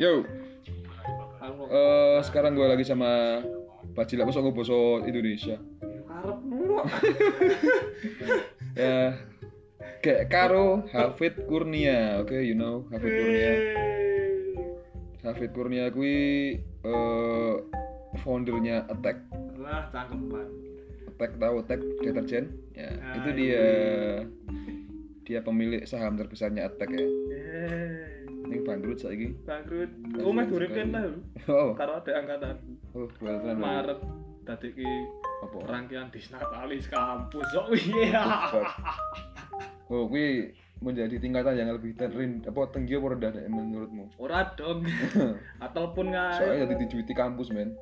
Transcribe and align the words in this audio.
Yo, 0.00 0.24
eh 1.68 2.18
sekarang 2.24 2.56
gue 2.56 2.64
lagi 2.64 2.88
sama 2.88 3.44
Pak 3.92 4.08
Cilak 4.08 4.32
Bos 4.32 4.40
Boso 4.56 5.04
Indonesia. 5.04 5.60
Ya, 8.70 9.18
kayak 10.00 10.30
Karo 10.30 10.86
Hafid 10.94 11.44
Kurnia, 11.50 12.22
oke, 12.22 12.38
you 12.38 12.54
know 12.54 12.86
Hafid 12.88 13.12
Kurnia. 13.12 13.52
Hafid 15.20 15.50
Kurnia 15.52 15.84
kui 15.90 16.16
eh 16.62 17.54
foundernya 18.24 18.86
Attack. 18.88 19.20
Wah, 19.58 19.90
cangkeman. 19.92 20.48
Attack 21.12 21.30
tahu 21.36 21.54
Attack 21.60 21.80
deterjen? 22.00 22.44
Ya, 22.72 22.88
Ah, 23.04 23.14
itu 23.20 23.28
iya. 23.28 23.36
dia. 23.36 23.66
Dia 25.26 25.40
pemilik 25.44 25.82
saham 25.84 26.16
terbesarnya 26.16 26.70
Attack 26.70 26.94
ya. 26.94 27.04
Ini 28.50 28.66
bangkrut 28.66 28.98
saiki. 28.98 29.28
bangkrut. 29.46 29.90
Kau 30.18 30.34
meh 30.34 30.46
duripin 30.50 30.90
lah. 30.90 31.06
Oh, 31.46 31.70
Karo 31.78 32.02
ada 32.02 32.12
angkatan 32.18 32.58
oh, 32.98 33.06
well. 33.22 33.38
Maret 33.54 34.02
dadi 34.42 34.74
ki 34.74 34.90
Apa? 35.46 35.58
rangkaian 35.70 36.10
disnatalis 36.10 36.90
kampus. 36.90 37.46
Kok 37.54 37.70
iya. 37.78 38.26
Oh, 39.90 40.06
kui 40.06 40.54
menjadi 40.78 41.18
tingkatan 41.18 41.58
yang 41.58 41.70
lebih 41.74 41.98
terin 41.98 42.46
apa 42.46 42.70
tinggi 42.70 42.94
apa 42.94 43.06
rendah 43.10 43.32
menurutmu? 43.50 44.14
Ora 44.22 44.54
dong. 44.54 44.86
Atau 45.66 45.90
pun 45.94 46.14
Soalnya 46.14 46.66
jadi 46.66 46.74
dijuiti 46.86 47.10
kampus 47.10 47.50
men. 47.50 47.74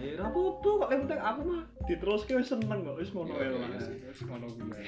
Ayo 0.00 0.16
ora 0.16 0.24
apa-apa 0.26 0.68
kok 0.80 0.88
yang 0.88 1.00
penting 1.04 1.20
aku 1.20 1.40
mah 1.44 1.60
diteruske 1.84 2.32
wis 2.32 2.48
seneng 2.48 2.80
kok 2.80 2.96
wis 2.96 3.12
ngono 3.12 3.30
Iya, 3.30 3.44
ya. 3.44 3.50
iya 3.50 3.68
Mas. 3.68 3.84
sih. 3.84 3.96
Wis 4.02 4.20
ngono 4.24 4.46
kuwi. 4.48 4.82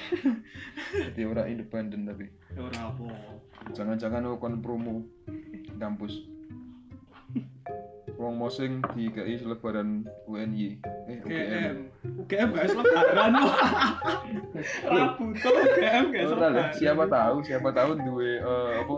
Jadi 1.05 1.21
orang 1.23 1.47
independen 1.49 2.01
tapi 2.05 2.27
Ya 2.51 2.61
Ora 2.63 2.81
apa. 2.89 3.05
jangan-jangan 3.71 4.25
lo 4.25 4.37
kon 4.37 4.59
promo 4.59 5.05
kampus. 5.77 6.25
Wong 8.23 8.39
mosing 8.39 8.79
di 8.95 9.11
KI 9.11 9.35
selebaran 9.35 10.07
UNY. 10.31 10.79
Eh, 11.11 11.19
UGM. 11.27 11.27
UGM. 11.27 11.77
UGM 12.23 12.49
guys 12.55 12.71
lebaran. 12.71 13.35
Rabu 14.95 15.27
tuh 15.43 15.51
UGM 15.51 16.05
guys 16.15 16.31
Oh, 16.31 16.39
lebaran. 16.39 16.53
lah, 16.55 16.69
siapa 16.71 17.05
tahu, 17.11 17.37
siapa 17.43 17.69
tahu 17.75 17.99
duwe 17.99 18.39
eh, 18.39 18.71
apa 18.79 18.93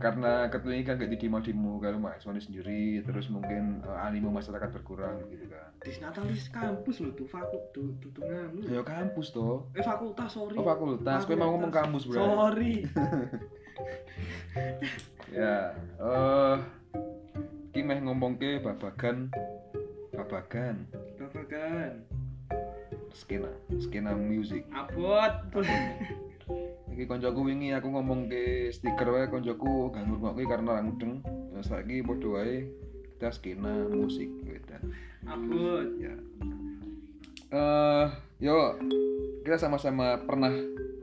karena 0.00 0.32
ketua 0.50 0.74
kan 0.82 0.98
gak 0.98 1.10
didemo-demo 1.12 1.78
kalau 1.78 1.98
mahasiswa 2.02 2.50
sendiri 2.50 2.98
terus 3.06 3.30
mungkin 3.30 3.78
eh, 3.86 3.98
animo 4.02 4.34
masyarakat 4.34 4.68
berkurang 4.74 5.22
gitu 5.30 5.46
kan. 5.46 5.70
Disnatalis 5.78 6.50
kampus 6.50 6.98
lho 6.98 7.14
tuh 7.14 7.30
fakultas 7.30 7.70
tuh 7.70 7.94
tutungan 8.02 8.50
lu. 8.58 8.66
Ya 8.66 8.82
kampus 8.82 9.30
toh. 9.30 9.70
Eh 9.78 9.86
fakultas 9.86 10.34
sorry. 10.34 10.58
Oh 10.58 10.66
fakultas, 10.66 11.22
kowe 11.30 11.38
mau 11.38 11.54
ngomong 11.54 11.70
kampus 11.70 12.10
bro. 12.10 12.18
Sorry. 12.18 12.82
Ya, 15.30 15.78
eh 16.02 16.56
iki 17.70 17.86
meh 17.86 18.02
ngomongke 18.02 18.58
babagan 18.66 19.30
babagan 20.10 20.90
Babagan. 21.22 22.02
skena, 23.14 23.46
skena 23.78 24.10
music. 24.18 24.66
Abot. 24.74 25.30
Iki 26.90 27.06
koncoku 27.06 27.46
wingi 27.46 27.70
aku 27.70 27.94
ngomong 27.94 28.26
ke 28.26 28.74
stiker 28.74 29.06
wae 29.14 29.30
koncoku 29.30 29.94
gak 29.94 30.02
ngrungokke 30.02 30.42
karena 30.50 30.74
ora 30.74 30.82
mudeng. 30.82 31.22
Ya 31.54 31.62
saiki 31.62 32.02
padha 32.02 32.28
wae 32.34 32.66
kita 33.14 33.30
skena 33.30 33.86
musik 33.86 34.26
wedan. 34.42 34.90
Abot. 35.30 35.86
Ya. 36.02 36.14
Eh, 37.54 38.06
yo 38.42 38.74
kita 39.46 39.62
sama-sama 39.62 40.18
pernah 40.26 40.50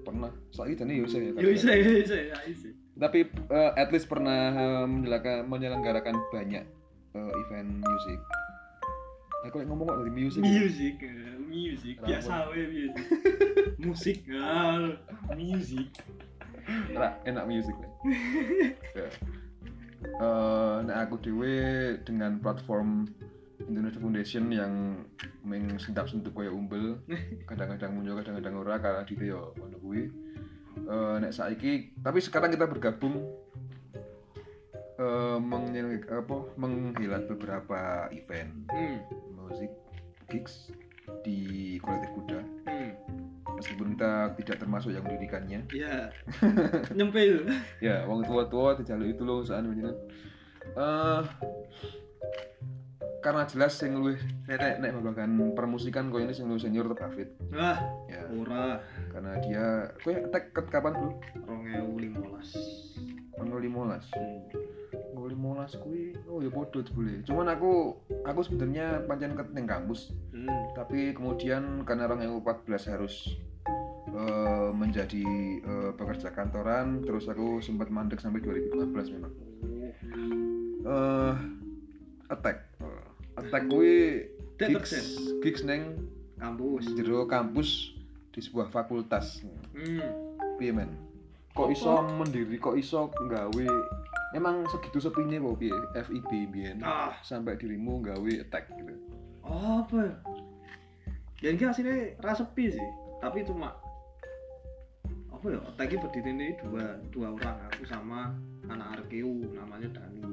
pernah 0.03 0.35
saiki 0.51 0.75
jane 0.75 0.99
yo 0.99 1.07
saya. 1.07 1.31
Yo 1.31 1.47
ya 1.55 2.39
isa. 2.43 2.75
Tapi 2.97 3.19
eh, 3.29 3.71
at 3.77 3.89
least 3.93 4.09
pernah 4.09 4.53
eh, 4.53 5.43
menyelenggarakan, 5.45 6.15
banyak 6.33 6.65
eh, 7.13 7.31
event 7.45 7.69
musik. 7.81 8.19
Aku 9.45 9.61
lagi 9.61 9.69
ngomong 9.69 9.85
kok 9.85 9.99
dari 10.01 10.13
music. 10.13 10.41
Music, 10.41 10.95
eh, 11.05 11.37
music. 11.39 11.95
Biasa 12.01 12.51
we 12.51 12.65
music. 12.67 13.05
Musik, 13.85 14.25
music. 15.37 15.87
Ora, 16.91 17.21
enak 17.23 17.45
music. 17.45 17.75
kan. 17.77 17.91
Ya. 18.97 19.13
Eh, 19.97 20.77
nah 20.85 21.01
aku 21.01 21.17
dewe 21.17 21.97
dengan 22.05 22.37
platform 22.37 23.09
Indonesia 23.65 23.97
Foundation 23.97 24.45
yang 24.53 24.73
meng 25.41 25.81
sentap-sentup 25.81 26.37
kaya 26.37 26.53
umbel 26.53 27.01
kadang-kadang 27.49 27.97
muncul 27.97 28.21
kadang-kadang 28.21 28.53
ora 28.61 28.75
karena 28.77 29.01
di 29.03 29.15
yo 29.17 29.57
ngono 29.57 29.77
kuwi 29.81 30.03
Eh, 30.79 31.15
nek 31.17 31.31
saiki 31.31 31.97
tapi 31.97 32.19
sekarang 32.19 32.47
kita 32.49 32.63
bergabung 32.63 33.17
eh 34.97 35.37
mengyel- 35.37 36.05
apa 36.07 36.37
menghilat 36.55 37.27
beberapa 37.27 37.79
event 38.09 38.65
Hmm. 38.67 38.97
musik 39.31 39.69
gigs 40.27 40.71
di 41.21 41.39
kolektif 41.77 42.11
kuda 42.13 42.39
Hmm. 42.65 42.91
meskipun 43.53 43.93
kita 43.93 44.13
tidak 44.37 44.57
termasuk 44.57 44.91
yang 44.91 45.03
mendirikannya 45.03 45.65
Ya. 45.83 46.09
Nyempil. 46.91 47.45
ya 47.77 48.05
wong 48.05 48.23
tua-tua 48.23 48.75
dijaluk 48.75 49.11
itu 49.11 49.21
loh 49.21 49.41
ini 49.43 49.91
eh 50.73 51.21
karena 53.27 53.43
jelas 53.43 53.75
sing 53.75 53.91
luwih 53.91 54.15
nek 54.47 54.55
nek 54.55 54.75
nek 54.79 54.91
babagan 55.03 55.51
permusikan 55.51 56.07
koyo 56.07 56.23
ini 56.23 56.31
sing 56.31 56.47
luwih 56.47 56.63
senior 56.63 56.87
tetap 56.87 57.11
David. 57.11 57.35
Wah, 57.51 57.75
ya. 58.07 58.23
ora. 58.31 58.79
karena 59.11 59.31
dia 59.43 59.65
kowe 59.99 60.15
attack 60.15 60.55
ket 60.55 60.67
kapan 60.71 60.95
bro? 60.95 61.11
2015. 61.51 63.35
tanggal 63.35 63.59
15 63.59 64.15
Hmm. 64.15 64.39
tanggal 65.11 65.29
15 65.35 65.83
kuwi 65.83 66.15
oh 66.31 66.39
ya 66.39 66.47
podo 66.47 66.79
boleh 66.95 67.19
cuman 67.27 67.51
aku 67.51 67.99
aku 68.23 68.39
sebenarnya 68.47 69.03
pancen 69.03 69.35
ket 69.35 69.51
ning 69.51 69.67
kampus. 69.67 70.15
Hmm. 70.31 70.47
tapi 70.71 71.11
kemudian 71.11 71.83
karena 71.83 72.07
orang 72.07 72.23
yang 72.23 72.39
14 72.39 72.95
harus 72.95 73.35
eh, 74.07 74.71
menjadi 74.71 75.27
eh, 75.59 75.91
pekerja 75.99 76.31
kantoran 76.31 77.03
terus 77.03 77.27
aku 77.27 77.59
sempat 77.59 77.91
mandek 77.91 78.23
sampai 78.23 78.39
2015 78.39 79.19
memang. 79.19 79.33
Eh 80.87 81.35
attack. 82.31 82.57
Eh, 82.83 82.96
attack 83.37 83.63
kuwi 83.67 84.25
gigs 84.57 84.91
gigs 85.39 85.61
neng 85.63 85.95
Kampus. 86.35 86.85
jero 86.93 87.25
kampus 87.25 87.93
di 88.29 88.39
sebuah 88.39 88.69
fakultas 88.69 89.41
Hmm. 89.73 90.01
piye 90.57 90.69
men 90.69 90.89
kok 91.51 91.69
iso 91.69 91.89
mendiri 92.11 92.57
kok 92.57 92.73
iso 92.73 93.09
nggawe 93.15 93.65
emang 94.33 94.65
segitu 94.67 94.97
sepinya 94.99 95.37
kok 95.39 95.57
piye 95.57 95.73
FIB 95.95 96.29
biyen 96.47 96.81
Ah, 96.81 97.13
sampai 97.21 97.53
dirimu 97.55 98.01
nggawe 98.01 98.31
attack 98.39 98.69
gitu 98.71 98.93
apa 99.47 99.97
ya? 99.97 100.13
Ini 101.47 101.63
hasilnya 101.63 102.17
rasa 102.19 102.43
sepi 102.43 102.73
sih, 102.73 102.87
tapi 103.17 103.45
cuma 103.45 103.77
apa 105.29 105.45
ya? 105.47 105.61
Tadi 105.73 105.95
berdiri 105.95 106.33
ini 106.33 106.47
dua 106.59 106.97
dua 107.07 107.31
orang 107.31 107.57
aku 107.69 107.85
sama 107.85 108.33
anak 108.65 109.05
RKU 109.05 109.53
namanya 109.53 109.87
Dani. 109.93 110.25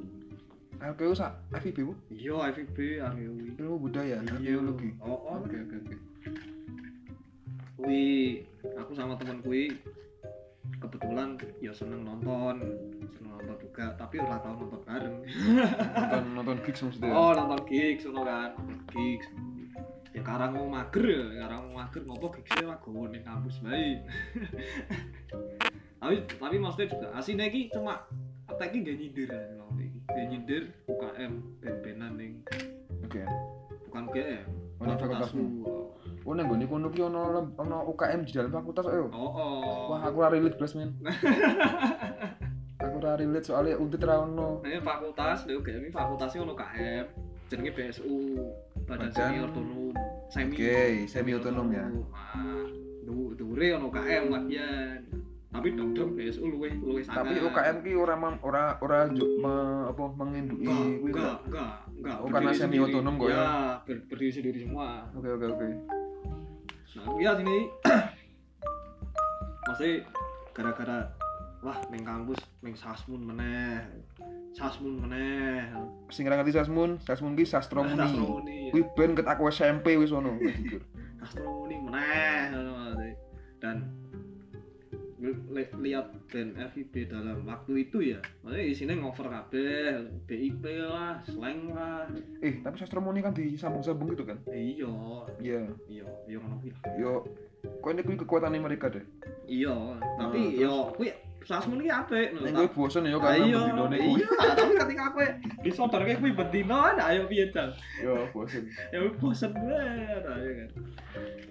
LKU 0.77 1.13
sa 1.13 1.35
FIB 1.53 1.79
bu 1.83 1.93
Iya, 2.09 2.51
FIB 2.51 2.77
RKU. 2.99 3.33
ilmu 3.57 3.77
budaya 3.81 4.19
Iya. 4.19 4.27
arkeologi 4.27 4.91
Oh, 4.99 5.15
oh. 5.15 5.39
oke 5.39 5.57
oke 5.57 5.77
oke 5.81 5.95
Kui, 7.75 8.41
aku 8.73 8.93
sama 8.93 9.15
teman 9.15 9.39
kui 9.41 9.69
kebetulan 10.81 11.35
ya 11.59 11.69
seneng 11.71 12.01
nonton, 12.03 12.57
seneng 13.11 13.31
nonton 13.35 13.57
juga, 13.59 13.93
tapi 13.95 14.17
ora 14.17 14.37
tau 14.39 14.55
nonton 14.55 14.81
bareng. 14.83 15.17
nonton 15.93 16.25
nonton 16.37 16.57
gigs 16.63 16.81
maksudnya 16.81 17.11
Oh, 17.11 17.33
nonton 17.33 17.61
gigs 17.67 18.05
ngono 18.05 18.23
kan, 18.23 18.51
nonton 18.57 18.81
gigs. 18.89 19.27
Ya 20.11 20.23
karang 20.23 20.55
mau 20.55 20.71
mager 20.71 21.05
ya, 21.05 21.45
karang 21.45 21.61
mau 21.67 21.83
mager 21.83 22.03
ngopo 22.05 22.27
gigsnya 22.33 22.65
lah 22.65 22.79
gowo 22.79 23.05
ning 23.07 23.21
kampus 23.21 23.59
bae. 23.61 24.01
tapi 26.01 26.17
tapi 26.31 26.57
maksudnya 26.57 26.89
juga 26.89 27.07
asine 27.13 27.49
iki 27.49 27.69
cuma 27.69 28.05
apa 28.45 28.63
iki 28.65 28.85
gak 28.85 28.97
nyindir 28.97 29.29
ya 29.29 29.41
Gak 30.15 30.27
nyindir 30.27 30.63
UKM 30.87 31.33
ben-benan 31.59 32.13
ning 32.15 32.33
oke 33.03 33.23
bukan 33.85 34.03
UGM. 34.09 34.47
Ning 34.77 34.97
fakultasmu. 34.97 35.45
oh 36.25 36.33
nang 36.33 36.47
gone 36.47 36.65
kono 36.65 36.89
ki 36.89 37.01
ono 37.03 37.21
ono 37.55 37.77
UKM 37.91 38.23
di 38.23 38.33
dalam 38.33 38.49
fakultas 38.49 38.87
ayo 38.87 39.11
Oh, 39.11 39.29
oh. 39.29 39.91
wah 39.91 40.01
aku 40.03 40.17
ora 40.19 40.31
relate 40.31 40.57
blas 40.57 40.73
men 40.73 40.95
aku 42.83 42.95
ora 42.97 43.15
relate 43.15 43.45
soalnya 43.45 43.77
untit 43.77 44.01
ra 44.01 44.21
ono 44.21 44.61
Nah, 44.61 44.69
ini 44.69 44.81
fakultas, 44.81 45.45
lho 45.45 45.59
UGM 45.59 45.83
ini 45.83 45.93
fakultasnya 45.93 46.41
ono 46.41 46.55
KM, 46.55 47.05
jenenge 47.47 47.73
BSU, 47.73 48.17
Badan 48.85 49.09
Badan- 49.09 49.15
Semi 49.15 49.39
Otonom, 49.41 49.93
semi. 50.29 50.55
Oke, 50.55 50.79
semi 51.07 51.31
otonom 51.33 51.69
ya. 51.71 51.87
Nah, 51.89 52.65
du 53.05 53.33
dure 53.35 53.69
ono 53.73 53.89
KM 53.89 54.25
lagian. 54.31 55.04
Tapi 55.55 55.69
dong-dong 55.71 56.11
BSU 56.13 56.51
luwe 56.51 56.69
luwe 56.75 57.01
sangat. 57.01 57.31
tapi 57.31 57.39
UKM 57.39 57.77
ki 57.81 57.93
ora 57.95 58.15
ora 58.43 58.65
ora 58.77 58.99
me- 59.07 59.87
apa 59.87 60.03
menginduki 60.13 60.67
enggak, 60.67 60.99
kuwi 60.99 61.11
enggak, 61.15 61.37
enggak. 61.95 62.17
Oh, 62.19 62.29
karena 62.29 62.51
semi 62.51 62.77
otonom 62.77 63.15
kok 63.17 63.29
ya? 63.29 63.37
Ya, 63.37 63.47
ber 63.81 63.97
berdiri 64.05 64.33
sendiri 64.33 64.59
semua. 64.61 65.07
oke 65.13 65.29
oke 65.31 65.47
oke 65.49 65.67
Nah, 66.95 67.11
ya 67.19 67.35
sini 67.35 67.59
Masih 69.67 70.07
gara-gara 70.53 71.11
wah 71.59 71.79
ning 71.89 72.03
kampus 72.03 72.39
ning 72.61 72.71
sasmun 72.73 73.19
meneh 73.25 73.83
Sasmun 74.53 75.03
meneh. 75.03 75.71
sing 76.07 76.23
ngerti 76.25 76.51
Sasmun 76.53 76.99
Sasmun 77.01 77.35
ki 77.35 77.43
Sastromuni 77.43 77.99
Sastromuni. 78.05 78.59
kuwi 78.71 78.83
ben 78.93 79.15
ket 79.15 79.27
aku 79.27 79.49
SMP 79.49 79.95
wis 79.97 80.11
ono 80.11 80.35
jujur 80.37 80.83
Sastromuni 81.19 81.79
meneh. 81.81 83.15
Dan 83.57 83.91
lihat 85.81 86.07
band 86.29 86.51
FIB 86.75 87.09
dalam 87.09 87.45
waktu 87.45 87.89
itu 87.89 87.99
ya. 88.03 88.21
Maksudnya 88.43 88.65
isinya 88.65 88.95
ngover 88.99 89.27
kabeh 89.29 90.05
BIP 90.27 90.65
lah 90.85 91.23
slang 91.25 91.73
lah. 91.73 92.05
Eh 92.41 92.61
tapi 92.61 92.77
Sastromuni 92.77 93.21
kan 93.21 93.33
disambung-sambung 93.33 94.13
gitu 94.13 94.25
kan? 94.25 94.39
Iya. 94.49 94.91
Iya. 95.41 95.61
Iya 95.87 96.05
iya 96.27 96.37
ngono 96.41 96.57
kuwi 96.61 96.73
yo 96.99 97.25
kok 97.81 97.91
ini 97.91 98.03
kuwi 98.03 98.17
kekuatannya 98.21 98.61
mereka 98.61 98.93
deh 98.93 99.05
iya. 99.47 99.73
Tapi 100.19 100.59
yo 100.59 100.93
kuwi 100.93 101.13
Sasmun 101.45 101.85
ki 101.85 101.93
apik 101.93 102.41
lho, 102.41 102.49
Nek 102.57 102.73
bosen 102.73 103.05
ya 103.05 103.21
Ah, 103.21 103.37
karena 103.37 103.45
iya, 103.45 103.59
bendinone 103.61 103.97
kuwi. 104.01 104.17
iya, 104.17 104.29
tapi 104.57 104.73
ketika 104.81 105.03
aku 105.13 105.19
disodarke 105.61 106.17
kuwi 106.17 106.33
bendino 106.33 106.73
kan 106.81 106.97
ayo 107.05 107.29
piye 107.29 107.53
Jan? 107.53 107.69
Yo 108.01 108.25
bosen. 108.33 108.65
Ya 108.89 109.05
bosen 109.21 109.53
banget 109.53 110.25
ayo 110.25 110.51
kan. 110.57 110.69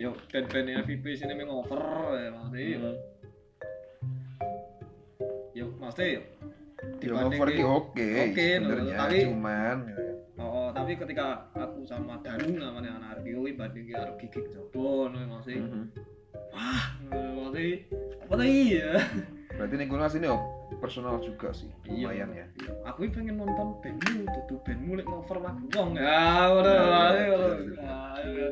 Yo 0.02 0.10
band-band 0.34 0.82
FVP 0.82 1.06
sini 1.14 1.34
meng 1.38 1.54
over 1.54 1.78
ya 2.18 2.34
maksudnya. 2.34 2.90
Hmm. 5.54 5.60
Yo 5.60 5.66
maksudnya 5.78 6.10
yo 6.12 6.22
Yo 7.00 7.14
over 7.16 7.48
ki 7.48 7.64
oke 7.64 8.10
Oke, 8.28 8.48
sebenarnya 8.58 8.96
tapi- 8.98 9.24
cuman 9.24 9.78
gitu 9.86 10.02
kan. 10.02 10.16
Oh, 10.36 10.68
tapi 10.74 10.98
ketika 10.98 11.26
aku 11.54 11.86
sama 11.86 12.18
Danu 12.20 12.58
namanya 12.58 12.98
anak 12.98 13.22
Argio 13.22 13.46
banding 13.54 13.86
karo 13.88 14.18
gigik 14.18 14.50
jodoh 14.50 15.08
maksudnya. 15.08 15.62
Mhm. 15.62 15.84
Wah, 16.50 16.84
maksudnya 17.06 17.86
apa 18.20 18.34
tadi 18.36 18.58
ya? 18.74 18.92
Berarti 19.54 19.74
nih 19.78 19.86
gue 19.86 20.10
sini 20.10 20.26
yo 20.26 20.38
personal 20.76 21.22
juga 21.22 21.54
sih 21.54 21.70
Iya. 21.86 22.10
lumayan 22.10 22.30
ya. 22.34 22.46
Iya. 22.60 22.72
Aku 22.84 23.06
pengen 23.08 23.38
nonton 23.38 23.78
bandmu, 23.80 24.26
tuh 24.44 24.58
bandmu 24.60 24.98
lek 24.98 25.06
ngover 25.06 25.38
lagu 25.40 25.64
wong. 25.70 25.90
Ya, 25.94 26.26
udah, 26.52 26.74
Ya, 26.74 26.82
udah, 26.82 27.08
ya, 27.14 27.30
udah. 27.32 27.54
ya, 27.54 27.70
Ya, 27.78 28.00
ya. 28.26 28.48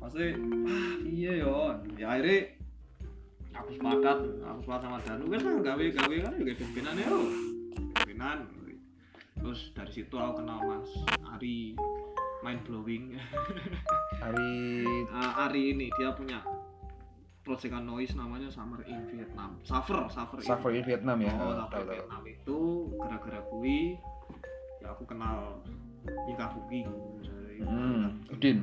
Maksudnya, 0.00 0.30
ah 0.66 0.94
iya 1.04 1.32
yo. 1.38 1.56
Ya 1.94 2.06
akhirnya 2.08 2.38
aku 3.52 3.70
sepakat, 3.72 4.18
aku 4.40 4.58
sepakat 4.62 4.80
sama 4.82 4.98
Danu 5.00 5.24
kan 5.28 5.40
lah 5.40 5.54
gawe 5.62 5.84
gawe 5.92 6.16
kan 6.20 6.32
juga 6.34 6.52
band-bandan 6.56 6.96
yo. 6.98 7.18
Band-bandan. 7.94 8.38
Terus 9.32 9.60
dari 9.74 9.90
situ 9.90 10.14
aku 10.14 10.38
kenal 10.38 10.58
Mas 10.62 10.90
Ari 11.28 11.74
mind 12.40 12.60
blowing. 12.62 13.04
Hari 14.22 14.52
Ah, 15.10 15.46
Ari 15.46 15.74
ini 15.74 15.90
dia 15.92 16.14
punya 16.14 16.38
proyekan 17.42 17.82
noise 17.82 18.14
namanya 18.14 18.46
Summer 18.46 18.86
in 18.86 19.02
Vietnam. 19.08 19.58
Suffer, 19.66 20.06
Suffer. 20.06 20.38
in 20.38 20.46
Suffer 20.46 20.70
in 20.70 20.84
Vietnam 20.86 21.18
ya. 21.18 21.34
Oh, 21.34 21.58
sampai 21.58 21.82
tahu. 21.82 21.90
Vietnam 21.90 22.22
itu 22.24 22.58
gara-gara 22.96 23.40
kui 23.50 23.78
ya 24.78 24.88
aku 24.90 25.02
kenal 25.04 25.58
Mika 26.26 26.54
Buki. 26.54 26.86
Hmm, 27.62 28.22
Udin. 28.30 28.58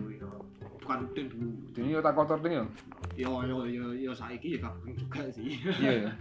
Bukan 0.90 1.14
dulu. 1.14 1.50
Ini 1.78 1.90
yo 1.94 2.00
tak 2.02 2.18
kotor 2.18 2.42
ding 2.42 2.58
yo. 2.58 2.66
Yo 3.14 3.32
yo 3.46 3.58
yo 3.70 3.86
yo 3.94 4.12
saiki 4.18 4.58
ya 4.58 4.74
juga 4.98 5.30
sih. 5.30 5.54
Iya 5.78 6.10
ya. 6.10 6.12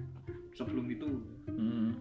Sebelum 0.60 0.84
itu 0.92 1.08
Hmm. 1.48 1.96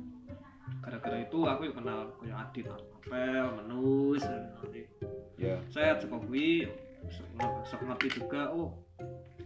gara-gara 0.83 1.19
itu 1.23 1.39
aku 1.47 1.67
ya 1.67 1.73
kenal 1.73 1.99
kayak 2.21 2.37
Adit, 2.51 2.65
Apel, 2.67 3.45
Menus. 3.59 4.23
Ya. 5.39 5.55
Saya 5.71 5.95
saka 5.95 6.19
kui 6.27 6.67
sok 7.63 7.81
ngerti 7.87 8.19
juga 8.19 8.51
oh 8.51 8.75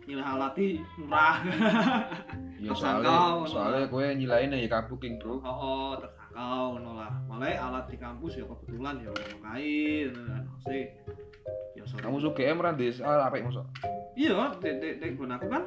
nilai 0.09 0.25
alati 0.25 0.81
murah. 0.97 1.37
Ya 2.63 2.71
Tersangkau, 2.71 3.43
soalnya 3.43 3.83
soalnya 3.83 3.91
gue 3.91 4.05
nyilain 4.23 4.55
ya 4.55 4.71
kabuking 4.71 5.19
bro. 5.19 5.43
oh, 5.43 5.43
oh 5.43 5.91
tersangkau 6.33 6.81
no 6.81 6.97
lah 6.97 7.13
malah 7.29 7.53
alat 7.53 7.85
di 7.93 7.97
kampus 8.01 8.41
ya 8.41 8.45
kebetulan 8.49 9.05
ya 9.05 9.09
ono 9.13 9.37
kain 9.45 10.09
kan 10.17 10.43
sih. 10.65 10.85
Ya 11.77 11.83
sorry. 11.85 12.01
Kamu 12.01 12.17
suka 12.17 12.41
em 12.41 12.57
randis 12.57 12.97
ah 13.05 13.29
apa 13.29 13.37
masuk? 13.37 13.65
iya 14.17 14.33
dek 14.61 14.81
dek 14.81 14.93
dek 15.01 15.11
aku 15.17 15.47
kan 15.49 15.63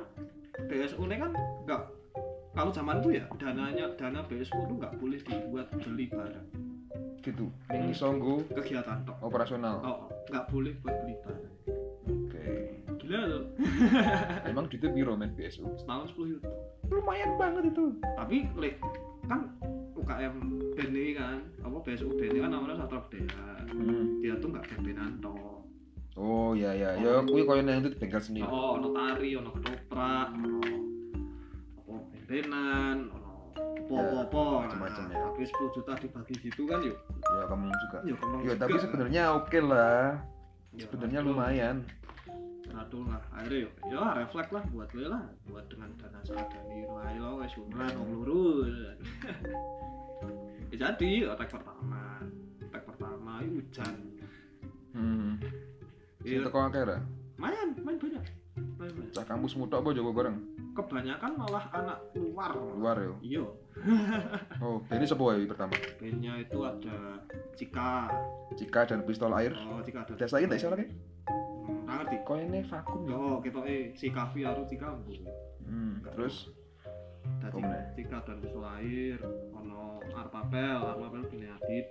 BSU 0.70 1.02
ini 1.06 1.18
kan 1.18 1.34
enggak 1.34 1.82
kalau 2.54 2.70
zaman 2.70 3.02
itu 3.02 3.18
ya 3.18 3.24
dananya 3.38 3.90
dana 3.98 4.22
BSU 4.26 4.58
itu 4.66 4.74
nggak 4.78 4.94
boleh 4.98 5.18
dibuat 5.22 5.66
beli 5.70 6.06
barang. 6.10 6.46
Gitu. 7.22 7.46
Ini 7.70 7.90
songgo 7.94 8.42
kegiatan 8.50 9.06
tok. 9.06 9.18
operasional. 9.22 9.82
oh 9.86 9.98
nggak 10.30 10.44
boleh 10.50 10.74
buat 10.82 10.94
beli 11.06 11.14
barang. 11.22 11.55
Gila 13.06 13.20
loh 13.24 13.42
Emang 14.50 14.66
gitu 14.66 14.86
biro 14.88 15.14
men 15.14 15.30
BSU. 15.32 15.62
setahun 15.76 16.10
10 16.12 16.32
juta 16.34 16.50
Lumayan 16.86 17.30
banget 17.36 17.70
itu. 17.70 17.84
tapi 18.14 18.36
lek 18.54 18.82
kan 19.24 19.50
UKM 19.94 20.34
ini 20.76 21.14
kan 21.14 21.38
apa 21.58 21.76
BSU 21.80 22.10
band 22.12 22.28
ini 22.28 22.40
kan 22.40 22.50
namanya 22.50 22.74
Satra 22.78 23.00
Budaya 23.00 23.44
Hmm. 23.66 24.20
dia 24.20 24.34
tuh 24.36 24.48
nggak 24.48 24.62
band-bandan 24.64 25.12
tok 25.18 25.58
Oh 26.14 26.50
iya 26.50 26.72
iya. 26.72 26.90
Ya 26.96 27.12
kuwi 27.20 27.44
koyo 27.44 27.60
nang 27.60 27.82
itu 27.82 27.92
bengkel 27.92 28.16
sendiri. 28.18 28.46
Oh, 28.46 28.80
ono 28.80 28.88
tari, 28.90 29.36
ono 29.36 29.52
ketoprak, 29.52 30.32
ono 30.32 30.64
apa 31.76 31.92
bendenan, 32.08 33.12
ono 33.12 33.52
apa-apa. 33.84 34.40
Ya, 34.40 34.60
macam-macam 34.64 35.04
ya. 35.06 35.18
Tapi 35.28 35.42
10 35.44 35.76
juta 35.76 35.92
dibagi 35.94 36.34
gitu 36.40 36.64
kan 36.64 36.80
yuk. 36.80 36.96
Ya 37.20 37.42
kamu 37.44 37.68
juga. 37.68 37.98
Ya 38.00 38.14
Ya 38.42 38.54
tapi 38.56 38.76
sebenarnya 38.78 39.22
oke 39.34 39.58
lah. 39.60 40.24
Ya, 40.72 40.80
Sebenarnya 40.82 41.20
lumayan. 41.20 41.76
Ratu 42.76 42.98
lah. 43.08 43.22
Akhirnya 43.32 43.64
yuk. 43.64 43.72
Ya 43.88 44.02
refleks 44.12 44.50
lah 44.52 44.64
buat 44.68 44.88
gue 44.92 45.06
lah. 45.08 45.24
Buat 45.48 45.64
dengan 45.72 45.88
dana 45.96 46.20
seadanya 46.20 46.84
lah. 46.92 47.08
Ya 47.10 47.28
wes 47.40 47.52
umuran 47.56 47.92
wong 47.96 48.10
lurus. 48.20 48.76
Ya 50.66 50.90
jadi 50.90 51.30
otak 51.30 51.46
pertama. 51.48 52.18
Otak 52.58 52.82
pertama 52.84 53.38
itu 53.38 53.62
hujan. 53.62 53.94
Hmm. 54.90 55.38
Sing 56.24 56.40
Ya, 56.40 56.42
teko 56.42 56.58
akeh 56.58 56.82
ra? 56.82 56.98
main, 57.38 57.70
main 57.84 57.96
banyak. 58.00 58.24
Main 58.74 58.90
banyak. 58.90 59.12
Cah 59.14 59.22
kampus 59.22 59.54
mutok 59.54 59.84
apa 59.84 59.94
Jawa 59.94 60.10
bareng? 60.10 60.36
Kebanyakan 60.74 61.32
malah 61.38 61.64
anak 61.70 61.98
luar. 62.18 62.50
Luar 62.56 62.96
yo. 62.98 63.14
Iya. 63.22 63.46
Oh, 64.64 64.80
ini 64.88 65.04
sebuah 65.04 65.36
ya 65.36 65.44
pertama. 65.46 65.76
bandnya 66.00 66.32
itu 66.40 66.58
ada 66.64 67.20
Cika 67.54 68.08
Cika 68.56 68.80
dan 68.88 69.04
pistol 69.04 69.36
air. 69.36 69.52
oh 69.52 69.84
Cika 69.84 70.02
ada 70.02 70.16
Biasa 70.16 70.40
lagi 70.40 70.46
tak 70.48 70.72
lagi. 70.72 70.86
Hmm, 71.96 72.04
ngerti 72.04 72.16
Kok 72.22 72.36
ini 72.38 72.60
vakum 72.68 73.00
ya? 73.08 73.16
oh 73.16 73.36
kita 73.40 73.58
eh 73.64 73.96
si 73.96 74.12
Kavi 74.12 74.40
harus 74.44 74.68
Cika 74.68 74.92
bu 74.92 75.12
Hmm, 75.66 75.98
terus 76.04 76.52
meneh? 77.56 77.84
Cika 77.96 78.22
dan 78.22 78.38
Pistol 78.38 78.62
air 78.76 79.18
ono 79.50 79.98
Arpapel 80.12 80.78
Arpapel 80.78 81.24
bini 81.26 81.48
Adit 81.48 81.86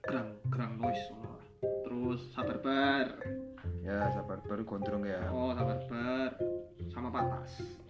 Gerang 0.00 0.34
Gerang 0.48 0.72
Noise 0.80 1.04
ono 1.12 1.32
terus 1.84 2.20
Sabar 2.32 2.58
Bar 2.58 3.06
ya 3.80 4.12
sabar 4.12 4.40
baru 4.44 4.64
gondrong 4.64 5.04
ya. 5.04 5.28
oh 5.28 5.52
Sabar 5.52 5.78
Bar 5.86 6.30
sama 6.90 7.12
Patas 7.12 7.80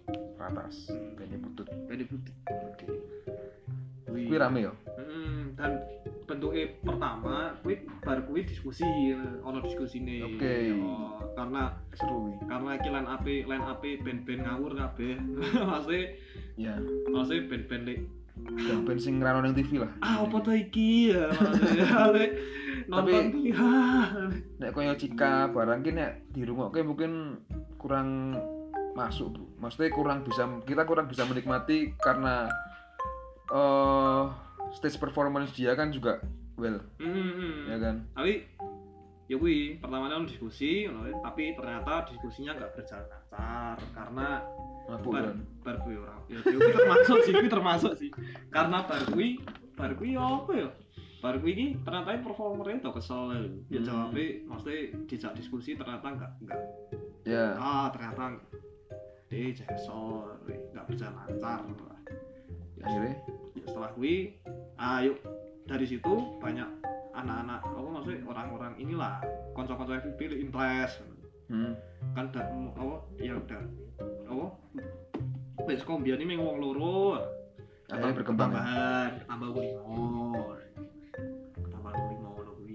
Ratas. 0.40 0.88
Kayaknya 1.20 1.38
butut. 1.44 1.68
Bani 1.84 2.04
Putih 2.08 2.32
Oke. 2.48 2.86
Wih. 4.08 4.24
Kuwi 4.26 4.36
rame 4.40 4.64
yo. 4.64 4.72
Hmm, 4.96 5.52
dan 5.52 5.76
bentuknya 6.30 6.70
pertama 6.80 7.50
kuwi 7.60 7.74
bar 7.98 8.22
kuwi 8.22 8.46
diskusi 8.46 8.86
ono 9.42 9.58
diskusi 9.58 9.98
nih 9.98 10.22
Oke. 10.22 10.54
karena 11.34 11.74
Seru 11.92 12.30
wi. 12.30 12.34
karena 12.46 12.70
iki 12.78 12.88
line 12.88 13.08
AP 13.10 13.26
line 13.50 13.64
AP 13.66 13.82
band-band 14.06 14.40
ngawur 14.46 14.72
kabeh 14.72 15.18
maksudnya 15.74 16.06
Ya. 16.54 16.74
maksudnya 17.10 17.50
band-band 17.50 17.84
Dan 18.40 18.88
ben 18.88 18.96
sing 18.96 19.20
ngrano 19.20 19.42
ning 19.42 19.52
TV 19.52 19.82
lah. 19.82 19.90
ah 20.00 20.24
apa 20.24 20.36
tuh 20.40 20.54
iki 20.54 21.12
ya 21.12 21.28
nonton 22.90 23.24
iki. 23.36 23.52
Nek 24.56 24.70
koyo 24.72 24.96
Cika 24.96 25.50
barang 25.50 25.84
ki 25.84 25.92
nek 25.92 26.32
dirungokke 26.32 26.80
mungkin 26.80 27.36
kurang 27.76 28.40
masuk, 28.92 29.30
Bu. 29.30 29.44
Maksudnya 29.60 29.92
kurang 29.92 30.24
bisa 30.24 30.48
kita 30.64 30.82
kurang 30.82 31.06
bisa 31.06 31.22
menikmati 31.22 31.92
karena 31.96 32.48
eh 33.50 34.22
stage 34.72 34.96
performance 34.96 35.50
dia 35.52 35.72
kan 35.72 35.88
juga 35.88 36.20
well, 36.54 36.78
Hmm, 36.96 37.66
ya 37.66 37.78
kan? 37.78 37.96
tapi 38.12 38.44
ya 39.26 39.36
kuwi 39.36 39.78
pertamanya 39.78 40.16
ono 40.16 40.26
diskusi 40.26 40.84
tapi 41.16 41.54
ternyata 41.54 42.04
diskusinya 42.06 42.52
nggak 42.52 42.70
berjalan 42.74 43.06
lancar 43.30 43.78
karena 43.90 44.28
Mabuk 44.86 45.12
bar 45.12 45.22
kan. 45.24 45.36
bar 45.62 45.76
kuwi 45.78 45.94
ora 45.96 46.16
ya 46.26 46.38
ya 46.40 46.50
kuwi 46.52 46.72
termasuk 46.72 47.18
sih 47.22 47.32
kuwi 47.32 47.48
termasuk 47.48 47.92
sih 47.94 48.10
karena 48.48 48.78
bar 48.82 49.02
kuwi 49.06 49.28
bar 49.72 49.92
kuwi 49.94 50.10
ya 50.12 50.22
apa 50.36 50.52
ya 50.52 50.68
bar 51.20 51.36
kuwi 51.36 51.52
iki 51.52 51.66
ternyata 51.80 52.10
performernya 52.18 52.76
tuh 52.80 52.92
kesel 52.92 53.22
ya 53.30 53.40
Hmm. 53.70 53.86
jawabnya 53.86 54.24
maksudnya 54.44 54.78
dijak 55.06 55.32
diskusi 55.32 55.70
ternyata 55.74 56.06
nggak 56.10 56.32
nggak 56.42 56.60
Ya. 57.22 57.54
ah 57.54 57.86
ternyata 57.88 58.40
dia 59.28 59.46
kesel 59.70 60.26
nggak 60.74 60.84
berjalan 60.86 61.14
lancar 61.38 61.60
ya, 62.74 62.82
Akhirnya 62.82 63.14
ya 63.14 63.49
setelah 63.66 63.90
kuwi 63.96 64.36
ayo 64.80 65.16
dari 65.68 65.86
situ 65.86 66.14
banyak 66.40 66.66
anak-anak 67.14 67.60
apa 67.62 67.88
maksudnya 67.90 68.20
orang-orang 68.26 68.72
inilah 68.80 69.20
konco-konco 69.52 69.92
FVP 69.92 70.40
interest 70.40 71.04
hmm. 71.50 71.74
kan 72.16 72.30
da, 72.32 72.48
apa 72.48 72.96
ya 73.20 73.36
udah 73.36 73.62
apa 74.30 74.46
wis 75.68 75.84
kombian 75.84 76.22
ini 76.22 76.38
wong 76.38 76.58
loro 76.62 77.20
Akhirnya 77.90 78.22
berkembang 78.22 78.54
ya? 78.54 78.62
Tambahan, 78.62 79.10
tambah 79.26 79.48
limo. 79.58 79.98
Tambah 81.58 81.92
limo 82.06 82.30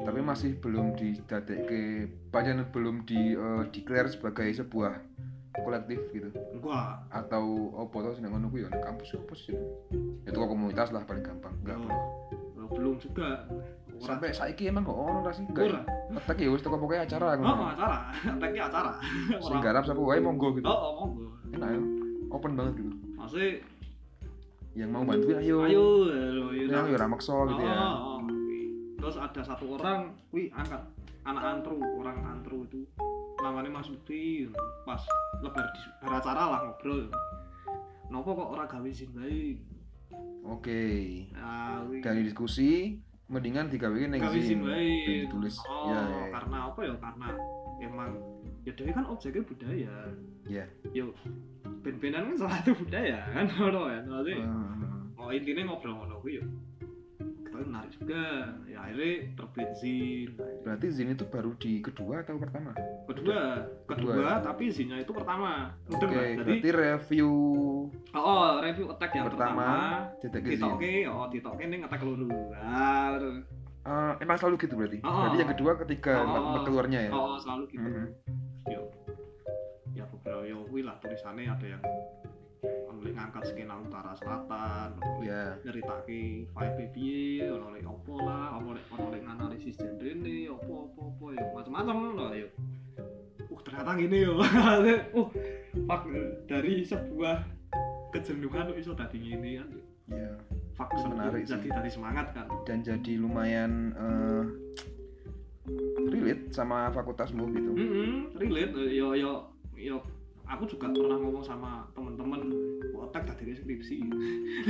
tapi 0.06 0.20
masih 0.22 0.51
belum 0.62 0.94
didadekke 0.94 2.12
pancen 2.30 2.62
belum 2.70 3.08
di 3.10 3.34
eh, 3.34 3.63
declare 3.74 4.12
sebagai 4.12 4.46
sebuah 4.54 5.01
kolektif 5.63 6.00
gitu. 6.12 6.29
Enggak 6.51 7.05
atau 7.13 7.71
apa 7.79 7.95
tau 7.95 8.12
sih 8.17 8.21
ngono 8.25 8.47
kuwi 8.51 8.67
ya 8.67 8.69
kampus 8.83 9.15
apa 9.15 9.33
sih. 9.38 9.55
Ya 10.27 10.29
itu 10.33 10.39
komunitas 10.39 10.91
lah 10.91 11.07
paling 11.07 11.24
gampang. 11.24 11.53
Enggak 11.63 11.77
Oh, 12.65 12.74
belum 12.74 12.97
juga. 12.97 13.45
Sampai 14.01 14.33
saiki 14.33 14.67
emang 14.67 14.83
kok 14.83 14.97
ono 14.97 15.21
ra 15.24 15.31
sih? 15.31 15.45
Ora. 15.45 15.85
enggak 16.09 16.24
Otak 16.25 16.41
ya 16.41 16.50
wis 16.50 16.62
teko 16.65 16.75
pokoknya 16.81 17.05
acara 17.05 17.38
Oh, 17.39 17.45
oh, 17.45 17.67
acara. 17.71 17.97
Teknik 18.41 18.63
acara. 18.65 18.91
sing 19.39 19.57
garap 19.62 19.83
sapa 19.85 20.01
wae 20.01 20.19
monggo 20.19 20.57
gitu. 20.57 20.65
Oh, 20.67 20.74
oh, 20.74 20.93
monggo. 21.07 21.29
enak 21.53 21.69
ya? 21.71 21.81
Open 22.33 22.51
banget 22.57 22.74
gitu 22.83 22.91
Maksudnya, 23.15 23.63
yang 24.75 24.89
mau 24.91 25.07
bantuin 25.07 25.39
ayo. 25.39 25.57
Ayo, 25.63 25.85
ayo, 26.12 26.43
ayo. 26.51 26.65
yang 26.67 26.91
ya 26.91 26.97
ra 27.00 27.07
maksa 27.07 27.31
gitu 27.47 27.62
ya. 27.63 27.74
Oh, 27.79 27.95
oh, 27.95 28.17
kuwi. 28.27 28.62
Terus 29.00 29.15
ada 29.15 29.41
satu 29.45 29.65
orang, 29.79 30.12
wih 30.35 30.51
angkat 30.51 30.83
anak 31.25 31.44
antru, 31.44 31.77
orang 31.98 32.17
antru 32.24 32.63
itu 32.63 32.82
namanya 33.38 33.70
Mas 33.72 33.89
Udi 33.89 34.50
pas 34.84 35.01
lebar 35.41 35.65
di 35.67 35.82
beracara 36.00 36.44
lah 36.48 36.60
ngobrol. 36.63 37.10
Nopo 38.08 38.29
kok 38.32 38.50
orang 38.53 38.70
gawe 38.70 38.88
izin 38.88 39.12
baik? 39.12 39.58
oke 40.46 40.82
Nah, 41.34 41.82
kuwi 41.84 42.05
dari 42.05 42.22
diskusi 42.22 42.70
mendingan 43.25 43.65
digawein 43.65 44.13
ning 44.13 44.22
sini 44.29 44.62
baik. 44.62 45.25
ditulis 45.25 45.58
Oh, 45.65 45.89
ya 45.89 45.98
ya 46.05 46.24
karena 46.29 46.58
apa 46.70 46.79
ya? 46.86 46.94
Karena 47.01 47.27
emang 47.82 48.10
ya 48.62 48.72
dewe 48.77 48.94
kan 48.94 49.05
objeknya 49.10 49.41
budaya. 49.41 49.96
ya 50.46 50.65
Yo 50.94 51.10
ben-benan 51.82 52.29
kan 52.29 52.46
salah 52.46 52.62
satu 52.62 52.77
budaya 52.77 53.25
kan 53.34 53.50
ngono 53.58 53.89
ya. 53.89 54.00
Maksudnya, 54.05 54.38
Eh, 54.38 55.17
oh 55.17 55.29
intinya 55.34 55.74
ngobrol 55.74 55.98
ngono 55.98 56.22
kuwi 56.22 56.38
yo. 56.38 56.46
Kita 57.55 57.69
menarik 57.71 57.91
juga. 57.95 58.24
Ya 58.67 58.77
akhirnya 58.83 59.12
terbit 59.39 59.69
zin. 59.79 60.29
Akhirnya 60.35 60.55
berarti 60.65 60.88
Zin 60.91 61.13
itu 61.13 61.25
baru 61.29 61.51
di 61.62 61.79
kedua 61.79 62.25
atau 62.25 62.35
pertama 62.41 62.74
kedua 63.05 63.39
kedua, 63.85 64.13
Kedua. 64.17 64.31
tapi 64.41 64.74
izinnya 64.74 64.97
itu 65.00 65.13
pertama 65.13 65.71
oke 65.88 66.01
Mbak. 66.01 66.09
jadi 66.09 66.35
berarti 66.41 66.69
review 66.74 67.31
oh, 68.12 68.17
oh, 68.17 68.47
review 68.59 68.89
attack 68.89 69.13
yang 69.13 69.29
pertama 69.29 69.62
pertama 70.17 70.50
ditoke 70.50 70.95
oh 71.05 71.25
attack 71.29 72.01
lulu 72.01 72.27
nah, 72.51 73.15
terus, 73.15 73.45
Eh, 73.85 74.13
emang 74.25 74.38
selalu 74.41 74.55
gitu 74.65 74.74
berarti 74.74 74.97
Oh, 75.05 75.13
berarti 75.13 75.38
oh. 75.38 75.41
yang 75.45 75.51
kedua 75.53 75.71
ketika 75.85 76.13
Oh, 76.17 76.25
oh. 76.25 76.51
mbak 76.57 76.62
keluarnya 76.65 77.00
ya 77.05 77.12
oh 77.13 77.38
selalu 77.38 77.63
gitu 77.69 77.85
Mhm. 77.85 78.05
yo 78.74 78.81
ya 79.93 80.03
beberapa 80.09 80.41
yo 80.50 80.65
kuwi 80.65 80.81
lah 80.81 80.97
tulisannya 80.97 81.45
ada 81.45 81.65
yang 81.77 81.81
ono 82.63 83.00
lek 83.03 83.13
ngangkat 83.13 83.43
skena 83.51 83.75
utara 83.81 84.13
selatan 84.17 84.95
ya 85.21 85.57
nyeritake 85.65 86.47
vibe 86.47 86.85
piye 86.95 87.50
ono 87.51 87.75
lek 87.75 87.85
opo 87.85 88.21
lah 88.24 88.57
ono 88.57 88.74
lek 88.77 88.85
ono 88.93 89.12
lek 89.12 89.24
analisis 89.25 89.75
genre 89.77 90.07
ini 90.07 90.47
opo 90.47 90.89
opo 90.89 91.01
opo 91.13 91.25
ya 91.35 91.43
macam-macam 91.53 92.15
lah 92.15 92.31
yo 92.33 92.47
uh 93.45 93.59
ternyata 93.62 93.91
gini 94.00 94.17
yo. 94.25 94.39
Uh 95.15 95.29
fuck 95.85 96.07
dari 96.47 96.81
sebuah 96.81 97.43
kejenuhan 98.09 98.71
iso 98.79 98.95
dadi 98.95 99.17
ngene 99.19 99.50
kan? 99.59 99.69
Ya 100.09 100.31
jadi- 100.75 101.12
menarik 101.12 101.43
sih. 101.45 101.51
jadi 101.55 101.67
dari 101.71 101.89
semangat 101.91 102.31
kan? 102.31 102.47
Dan 102.63 102.81
jadi 102.83 103.19
lumayan 103.19 103.91
eh, 103.95 104.43
relate 106.09 106.51
sama 106.53 106.89
fakultasmu 106.95 107.43
gitu. 107.53 107.71
Mm 107.75 108.39
relate 108.39 108.74
yo 108.91 109.13
yo 109.13 109.33
yo 109.75 110.00
aku 110.45 110.63
juga 110.69 110.87
pernah 110.93 111.17
ngomong 111.17 111.43
sama 111.43 111.85
temen-temen 111.97 112.41
otak 112.95 113.25
tadi 113.27 113.53
skripsi 113.53 113.97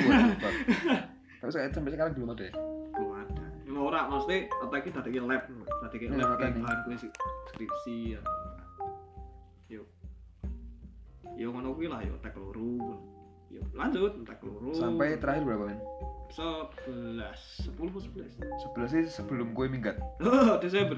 tapi 1.44 1.52
saya 1.52 1.70
sampai 1.70 1.94
sekarang 1.94 2.16
belum 2.18 2.34
ada 2.34 2.44
ya? 2.50 2.54
Belum 2.96 3.12
ada. 3.22 3.46
Yang 3.68 3.78
ora 3.78 4.02
mesti 4.10 4.38
otak 4.66 4.82
kita 4.88 5.00
tadi 5.04 5.20
lab 5.22 5.46
tadi 5.86 5.96
Ya, 6.02 6.10
lab 6.16 6.34
makanya. 6.34 6.38
kayak 6.42 6.54
bahan 6.64 6.80
kuis 6.88 7.04
skripsi 7.54 7.98
ya. 8.18 8.22
Yo. 9.70 9.84
Yo 11.36 11.52
ngono 11.54 11.76
kuwi 11.76 11.92
lah 11.92 12.02
yo 12.02 12.18
tek 12.24 12.34
loro. 12.40 12.98
Yo 13.52 13.62
lanjut 13.76 14.26
tek 14.26 14.40
loro. 14.42 14.74
Sampai 14.74 15.20
terakhir 15.20 15.44
berapa 15.46 15.70
men? 15.70 15.80
sebelas 16.34 17.40
sepuluh 17.62 17.96
sebelas? 18.02 18.34
Sebelas 18.60 18.90
sih 18.92 19.06
sebelum 19.08 19.54
gue 19.54 19.66
minggat. 19.70 19.96
Oh 20.24 20.58
Desember. 20.58 20.98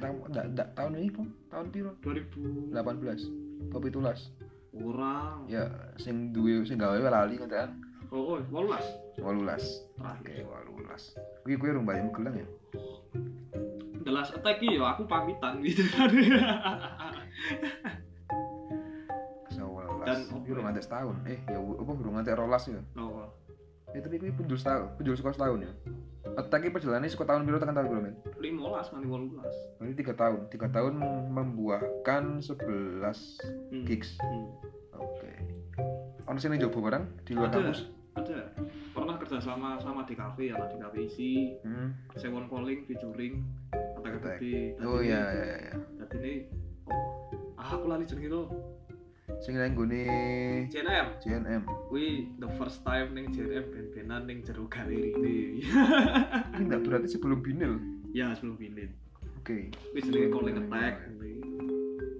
Enggak 0.00 0.72
tahun 0.78 0.96
ini 0.96 1.08
kok 1.12 1.26
tahun 1.50 1.66
piro? 1.74 1.90
2000 2.00 2.72
18 3.68 3.72
Kopi 3.74 3.88
tulas. 3.92 4.32
Orang 4.70 5.44
ya 5.50 5.68
sing 6.00 6.32
duwe 6.32 6.64
sing 6.64 6.80
gawe 6.80 6.96
lali 6.96 7.36
kan 7.36 7.76
oh 8.08 8.38
oh 8.38 8.40
18 8.40 9.18
terakhir. 9.18 10.46
Oke 10.48 10.80
18 10.88 11.44
kuwi 11.44 11.54
kuwi 11.60 11.70
rung 11.76 11.84
bayang 11.84 12.08
gelang 12.14 12.34
ya? 12.40 12.46
Jelas 14.00 14.32
attack 14.32 14.64
yo 14.64 14.88
aku 14.88 15.04
pamitan 15.04 15.60
gitu 15.60 15.84
kan. 15.92 16.08
11 19.52 20.06
Dan 20.08 20.18
kuwi 20.32 20.56
rung 20.56 20.64
nganti 20.64 20.80
setahun. 20.80 21.16
Eh 21.28 21.38
ya 21.44 21.58
apa 21.60 21.90
rung 21.92 22.14
nganti 22.16 22.32
rolas 22.32 22.64
ya? 22.64 22.80
Oh 22.96 23.28
eh 23.90 24.00
tapi 24.00 24.22
kuwi 24.22 24.32
penjul 24.34 24.58
setahun 24.58 24.94
penjul 24.98 25.14
sekolah 25.18 25.34
setahun 25.34 25.60
ya 25.66 25.72
Attack 26.32 26.60
iki 26.62 26.72
perjalanannya 26.72 27.08
sekolah 27.08 27.28
tahun 27.28 27.42
piro 27.42 27.58
tekan 27.58 27.74
tahun 27.74 27.88
piro 27.88 28.00
men? 28.00 28.14
limolas 28.36 28.88
nanti 28.90 29.06
walulas 29.06 29.54
Berarti 29.76 29.94
tiga 29.96 30.14
tahun, 30.14 30.40
tiga 30.48 30.66
tahun 30.68 30.94
membuahkan 31.28 32.24
11 32.38 33.40
Hmm. 33.68 33.84
gigs. 33.84 34.14
Hmm. 34.18 34.46
Oke. 34.96 35.30
Ono 36.24 36.36
sing 36.36 36.50
ning 36.50 36.60
jobo 36.60 36.80
barang 36.80 37.04
di 37.22 37.32
luar 37.32 37.48
Ada. 37.48 37.58
kampus? 37.60 37.80
ada 38.12 38.42
pernah 38.90 39.14
kerja 39.16 39.38
sama 39.38 39.78
sama 39.78 40.02
di 40.02 40.12
kafe 40.12 40.50
ya 40.50 40.58
di 40.66 40.76
kafe 40.76 40.98
isi 41.04 41.30
Hmm. 41.60 41.94
sewon 42.12 42.46
calling 42.46 42.82
featuring 42.84 43.46
Attack. 43.96 44.14
attack 44.16 44.40
Oh 44.80 44.98
iya 44.98 45.22
iya 45.30 45.46
iya. 45.62 45.74
jadi 46.00 46.16
ini 46.18 46.34
oh, 46.84 47.54
ah 47.54 47.70
aku 47.70 47.86
lali 47.86 48.02
jeneng 48.02 48.26
itu 48.26 48.42
Sing 49.38 49.54
nang 49.54 49.72
gone 49.72 50.02
JNM 50.66 51.06
JNM. 51.18 51.62
Wih, 51.88 52.12
the 52.36 52.48
first 52.54 52.82
time 52.82 53.12
ning 53.12 53.28
JNM 53.28 53.64
ben-benan 53.66 54.22
ning 54.24 54.38
jero 54.40 54.66
galeri 54.66 55.10
ini 55.12 55.62
Ini 55.62 56.60
enggak 56.60 56.80
berarti 56.82 57.08
sebelum 57.08 57.38
binil. 57.38 57.78
ya 58.10 58.34
sebelum 58.34 58.56
bilin 58.56 58.90
Oke. 59.38 59.70
wih 59.94 60.00
jenenge 60.00 60.28
calling 60.28 60.56
attack 60.58 60.94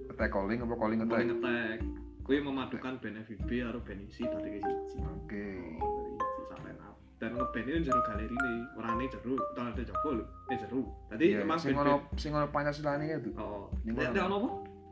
Attack 0.09 0.29
calling 0.31 0.57
apa 0.57 0.73
calling 0.73 0.99
attack? 0.99 1.19
calling 1.19 1.31
attack 1.35 1.77
Wih 2.23 2.39
memadukan 2.39 2.93
band 2.97 3.17
FIB 3.21 3.49
karo 3.61 3.79
band 3.81 4.01
isi 4.03 4.23
tadi 4.23 4.55
ke 4.55 4.71
siji 4.87 5.03
Oke. 5.03 5.43
dari 5.51 6.15
isi 6.15 6.41
sampai 6.47 6.71
up 6.79 6.95
dan 7.17 7.35
ngeband 7.35 7.67
ini 7.67 7.79
jero 7.81 7.99
galeri 8.01 8.31
ini 8.31 8.53
orangnya 8.73 9.05
jero 9.11 9.35
tahun 9.51 9.67
ada 9.69 9.83
lho 9.83 10.11
eh 10.47 10.57
jero 10.57 10.81
tadi 11.05 11.25
Iya, 11.27 11.43
emang 11.43 11.59
sing 11.59 11.75
ono 11.75 11.93
sing 12.15 12.31
ono 12.31 12.47
Pancasilane 12.47 13.05
itu. 13.05 13.29
oh 13.35 13.67
Ini 13.83 13.91
Nek 13.91 13.99
mana? 13.99 14.11
nek 14.11 14.23
ono 14.23 14.35
apa 14.37 14.49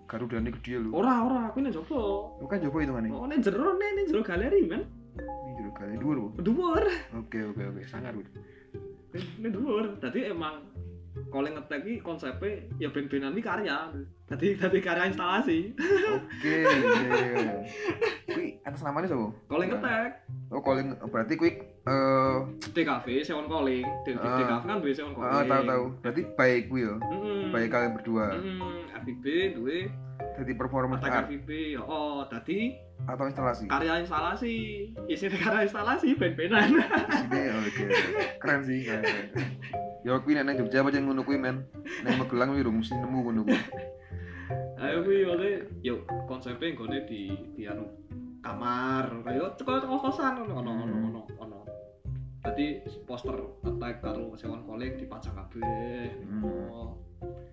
Garuda 0.10 0.42
ini 0.42 0.50
gede 0.58 0.82
lho. 0.82 0.90
ora 0.92 1.14
ora 1.22 1.40
aku 1.48 1.62
ning 1.62 1.70
jopo 1.70 2.34
Bukan 2.42 2.58
jopo 2.60 2.82
hitungane. 2.82 3.14
oh 3.14 3.30
ning 3.30 3.40
jero 3.40 3.78
nih 3.78 3.90
ning 3.94 4.06
jero 4.10 4.22
galeri 4.26 4.66
men 4.66 4.82
Ini 5.20 5.52
jero 5.54 5.72
kali 5.78 5.94
dhuwur. 6.02 6.18
Dhuwur 6.42 6.84
Oke 7.14 7.40
oke 7.46 7.62
oke. 7.70 7.82
Sangar. 7.86 8.18
Bu. 8.18 8.26
ini 9.14 9.50
dhuwur 9.50 9.98
dadi 9.98 10.30
emang 10.30 10.66
calling 11.34 11.58
attack 11.58 11.82
iki 11.84 12.00
konsepnya 12.00 12.62
ya 12.78 12.90
band-bandan 12.90 13.34
iki 13.34 13.42
karya 13.42 13.78
dadi 14.26 14.48
dadi 14.56 14.80
karya 14.80 15.10
instalasi 15.10 15.74
Oke. 16.10 16.58
iya. 16.66 17.54
Kuwi 18.16 18.19
atas 18.70 18.82
namanya 18.82 19.08
sapa? 19.08 19.28
calling 19.46 19.72
attack 19.72 20.12
Oh 20.50 20.62
calling 20.62 20.94
berarti 21.06 21.34
kuwi 21.34 21.52
eh 21.62 22.38
DKV 22.70 23.06
Sewon 23.22 23.46
Calling 23.46 23.86
di 24.02 24.12
Ah. 24.14 24.38
DKV 24.38 24.64
kan 24.64 24.78
duwe 24.80 24.94
Sewon 24.94 25.14
ah, 25.14 25.42
Calling 25.42 25.50
tahu 25.50 25.64
tahu. 25.64 25.84
Berarti 26.02 26.22
baik 26.34 26.62
kuwi 26.68 26.82
ya. 26.86 26.96
Baik 27.50 27.70
kalian 27.70 27.92
berdua. 27.94 28.26
Mm-mm. 28.34 28.78
FIB 29.00 29.24
duwe 29.56 29.78
Jadi 30.36 30.52
performance 30.54 31.00
attack 31.02 31.16
art 31.16 31.28
FIB 31.28 31.50
ya 31.76 31.82
oh 31.82 32.24
dadi 32.28 32.76
atau 33.08 33.26
instalasi. 33.26 33.66
karya 33.72 34.04
instalasi 34.04 34.56
isi 35.08 35.26
karya 35.32 35.64
instalasi 35.64 36.16
band-bandan 36.16 36.70
Sini 37.10 37.42
oke. 37.56 37.86
Keren 38.38 38.62
sih. 38.64 38.80
Keren. 38.84 39.04
keren. 39.06 39.26
Ya 40.04 40.16
kuwi 40.18 40.34
nek 40.36 40.44
nang 40.48 40.56
Jogja 40.58 40.82
pancen 40.82 41.06
ngono 41.06 41.22
kuwi 41.24 41.38
men. 41.38 41.64
Nang 42.04 42.20
Magelang 42.20 42.52
kuwi 42.52 42.64
mesti 42.66 42.96
nemu 42.96 43.18
ngono 43.22 43.42
kuwi. 43.46 43.60
ayo 44.80 45.04
kuwi 45.04 45.28
oleh 45.28 45.54
yo 45.84 46.00
konsepnya 46.26 46.72
nggone 46.72 47.04
di 47.04 47.28
di 47.54 47.68
anu 47.68 47.84
kamar 48.40 49.06
kayak 49.22 49.56
cekol 49.56 49.78
cekol 49.78 50.00
kosan 50.00 50.34
ono 50.40 50.54
ono 50.58 50.72
ono 50.74 50.96
ono 51.06 51.22
ono 51.38 51.60
jadi 52.40 52.82
poster 53.04 53.36
attack 53.62 54.00
karo 54.00 54.32
Sewon 54.34 54.64
Calling 54.64 54.96
dipajang 54.96 55.36
kabeh 55.36 56.08
Hmm. 56.24 56.44
oh 56.44 56.96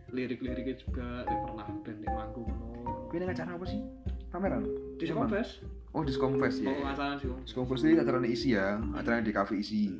lirik-liriknya 0.08 0.78
juga 0.78 1.26
yang 1.26 1.40
pernah 1.42 1.66
band 1.82 1.98
di 1.98 2.08
manggung 2.08 2.46
ono 2.48 2.70
Kuwi 3.06 3.18
nang 3.18 3.30
acara 3.30 3.54
apa 3.54 3.66
sih? 3.66 3.82
Pameran. 4.28 4.62
di? 4.96 5.06
Skopes 5.06 5.50
Oh, 5.90 6.02
di 6.02 6.12
Skomfest 6.12 6.60
ya. 6.60 6.70
kalau 6.70 6.92
salah 6.92 7.16
sih 7.16 7.26
Om. 7.26 7.40
Skomfest 7.44 7.82
ini 7.82 7.96
acaranya 7.96 8.28
isi 8.28 8.52
ya, 8.52 8.76
acaranya 8.92 9.24
di 9.24 9.32
kafe 9.32 9.54
isi. 9.58 9.96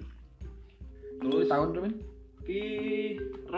terus 1.17 1.49
tahun 1.49 1.73
tuh 1.73 1.81
men? 1.81 1.95
ki 2.45 2.61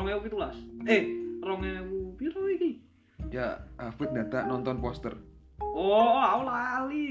ewu 0.06 0.22
pitulas 0.22 0.54
eh 0.86 1.02
rong 1.40 1.60
ewu 1.60 2.14
piro 2.14 2.46
iki 2.48 2.80
Ya, 3.28 3.60
Afid 3.76 4.14
data 4.14 4.46
nonton 4.46 4.78
poster. 4.78 5.12
Oh 5.74 6.16
aku 6.16 6.42
lali 6.46 7.08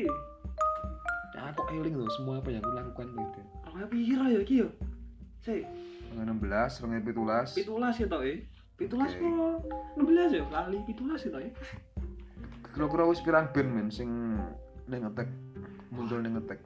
Ya, 1.37 1.53
kok 1.53 1.69
eling 1.69 1.93
loh 1.93 2.09
semua 2.17 2.41
apa 2.41 2.49
yang 2.49 2.65
aku 2.65 2.73
lakukan 2.73 3.07
gitu 3.13 3.41
Rong 3.61 3.87
pira 3.93 4.25
ya 4.25 4.39
iki 4.41 4.55
ya? 4.65 4.69
Sik, 5.45 5.63
16 6.17 6.81
2017 7.05 7.61
pitulas 7.61 7.93
ya 8.01 8.07
toh 8.09 8.25
eh. 8.25 8.41
Pitulas 8.73 9.13
Oke. 9.13 9.21
kok 9.21 10.01
16 10.01 10.33
ya, 10.33 10.43
lali 10.49 10.77
pitulas 10.89 11.21
ya 11.21 11.29
toh 11.29 11.41
eh. 11.45 11.53
kira-kira 12.73 13.03
wis 13.05 13.21
pirang 13.21 13.49
band 13.53 13.69
men 13.69 13.87
sing 13.93 14.09
ning 14.89 15.01
ngetek 15.05 15.29
muncul 15.89 16.21
ning 16.21 16.37
ngetek 16.37 16.61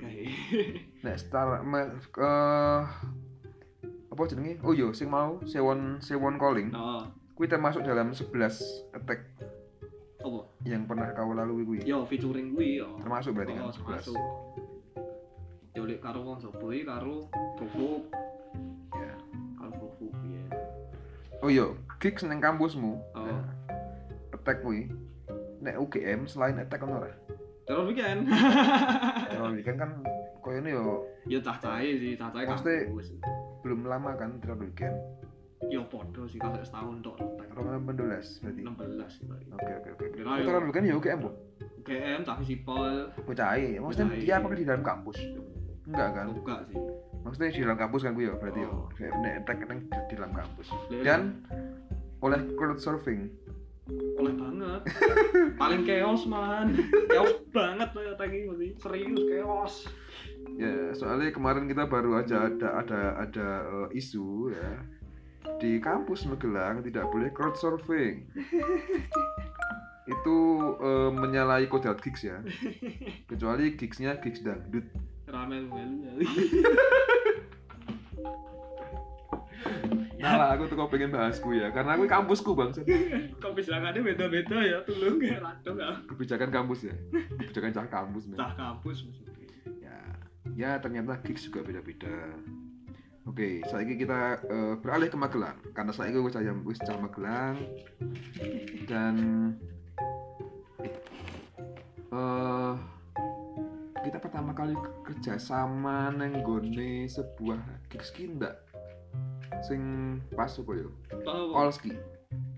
kae. 0.00 0.28
nek 1.04 1.16
star 1.20 1.60
me, 1.64 2.00
eh, 2.00 2.82
apa 4.08 4.22
jenenge 4.28 4.56
oh 4.64 4.72
iya 4.72 4.88
sing 4.96 5.08
mau 5.12 5.36
Sewon 5.44 6.00
Sewon 6.00 6.40
Calling 6.40 6.72
Oh, 6.72 7.06
kuwi 7.36 7.46
termasuk 7.48 7.84
dalam 7.84 8.12
11 8.12 8.34
attack 8.96 9.20
apa? 10.18 10.40
yang 10.64 10.82
pernah 10.84 11.08
kau 11.10 11.30
lalui 11.30 11.62
kuwi 11.62 11.78
Yo 11.82 12.02
featuring 12.04 12.50
kuwi 12.50 12.78
yo. 12.78 12.98
termasuk 12.98 13.32
berarti 13.32 13.54
kan 13.54 13.62
Oh, 13.62 13.72
11 13.72 13.78
termasuk. 13.78 14.18
Yo 15.72 15.82
lek 15.84 16.00
karo 16.00 16.18
wong 16.20 16.38
iki 16.42 16.82
karo 16.82 17.30
Profuk, 17.54 18.02
ya 18.92 19.14
karo 19.54 19.70
Profuk 19.72 20.12
ya. 20.24 20.44
oh 21.38 21.48
iya 21.48 21.66
gigs 21.96 22.22
ning 22.22 22.38
kampusmu 22.38 22.98
Oh. 23.12 23.22
Nah, 23.22 23.46
attack 24.32 24.58
kuwi 24.60 24.90
nek 25.60 25.76
UGM 25.76 26.26
selain 26.26 26.58
attack 26.58 26.82
ono 26.82 26.98
ora 26.98 27.14
Terus 27.62 27.84
weekend. 27.84 28.24
kalau 29.30 29.52
weekend 29.52 29.76
kan 29.76 29.90
koyo 30.40 30.58
ini 30.58 30.72
yo 30.72 31.04
Ya 31.28 31.38
cah 31.38 31.60
cahe 31.60 31.94
sih, 31.94 32.16
cah 32.16 32.32
cahe 32.32 32.42
Maksudnya- 32.42 32.88
kampus. 32.88 33.12
belum 33.60 33.84
lama 33.84 34.16
kan 34.16 34.40
terlalu 34.40 34.66
weekend 34.66 34.96
Yo 35.66 35.82
podo 35.90 36.22
sih 36.30 36.38
kalau 36.38 36.62
setahun 36.62 37.02
tok 37.02 37.18
retek. 37.18 37.50
Ramadan 37.50 38.14
16 38.22 38.46
berarti 38.46 38.60
16 38.62 39.10
sih. 39.10 39.22
Pak. 39.26 39.38
oke 39.58 39.72
oke 39.82 39.88
oke 39.98 40.04
oh, 40.22 40.36
terlalu 40.38 40.66
weekend 40.70 40.86
ya 40.86 40.94
UGM 40.94 41.18
bu 41.18 41.30
UGM 41.82 42.20
tapi 42.22 42.42
sipol 42.46 43.10
Bocah 43.26 43.58
maksudnya 43.58 44.06
dia 44.14 44.34
apakah 44.38 44.56
di 44.56 44.66
dalam 44.66 44.82
kampus 44.86 45.18
enggak 45.88 46.08
kan 46.14 46.26
buka 46.30 46.56
sih. 46.68 46.78
maksudnya 47.24 47.48
di 47.50 47.62
dalam 47.64 47.78
kampus 47.80 48.00
kan 48.04 48.12
gue 48.14 48.24
ya 48.28 48.34
berarti 48.36 48.60
Oh. 48.68 48.86
yo 48.86 48.92
kayak 48.94 49.14
nek 49.24 49.58
neng 49.66 49.80
di, 49.88 50.14
dalam 50.14 50.32
kampus 50.36 50.68
dan 51.02 51.42
oleh 52.20 52.40
crowd 52.54 52.78
surfing 52.78 53.32
oleh 54.20 54.36
banget. 54.36 54.84
Paling 55.56 55.88
chaos 55.88 56.28
malahan. 56.28 56.76
chaos 57.08 57.40
banget 57.56 57.88
ya 57.96 58.12
tadi 58.20 58.44
mesti 58.44 58.68
serius 58.76 59.22
chaos. 59.32 59.74
ya 60.60 60.92
soalnya 60.92 61.32
kemarin 61.32 61.64
kita 61.64 61.88
baru 61.88 62.20
aja 62.20 62.52
ada 62.52 62.84
ada 62.84 63.00
ada 63.16 63.48
eh, 63.64 63.96
isu 63.96 64.52
ya 64.52 64.84
di 65.58 65.82
kampus 65.82 66.26
Magelang 66.30 66.82
tidak 66.86 67.10
boleh 67.10 67.30
crowd 67.34 67.58
surfing. 67.58 68.26
Itu 70.14 70.36
eh, 70.80 71.10
menyalahi 71.12 71.68
kodrat 71.68 72.00
gigs 72.00 72.24
ya. 72.24 72.40
Kecuali 73.28 73.76
gigsnya 73.76 74.16
gigs 74.22 74.40
dangdut. 74.40 74.86
Rame 75.28 75.68
nah 80.18 80.34
lah 80.34 80.48
aku 80.58 80.66
tuh 80.66 80.74
kok 80.74 80.90
pengen 80.90 81.14
bahas 81.14 81.38
ku 81.38 81.54
ya 81.54 81.70
karena 81.70 81.94
aku 81.94 82.10
kampusku 82.10 82.56
bang. 82.58 82.74
Kok 83.38 83.52
pisangannya 83.54 84.02
beda-beda 84.02 84.58
ya 84.58 84.82
tulung 84.82 85.22
ya? 85.22 85.38
Rado 85.38 85.78
ya. 85.78 85.94
kebijakan 86.10 86.50
kampus 86.50 86.90
ya? 86.90 86.94
Kebijakan 87.14 87.70
cah 87.70 87.86
kampus. 87.86 88.26
Cah 88.34 88.52
kampus 88.58 89.06
maksudnya. 89.06 89.34
ya 89.78 89.98
ya 90.58 90.70
ternyata 90.82 91.22
gigs 91.22 91.46
juga 91.46 91.62
beda-beda 91.62 92.34
oke 93.28 93.62
saat 93.68 93.84
kita 93.84 94.40
eh, 94.48 94.74
beralih 94.80 95.12
ke 95.12 95.18
Magelang. 95.20 95.58
Karena 95.76 95.92
saya 95.92 96.10
gue 96.10 96.32
saya 96.32 96.56
wis 96.64 96.80
cah 96.80 96.96
Magelang. 96.96 97.60
Dan 98.88 99.14
eh 102.08 102.74
kita 104.08 104.18
pertama 104.24 104.56
kali 104.56 104.72
kerja 105.04 105.36
sama 105.36 106.08
neng 106.08 106.40
gone 106.40 107.04
sebuah 107.04 107.60
gigs 107.92 108.16
sing 109.64 109.82
pas 110.32 110.48
apa 110.48 110.72
yo 110.72 110.88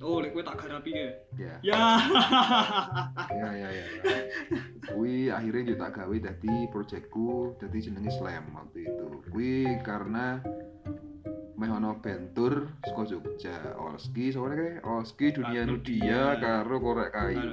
Oh, 0.01 0.17
lek 0.19 0.33
kowe 0.33 0.41
tak 0.41 0.57
garapi 0.65 0.91
ya. 0.97 1.09
ya 1.37 1.55
Ya. 1.61 1.83
ya 3.37 3.51
ya 3.53 3.69
ya. 3.69 3.87
Kui 4.97 5.29
akhirnya 5.29 5.63
juga 5.71 5.79
tak 5.87 6.03
gawe 6.03 6.17
dadi 6.17 6.55
proyekku 6.73 7.55
dadi 7.61 7.79
jenenge 7.85 8.09
Slam 8.17 8.49
waktu 8.57 8.89
itu. 8.89 9.07
Kui 9.29 9.69
karena 9.85 10.41
meh 11.61 11.69
ono 11.69 12.01
bentur 12.01 12.73
saka 12.81 13.05
Jogja, 13.05 13.77
Olski 13.77 14.33
soalnya 14.33 14.57
kayak 14.57 14.81
Olski 14.89 15.27
dunia 15.37 15.69
nudia 15.69 16.33
Dia. 16.35 16.41
karo 16.41 16.81
korek 16.81 17.13
kayu. 17.13 17.53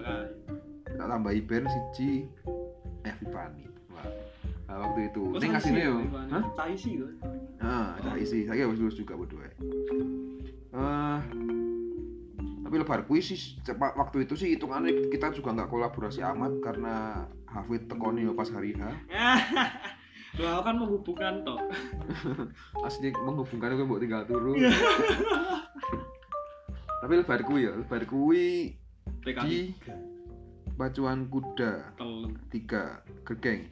Tak 0.87 1.07
tambahi 1.11 1.43
band 1.43 1.67
siji 1.67 2.31
Evipani. 3.03 3.67
Wah. 3.91 4.07
Nah, 4.71 4.75
waktu 4.87 5.11
itu. 5.11 5.23
Kok 5.35 5.43
Ini 5.43 5.81
yo. 5.83 5.95
Ivan? 5.99 6.27
Hah? 6.31 6.43
Cai 6.55 6.73
sih 6.79 6.95
tuh. 6.95 7.11
Ah, 7.59 7.99
ada 7.99 8.15
isi. 8.15 8.47
Saya 8.47 8.65
wis 8.71 8.79
lulus 8.79 8.95
juga 8.95 9.19
berdua. 9.19 9.51
Eh 10.71 11.19
tapi 12.67 12.83
lebar 12.83 13.07
kuis 13.07 13.31
sih 13.31 13.39
cepat 13.63 13.95
waktu 13.95 14.27
itu 14.27 14.35
sih 14.35 14.51
hitungannya 14.59 15.07
kita 15.07 15.31
juga 15.31 15.55
nggak 15.55 15.71
kolaborasi 15.71 16.19
amat 16.19 16.59
karena 16.59 17.23
Hafid 17.47 17.87
tekoni 17.87 18.27
ya 18.27 18.35
pas 18.35 18.51
hari 18.51 18.75
H 18.75 18.83
aku 20.51 20.61
kan 20.67 20.75
menghubungkan 20.75 21.47
toh. 21.47 21.55
asli 22.87 23.15
menghubungkan 23.15 23.79
gue 23.79 23.87
buat 23.87 24.03
tinggal 24.03 24.27
turun 24.27 24.59
tapi 27.07 27.13
lebar 27.23 27.39
kui 27.47 27.63
ya 27.63 27.71
lebar 27.71 28.03
kui 28.03 28.75
PK 29.23 29.39
di 29.47 29.71
Pacuan 30.75 31.31
Kuda 31.31 31.95
tiga 32.51 32.99
Gergeng 33.23 33.63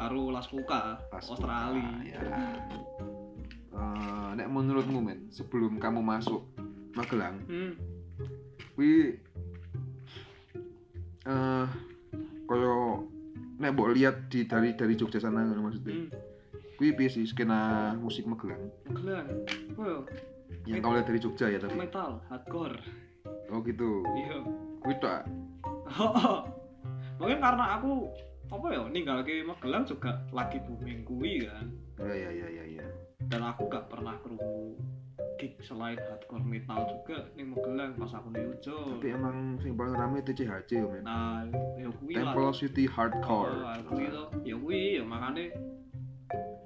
karo 0.00 0.32
Las 0.32 0.48
Pas 0.48 1.22
Australia. 1.28 1.86
ya. 2.02 2.18
Eh, 3.74 4.30
nek 4.38 4.46
menurutmu 4.46 5.02
men 5.02 5.26
sebelum 5.34 5.82
kamu 5.82 5.98
masuk 5.98 6.46
Magelang 6.94 7.36
Hmm. 7.44 7.72
kui 8.74 9.18
eh 11.24 11.66
koyo 12.44 13.06
nek 13.56 13.72
mbok 13.72 13.92
lihat 13.92 14.28
di 14.28 14.44
dari 14.44 14.72
dari 14.72 14.94
Jogja 14.94 15.18
sana 15.18 15.42
ngono 15.42 15.64
maksudnya 15.64 15.94
Hmm. 15.94 16.08
kui 16.74 16.90
piye 16.90 17.08
sih 17.08 17.24
skena 17.24 17.92
musik 17.96 18.24
Magelang 18.24 18.70
Magelang. 18.84 19.26
Oh, 19.74 20.02
yang 20.64 20.80
kau 20.80 20.92
lihat 20.92 21.06
dari 21.06 21.18
Jogja 21.18 21.46
ya 21.46 21.58
tapi 21.58 21.74
metal, 21.74 22.18
hardcore. 22.26 22.78
oh 23.48 23.60
gitu 23.60 24.02
Iya. 24.06 24.38
kui 24.80 24.94
tak 24.98 25.26
Mungkin 27.14 27.38
karena 27.38 27.78
aku 27.78 28.10
apa 28.46 28.66
ya 28.68 28.82
ninggal 28.86 29.22
ke 29.22 29.40
Magelang 29.40 29.84
juga 29.84 30.18
lagi 30.30 30.58
booming 30.60 31.02
kuwi 31.04 31.46
kan. 31.46 31.66
ya 31.96 32.10
ya 32.12 32.30
ya 32.32 32.48
ya 32.52 32.64
ya 32.76 32.86
Dan 33.24 33.40
aku 33.40 33.66
gak 33.66 33.88
pernah 33.88 34.18
kerungu 34.20 34.76
gig 35.44 35.60
selain 35.60 36.00
hardcore 36.00 36.40
metal 36.40 36.80
juga 36.88 37.28
ning 37.36 37.52
Magelang 37.52 37.92
pas 38.00 38.08
aku 38.16 38.32
ning 38.32 38.48
Ujo. 38.48 38.96
tapi 38.96 39.12
emang 39.12 39.60
sing 39.60 39.76
paling 39.76 39.92
rame 39.92 40.24
TCHC 40.24 40.80
yo 40.80 40.88
men 40.88 41.04
Nah, 41.04 41.44
ya 41.76 41.92
kuwi 42.00 42.16
lah. 42.16 42.32
Temple 42.32 42.52
City 42.56 42.84
Hardcore 42.88 43.52
Oh, 43.60 43.76
kuwi 43.92 44.08
to. 44.08 44.24
Ya 44.48 44.56
kuwi 44.56 44.96
ya 44.96 45.04
makane 45.04 45.52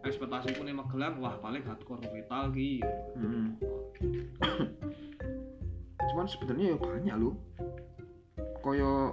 ekspektasiku 0.07 0.63
ning 0.63 0.79
Magelang 0.79 1.19
wah 1.19 1.35
paling 1.43 1.67
hardcore 1.67 1.99
metal 2.15 2.55
ki. 2.55 2.79
Mm. 3.19 3.59
cuman 6.09 6.25
sebenarnya 6.31 6.73
ya 6.73 6.77
banyak 6.79 7.15
loh 7.19 7.35
koyo 8.63 9.13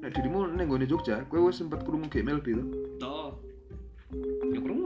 nek 0.00 0.10
dirimu 0.10 0.48
neng 0.56 0.66
gone 0.72 0.88
Jogja 0.88 1.20
kowe 1.28 1.38
wis 1.52 1.60
sempet 1.60 1.84
krungu 1.84 2.08
GMLB 2.08 2.46
to 2.56 2.64
Toh. 2.96 3.28
Ya 4.48 4.58
krungu. 4.64 4.85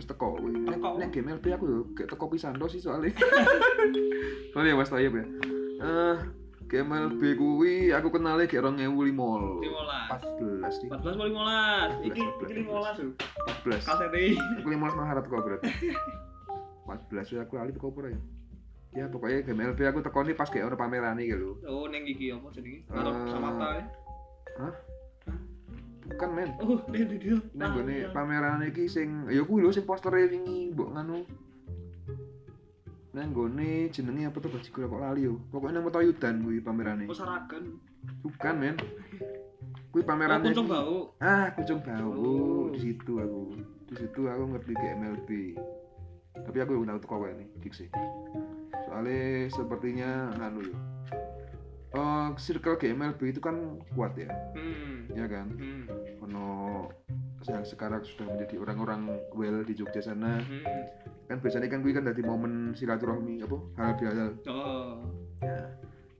Wis 0.00 0.08
teko 0.08 0.32
kowe 0.32 0.48
nek 0.48 0.72
Teko. 0.72 0.88
nek 0.96 1.08
GMLB 1.10 1.44
aku 1.52 1.64
yo 1.66 1.78
gak 1.92 2.08
teko 2.08 2.24
pisan 2.26 2.56
to 2.56 2.64
sih 2.66 2.80
soalnya 2.80 3.12
soalnya 4.52 4.72
Mas 4.74 4.88
Tayyib 4.88 5.12
ya 5.12 5.24
eh 5.78 6.16
GMLB 6.64 7.20
kuwi 7.34 7.90
aku 7.90 8.08
kenalnya 8.10 8.46
kayak 8.46 8.64
2015 8.64 9.60
15. 9.60 9.60
14 9.60 10.70
sih 10.72 10.86
14 10.88 11.18
mau 11.18 11.26
15. 11.26 12.06
Iki 12.06 12.20
14, 12.22 12.46
iki 12.46 12.62
15 12.62 12.96
tuh. 12.96 13.10
14 13.66 13.84
Kaset 13.84 14.10
iki. 14.14 14.38
aku 14.56 14.68
15 14.70 14.96
Maret 14.96 15.24
kok 15.26 15.42
berarti 15.42 15.68
14 16.86 17.34
ya 17.34 17.40
aku 17.42 17.52
lali 17.54 17.70
teko 17.70 17.90
apa 17.90 18.08
ya 18.08 18.20
ya 18.90 19.04
pokoknya 19.06 19.38
GMLB 19.44 19.80
aku 19.84 19.98
teko 20.00 20.18
nih 20.22 20.34
pas 20.34 20.48
kayak 20.48 20.66
ono 20.66 20.76
pameran 20.76 21.14
iki 21.16 21.34
lho 21.34 21.58
Oh, 21.64 21.86
ning 21.86 22.02
iki 22.04 22.30
apa 22.30 22.48
jenenge? 22.50 22.82
Karo 22.86 23.06
Eh, 23.08 23.28
Samata 23.28 23.68
ya. 23.76 23.84
Bukan 26.10 26.30
men 26.30 26.50
Oh, 26.58 26.78
dia 26.88 27.04
dia 27.04 27.18
dia. 27.18 27.36
nang 27.52 27.70
gone 27.72 28.10
pameran 28.10 28.62
iki 28.64 28.84
sing 28.84 29.26
ya 29.26 29.40
kuwi 29.40 29.62
lho 29.62 29.70
sing 29.70 29.82
postere 29.82 30.26
wingi 30.26 30.70
mbok 30.70 30.90
nganu 30.92 31.22
nang 33.10 33.30
gone 33.30 33.70
jenenge 33.88 34.22
apa 34.24 34.38
tuh 34.38 34.48
bajigur 34.48 34.86
kok 34.86 35.00
lali 35.00 35.26
yo 35.26 35.38
pokoknya 35.48 35.74
nang 35.76 35.84
Metayudan 35.84 36.34
kuwi 36.40 36.58
pamerane 36.60 37.04
Oh, 37.04 37.12
Saragen. 37.12 37.78
bukan 38.20 38.54
men 38.56 38.76
kuwi 39.90 40.00
Oh, 40.00 40.06
pameran 40.06 40.40
kuncung 40.40 40.66
bau. 40.66 41.14
ah 41.18 41.50
kucung 41.52 41.80
bau 41.80 42.10
Oh. 42.12 42.70
di 42.70 42.78
situ 42.80 43.12
aku 43.16 43.40
di 43.84 43.94
situ 43.96 44.20
aku 44.24 44.42
ngerti 44.48 44.72
ke 44.72 44.86
MLB 44.94 45.28
tapi 46.40 46.56
aku 46.58 46.70
belum 46.72 46.86
tahu 46.86 46.98
tuh 46.98 47.08
kok 47.08 47.26
ini 47.28 47.46
sih 47.68 47.88
soalnya 48.84 49.20
sepertinya 49.48 50.10
anu 50.38 50.62
yo 50.64 50.74
Oh, 51.90 52.30
circle 52.38 52.78
GMLB 52.78 53.18
itu 53.28 53.42
kan 53.42 53.58
kuat 53.90 54.14
ya, 54.14 54.30
Hmm. 54.54 55.10
ya 55.10 55.26
kan? 55.26 55.50
Hmm. 55.50 55.89
Yang 57.50 57.64
sekarang 57.68 58.00
sudah 58.00 58.26
menjadi 58.28 58.54
orang-orang 58.56 59.00
well 59.32 59.60
di 59.60 59.74
Jogja 59.74 60.00
sana. 60.00 60.38
Hmm. 60.40 60.62
kan 61.26 61.38
biasanya 61.38 61.70
kan 61.70 61.78
gue 61.78 61.94
kan 61.94 62.02
dari 62.02 62.26
momen 62.26 62.74
silaturahmi 62.74 63.38
apa 63.38 63.54
hal 63.78 63.90
bihalal 63.94 64.30
Oh. 64.50 64.98
ya. 65.38 65.62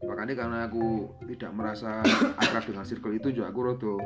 Makanya 0.07 0.35
karena 0.39 0.59
aku 0.65 1.11
tidak 1.27 1.51
merasa 1.51 1.99
akrab 2.39 2.63
dengan 2.63 2.87
circle 2.87 3.13
itu 3.13 3.35
juga 3.35 3.51
aku 3.51 3.61
rodo 3.61 3.99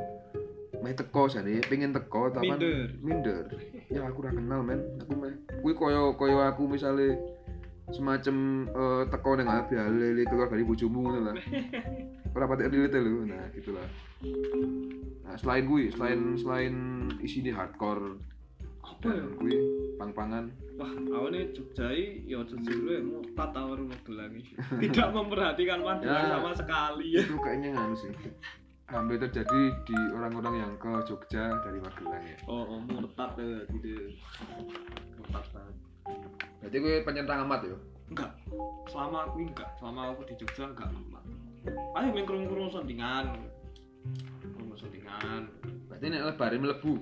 meh 0.80 0.92
teko 0.92 1.28
sih 1.28 1.40
pengen 1.62 1.92
teko 1.92 2.28
tapi 2.28 2.48
Minder. 2.48 2.88
minder. 3.00 3.44
Ya 3.88 4.04
aku 4.04 4.20
udah 4.20 4.32
kenal 4.32 4.60
men. 4.60 4.80
Aku 5.00 5.12
meh 5.12 5.32
gue 5.60 5.72
koyo 5.72 6.16
koyo 6.16 6.40
aku 6.40 6.68
misalnya 6.68 7.20
semacam 7.92 8.37
eh, 8.72 9.02
teko 9.12 9.30
nang 9.37 9.48
abi 9.48 9.76
halele 9.76 10.24
keluar 10.24 10.48
dari 10.48 10.64
ngono 10.64 11.20
lah. 11.20 11.37
Ora 12.34 12.48
pati 12.48 12.64
relate 12.64 12.96
lho. 12.96 13.28
Nah 13.28 13.44
gitulah 13.52 13.84
selain 15.36 15.64
gue 15.64 15.90
selain 15.90 16.20
selain 16.34 16.74
isinya 17.18 17.52
hardcore 17.56 18.18
Apa 18.80 19.08
ya? 19.08 19.24
gue 19.24 19.56
pang-pangan 19.96 20.44
Wah, 20.74 20.90
awalnya 21.10 21.46
Jogja 21.50 21.86
ya 21.88 22.42
jujur 22.42 22.78
ya 22.84 22.98
murtad 22.98 23.50
tawar 23.50 23.78
Magelang 23.78 24.34
ini. 24.34 24.52
Tidak 24.82 25.08
memperhatikan 25.10 25.78
Magelang 25.80 26.24
Ya. 26.24 26.34
sama 26.34 26.52
sekali 26.52 27.06
ya. 27.14 27.22
itu 27.22 27.36
kayaknya 27.38 27.68
nganu 27.72 27.94
sih 27.94 28.10
hampir 28.84 29.16
terjadi 29.18 29.60
di 29.82 29.96
orang-orang 30.12 30.54
yang 30.60 30.72
ke 30.76 30.92
Jogja 31.04 31.48
dari 31.62 31.78
Magelang 31.78 32.20
ya 32.20 32.36
Oh, 32.44 32.64
oh 32.68 32.80
murtad 32.82 33.32
ya 33.38 33.62
gitu. 33.70 34.12
Murtad 35.16 35.44
banget. 35.50 35.74
berarti 36.58 36.76
gue 36.76 36.94
penyentang 37.02 37.38
amat 37.44 37.60
ya 37.64 37.76
Enggak. 38.04 38.30
Selama 38.84 39.24
aku 39.24 39.40
enggak, 39.40 39.70
selama 39.80 40.12
aku 40.12 40.28
di 40.28 40.34
Jogja 40.36 40.68
enggak 40.68 40.92
amat. 40.92 41.24
Ayo 41.96 42.08
main 42.12 42.26
kerung-kerung 42.28 42.68
sondingan. 42.68 43.32
Kerung 44.74 44.90
sondingan. 44.90 45.42
berarti 45.87 46.04
ini 46.10 46.18
lebaran 46.18 46.58
melebu 46.58 46.94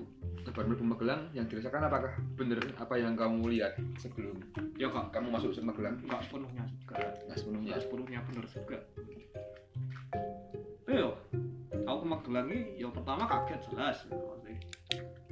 lebaran 0.45 0.67
melebu 0.69 0.85
Magelang 0.93 1.23
yang 1.33 1.49
dirasakan 1.49 1.89
apakah 1.89 2.13
bener 2.37 2.61
apa 2.77 3.01
yang 3.01 3.17
kamu 3.17 3.49
lihat 3.49 3.81
sebelum 3.97 4.45
Ya 4.77 4.93
kak, 4.93 5.09
kamu 5.09 5.33
masuk 5.33 5.57
ke 5.57 5.65
Magelang 5.65 5.97
enggak 6.05 6.21
sepenuhnya 6.21 6.69
juga. 6.69 7.01
nggak 7.01 7.37
sepenuhnya 7.41 7.73
Enggak 7.73 7.83
sepenuhnya 7.89 8.21
bener 8.29 8.45
juga. 8.45 8.79
Ayo, 10.85 11.17
aku 11.89 11.97
ke 11.97 12.09
Magelang 12.13 12.47
ini 12.53 12.77
ya 12.77 12.93
pertama 12.93 13.25
kaget 13.25 13.65
jelas. 13.73 13.97
Maksudnya, 14.05 14.61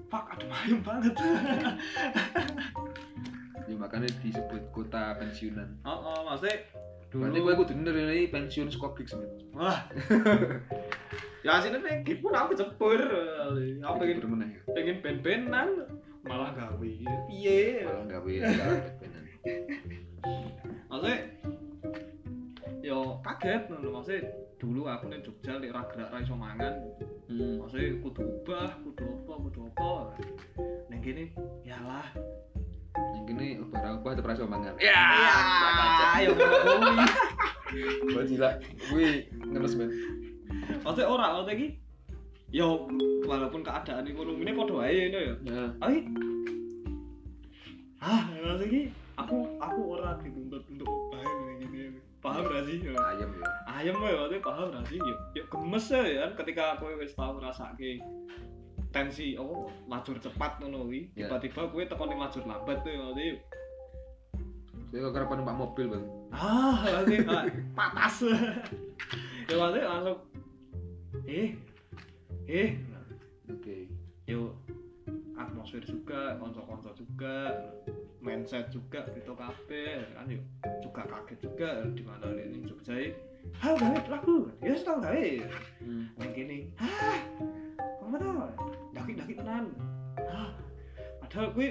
Fuck, 0.08 0.24
ada 0.32 0.44
mayem 0.48 0.80
banget. 0.80 1.12
ya 3.70 3.76
makanya 3.78 4.10
disebut 4.18 4.62
kota 4.74 5.14
pensiunan 5.14 5.78
Oh, 5.86 6.02
oh 6.02 6.20
maksudnya 6.26 6.66
dulu. 7.14 7.22
berarti 7.30 7.38
gue 7.38 7.54
kudu 7.62 7.72
bener 7.78 7.94
ini 8.10 8.26
pensiun 8.26 8.68
skopik 8.74 9.06
sebenarnya 9.06 9.46
Wah. 9.54 9.78
ya 11.46 11.56
aslinya 11.56 11.80
pengen 11.80 12.18
pun 12.20 12.34
aku 12.36 12.52
cepur. 12.52 13.00
Aku 13.80 13.94
pengen 13.98 14.18
ya 14.42 14.60
pengen 14.74 14.96
ben-benan 15.00 15.68
malah 16.26 16.52
gawe. 16.52 16.90
Piye? 17.30 17.86
kalau 17.86 18.02
nggak 18.04 18.20
boleh 18.20 18.44
nggak 18.44 18.70
benar 19.00 19.22
Maksudnya 20.90 21.16
yo 22.84 23.22
kaget 23.22 23.62
ngono 23.70 23.88
maksudnya 24.02 24.28
dulu 24.60 24.84
aku 24.84 25.08
ning 25.08 25.24
Jogja 25.24 25.56
lek 25.56 25.72
ra 25.72 25.86
gerak 25.88 26.12
ra 26.12 26.18
iso 26.20 26.36
mangan. 26.36 26.74
hmm. 27.30 27.64
Maksudnya 27.64 27.96
kudu 28.04 28.20
ubah, 28.20 28.70
kudu 28.84 29.04
apa, 29.24 29.32
kudu 29.48 29.60
apa. 29.72 29.90
Ning 30.92 31.00
kene 31.00 31.24
yalah. 31.64 32.04
Gini 33.30 33.48
lebaran 33.62 34.02
apa 34.02 34.08
terasa 34.18 34.42
mangan 34.42 34.74
Ya, 34.82 35.02
yo 36.26 36.34
ngono 36.34 36.56
kuwi. 36.66 36.94
Buat 38.10 38.26
gila, 38.26 38.50
gue 38.90 39.08
ngenes 39.30 39.74
men. 39.78 39.90
Maksudnya 40.82 41.06
ora 41.06 41.26
maksudnya 41.38 41.54
iki 41.54 41.68
yo 42.50 42.90
walaupun 43.30 43.62
keadaan 43.62 44.10
ekonomi 44.10 44.42
ini 44.42 44.52
padha 44.58 44.74
wae 44.74 44.98
ngono 45.06 45.18
ya. 45.22 45.34
Ya, 45.46 45.62
Ai. 45.78 45.96
Ah, 48.02 48.26
maksudnya 48.34 48.66
iki 48.66 48.82
aku 49.14 49.36
aku 49.62 49.80
ora 49.94 50.18
dituntut 50.18 50.66
untuk 50.66 50.88
ubah 50.90 51.22
ini 51.22 51.52
gini. 51.62 51.82
Paham 52.20 52.44
gak 52.52 52.68
sih? 52.68 52.84
Ya. 52.84 52.92
ayam 53.00 53.30
ya. 53.32 53.48
ayam 53.64 53.96
ya 53.96 54.12
waktu 54.20 54.44
paham 54.44 54.68
gak 54.76 54.84
sih 54.92 55.00
ya, 55.00 55.16
ya 55.40 55.44
gemes 55.48 55.86
ya 55.88 56.20
kan 56.28 56.32
ketika 56.44 56.62
aku 56.76 56.92
wis 57.00 57.16
tau 57.16 57.40
ngrasake 57.40 57.96
tensi 58.90 59.34
oh 59.34 59.70
lajur 59.86 60.18
cepat 60.18 60.58
ngono 60.58 60.84
kuwi 60.84 61.10
Ya. 61.14 61.26
tiba-tiba 61.26 61.62
kowe 61.66 61.82
teko 61.82 62.04
ning 62.04 62.18
lajur 62.18 62.42
lambat 62.42 62.82
tuh 62.82 62.92
waktu 62.92 63.38
Saya 64.90 65.06
kok 65.06 65.12
kerap 65.14 65.30
numpak 65.30 65.54
mobil 65.56 65.86
bang. 65.86 66.04
ah 66.30 66.74
ah, 66.82 67.46
patas 67.72 68.26
ya 69.46 69.54
waktu 69.54 69.78
langsung 69.80 70.18
eh 71.26 71.54
eh 72.46 72.74
Oke. 73.46 73.86
yo 74.26 74.54
atmosfer 75.34 75.78
juga 75.80 76.34
konco-konco 76.36 76.90
juga 76.92 77.54
mindset 78.18 78.66
juga 78.68 79.06
gitu 79.10 79.32
kabeh 79.32 80.10
kan 80.12 80.26
yo 80.26 80.42
juga 80.82 81.02
kaget 81.06 81.38
juga 81.40 81.68
di 81.88 82.02
mana 82.02 82.26
ini 82.30 82.62
Jogja 82.62 82.94
hal 83.56 83.74
gawe 83.74 83.98
lagu 84.06 84.50
ya 84.60 84.74
tau 84.76 84.98
gawe 84.98 85.26
Hmm. 85.80 86.04
yang 86.18 86.30
gini 86.30 86.58
ah 86.76 87.16
apa 87.80 88.16
tau 88.16 88.48
daki 88.92 89.12
daki 89.16 89.32
tenan 89.38 89.64
ah 90.28 90.50
padahal 91.24 91.48
gue 91.54 91.68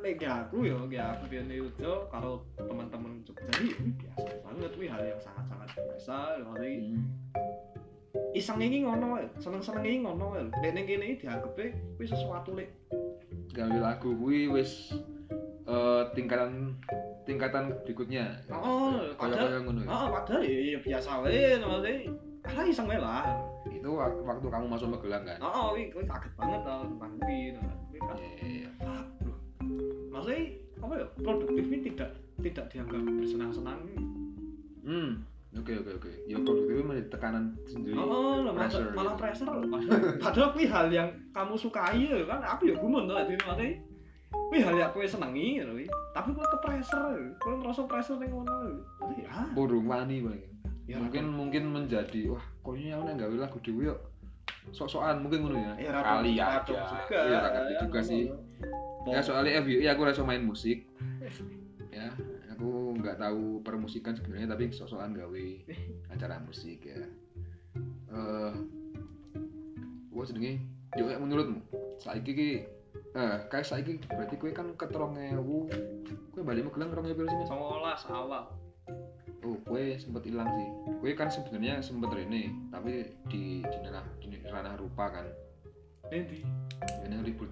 lagi 0.00 0.26
aku 0.28 0.56
ya 0.68 0.76
lagi 0.76 0.98
aku 1.00 1.24
di 1.32 1.36
Indonesia 1.40 1.92
kalau 2.12 2.44
teman-teman 2.60 3.24
Jogja 3.24 3.48
ini 3.62 3.90
biasa 3.96 4.28
banget 4.44 4.70
gue 4.76 4.88
hal 4.90 5.02
yang 5.02 5.20
sangat 5.20 5.44
sangat 5.48 5.68
biasa 5.76 6.16
kali 6.44 6.72
Hmm. 8.14 8.30
iseng 8.30 8.62
ini 8.62 8.86
ngono 8.86 9.18
wae, 9.18 9.26
seneng 9.42 9.58
seneng 9.58 9.82
ini 9.82 10.06
ngono 10.06 10.38
wae. 10.38 10.46
Nek 10.62 10.70
ning 10.70 10.86
kene 10.86 11.18
dianggep 11.18 11.50
kuwi 11.98 12.06
sesuatu 12.06 12.54
lek 12.54 12.70
Gawe 13.50 13.78
lagu 13.82 14.14
gue 14.14 14.46
wis 14.54 14.94
eh, 15.66 16.02
tingkatan 16.14 16.78
tingkatan 17.26 17.74
berikutnya. 17.82 18.38
Oh, 18.54 19.02
padahal 19.18 19.66
ngono 19.66 19.82
ya. 19.82 19.88
oh 19.90 20.06
padahal 20.14 20.42
ya 20.46 20.58
ya 20.74 20.78
biasa 20.78 21.10
wae 21.26 21.58
maksudnya 21.58 21.94
ala 22.44 22.62
iseng 22.62 22.86
wae 22.86 22.96
lah 22.96 23.24
Itu 23.66 23.88
wak- 23.90 24.20
waktu 24.22 24.46
kamu 24.46 24.66
masuk 24.66 24.88
Magelang 24.90 25.24
kan. 25.24 25.38
oh 25.38 25.48
oh 25.48 25.68
kuwi 25.72 26.04
kaget 26.04 26.32
banget 26.34 26.60
tau 26.62 26.82
tentang 26.84 27.12
nah. 27.16 27.74
Kan 28.04 28.16
Iya, 28.38 28.68
bro 29.18 29.34
maksudnya 30.10 30.40
apa 30.78 30.94
ya 30.94 31.06
produktif 31.18 31.64
ini 31.64 31.78
tidak 31.82 32.10
tidak 32.38 32.64
dianggap 32.68 33.00
bersenang-senang 33.02 33.80
Hmm. 34.84 35.24
Oke 35.54 35.72
oke 35.72 35.96
oke. 35.96 36.10
Ya 36.26 36.36
produktif 36.36 36.76
menjadi 36.78 37.08
tekanan 37.08 37.56
sendiri. 37.64 37.94
oh, 37.94 38.04
oh 38.04 38.36
malah 38.42 38.68
Pressure, 38.68 38.90
malah 38.92 39.14
gitu. 39.14 39.22
pressure 39.22 39.48
padahal, 39.72 40.00
padahal 40.20 40.48
kuwi 40.50 40.66
hal 40.66 40.86
yang 40.90 41.08
kamu 41.30 41.54
sukai 41.54 42.04
ya 42.04 42.20
kan 42.26 42.42
aku 42.42 42.68
ya 42.68 42.76
gumun 42.76 43.06
tuh 43.06 43.16
di 43.22 43.32
maksudnya 43.38 43.72
kuwi 44.28 44.58
hal 44.60 44.74
yang 44.74 44.90
kowe 44.90 45.00
senengi 45.02 45.56
ngono 45.56 45.72
kuwi 45.72 45.86
tapi 46.12 46.28
kowe 46.30 46.44
ke 46.44 46.58
pressure 46.60 47.16
kowe 47.38 47.54
ngerasa 47.54 47.82
pressure 47.86 48.18
ning 48.18 48.28
ngono 48.28 48.76
Jadi, 49.00 49.22
ah 49.24 49.46
Burung 49.48 49.86
wani 49.86 50.16
bang. 50.20 50.42
Ya 50.84 50.96
mungkin 50.98 51.24
mungkin 51.30 51.62
menjadi 51.70 52.28
wah 52.28 52.44
kayaknya 52.60 52.92
aku 52.94 53.02
nek 53.04 53.16
gawe 53.18 53.34
lagu 53.38 53.58
dhewe 53.60 53.82
yuk 53.86 54.00
sok-sokan 54.70 55.20
mungkin 55.20 55.38
ngono 55.42 55.56
ya. 55.56 55.72
ya 55.78 55.90
Kali 55.94 56.36
rada- 56.36 56.40
aja. 56.40 56.44
rada 56.60 56.72
juga 56.86 57.18
Iya, 57.20 57.38
rada 57.38 57.60
juga 57.78 58.00
sih. 58.00 58.22
Ya 59.04 59.20
soalnya 59.20 59.60
FYI 59.60 59.86
aku 59.86 60.02
rasa 60.02 60.24
main 60.24 60.40
musik. 60.40 60.88
Ya, 61.90 62.08
aku 62.48 62.96
nggak 62.96 63.16
tahu 63.18 63.60
permusikan 63.60 64.16
sebenarnya 64.16 64.48
tapi 64.50 64.68
sok-sokan 64.70 65.12
gawe 65.12 65.44
acara 66.10 66.40
musik 66.40 66.80
ya. 66.80 66.96
Eh, 68.08 68.52
wah 70.10 70.24
jenenge 70.24 70.64
yo 70.94 71.04
ya 71.06 71.18
menurutmu 71.18 71.60
saiki 71.98 72.32
ki 72.32 72.48
eh 73.12 73.36
kayak 73.46 73.66
saiki 73.66 73.98
berarti 74.06 74.34
kowe 74.36 74.50
kan 74.50 74.70
ke 74.72 74.86
2000 74.86 75.34
kowe 76.30 76.42
balik 76.42 76.64
Magelang 76.64 76.88
2000 76.88 77.20
sih 77.20 77.36
Mas? 77.36 77.46
Songolas 77.46 78.02
awal 78.08 78.46
Oh, 79.44 79.60
kue 79.68 80.00
sempet 80.00 80.24
hilang 80.24 80.48
sih. 80.56 80.68
Kue 81.04 81.12
kan 81.12 81.28
sebenarnya 81.28 81.84
sempet 81.84 82.08
rene, 82.16 82.48
tapi 82.72 83.12
di 83.28 83.60
di 83.60 83.76
ranah 83.84 84.04
di 84.24 84.40
ranah 84.48 84.74
rupa 84.80 85.12
kan. 85.12 85.26
Nanti. 86.08 86.40
Ini 87.04 87.20
ribut 87.20 87.48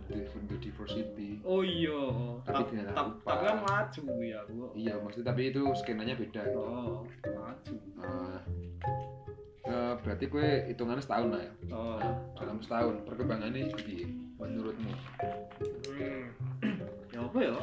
diversity. 0.60 1.40
Oh 1.44 1.60
iya. 1.60 2.00
Tapi 2.48 2.64
Ta- 2.64 2.68
di 2.72 2.76
ta- 2.88 3.06
lupa. 3.12 3.28
Tapi 3.28 3.44
kan 3.44 3.58
maju 3.60 4.02
ya 4.24 4.38
aku. 4.44 4.52
Iya, 4.72 4.94
maksudnya 5.04 5.26
tapi 5.32 5.42
itu 5.52 5.60
skenanya 5.84 6.14
beda 6.16 6.40
gitu. 6.48 6.60
Oh, 6.60 7.04
maju. 7.28 7.74
Eh, 8.00 8.38
eh, 9.68 9.92
berarti 10.00 10.24
kue 10.32 10.48
hitungannya 10.72 11.04
setahun 11.04 11.28
lah 11.32 11.42
ya. 11.44 11.52
Oh. 11.72 12.00
Nah, 12.00 12.12
dalam 12.40 12.58
setahun 12.64 12.94
perkembangannya 13.04 13.68
jadi 13.76 14.08
menurutmu? 14.40 14.92
Hmm. 15.92 16.24
ya 17.12 17.20
apa 17.20 17.38
ya? 17.40 17.56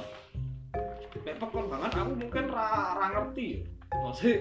Nek 1.25 1.35
perkembangan 1.41 1.91
aku 1.97 2.11
mungkin 2.13 2.45
ra, 2.53 2.69
ra 2.97 3.07
ngerti 3.13 3.45
ya. 3.57 3.78
Maksudnya 3.89 4.35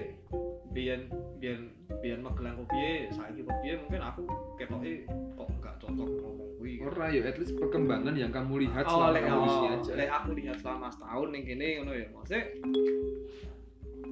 biyen 0.69 1.01
biyen 1.41 1.61
biyen 1.99 2.21
Magelang 2.21 2.55
kok 2.63 2.69
piye, 2.71 3.09
saiki 3.11 3.41
kok 3.43 3.57
piye 3.65 3.73
mungkin 3.81 4.01
aku 4.05 4.21
ketoke 4.55 4.91
kok 5.09 5.47
enggak 5.49 5.75
cocok 5.81 6.07
ngomong 6.07 6.49
kuwi. 6.61 6.73
Ora 6.85 7.05
ya, 7.09 7.21
at 7.27 7.35
least 7.41 7.57
perkembangan 7.57 8.13
yang 8.15 8.29
kamu 8.29 8.69
lihat 8.69 8.85
Oh, 8.87 9.09
selama 9.09 9.19
kamu 9.19 9.43
oh, 9.49 9.73
aja. 9.73 9.91
lek 9.97 10.09
aku 10.11 10.29
lihat 10.37 10.57
selama 10.61 10.87
setahun 10.93 11.27
ning 11.33 11.43
kene 11.43 11.67
ngono 11.81 11.91
ya. 11.97 12.07
Maksudnya 12.13 12.43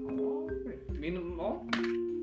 oh, 0.10 0.44
minum 0.98 1.28
oh, 1.38 1.56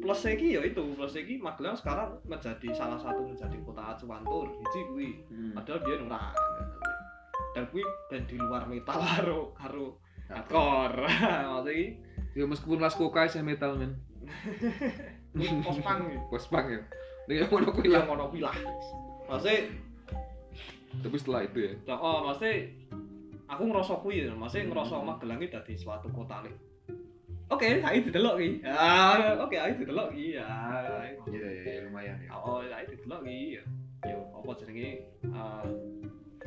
plus 0.02 0.20
iki 0.28 0.58
ya 0.58 0.60
itu 0.60 0.82
plus 0.98 1.14
iki 1.16 1.40
Magelang 1.40 1.78
sekarang 1.78 2.18
menjadi 2.28 2.68
salah 2.76 3.00
satu 3.00 3.24
menjadi 3.24 3.56
kota 3.64 3.96
cuantur 3.96 4.52
hiji 4.52 4.80
kuwi 4.92 5.10
Hmm. 5.32 5.52
padahal 5.56 5.80
dia 5.86 5.96
ora 6.04 6.22
dan 7.54 7.64
kuwi 7.70 7.82
band 8.10 8.24
di 8.28 8.36
luar 8.36 8.62
metal 8.68 8.98
karo 9.00 9.40
karo 9.56 9.88
hardcore 10.28 11.08
maksudnya 11.54 11.96
Ya 12.34 12.44
meskipun 12.50 12.82
Mas 12.82 12.98
Koka 12.98 13.30
saya 13.30 13.46
metal 13.46 13.78
men. 13.78 13.94
iki. 15.38 16.18
Post 16.30 16.50
punk 16.50 16.66
ya. 16.66 16.80
Yang 17.30 17.48
ngono 17.48 17.72
kuwi 17.72 17.88
yang 17.88 18.04
lah 18.44 18.52
maksudnya 19.24 19.72
Tapi 21.00 21.16
setelah 21.16 21.40
itu 21.48 21.58
ya. 21.64 21.72
ya, 21.88 21.96
oh 21.96 22.28
maksudnya 22.28 22.68
aku 23.48 23.62
ngerasa 23.72 23.92
kuwi 24.04 24.28
ya 24.28 24.34
maksudnya 24.36 24.70
ngerasa. 24.70 24.94
Magelang 25.00 25.40
iki 25.40 25.54
dadi 25.54 25.74
suatu 25.78 26.08
kota 26.12 26.44
nih 26.44 26.54
Oke, 27.52 27.84
ayo 27.84 28.00
didelok 28.00 28.40
iki. 28.40 28.64
Ah, 28.64 29.36
oke, 29.36 29.52
ayo 29.52 29.76
didelok 29.76 30.16
iki. 30.16 30.40
Ya. 30.40 30.48
Iya 31.28 31.48
iya 31.60 31.84
lumayan 31.84 32.16
ya. 32.24 32.32
Oh, 32.32 32.64
ayo 32.64 32.88
didelok 32.88 33.20
iki. 33.28 33.60
Yo, 34.08 34.18
apa 34.32 34.50
jenenge? 34.64 35.04
Eh 35.28 35.64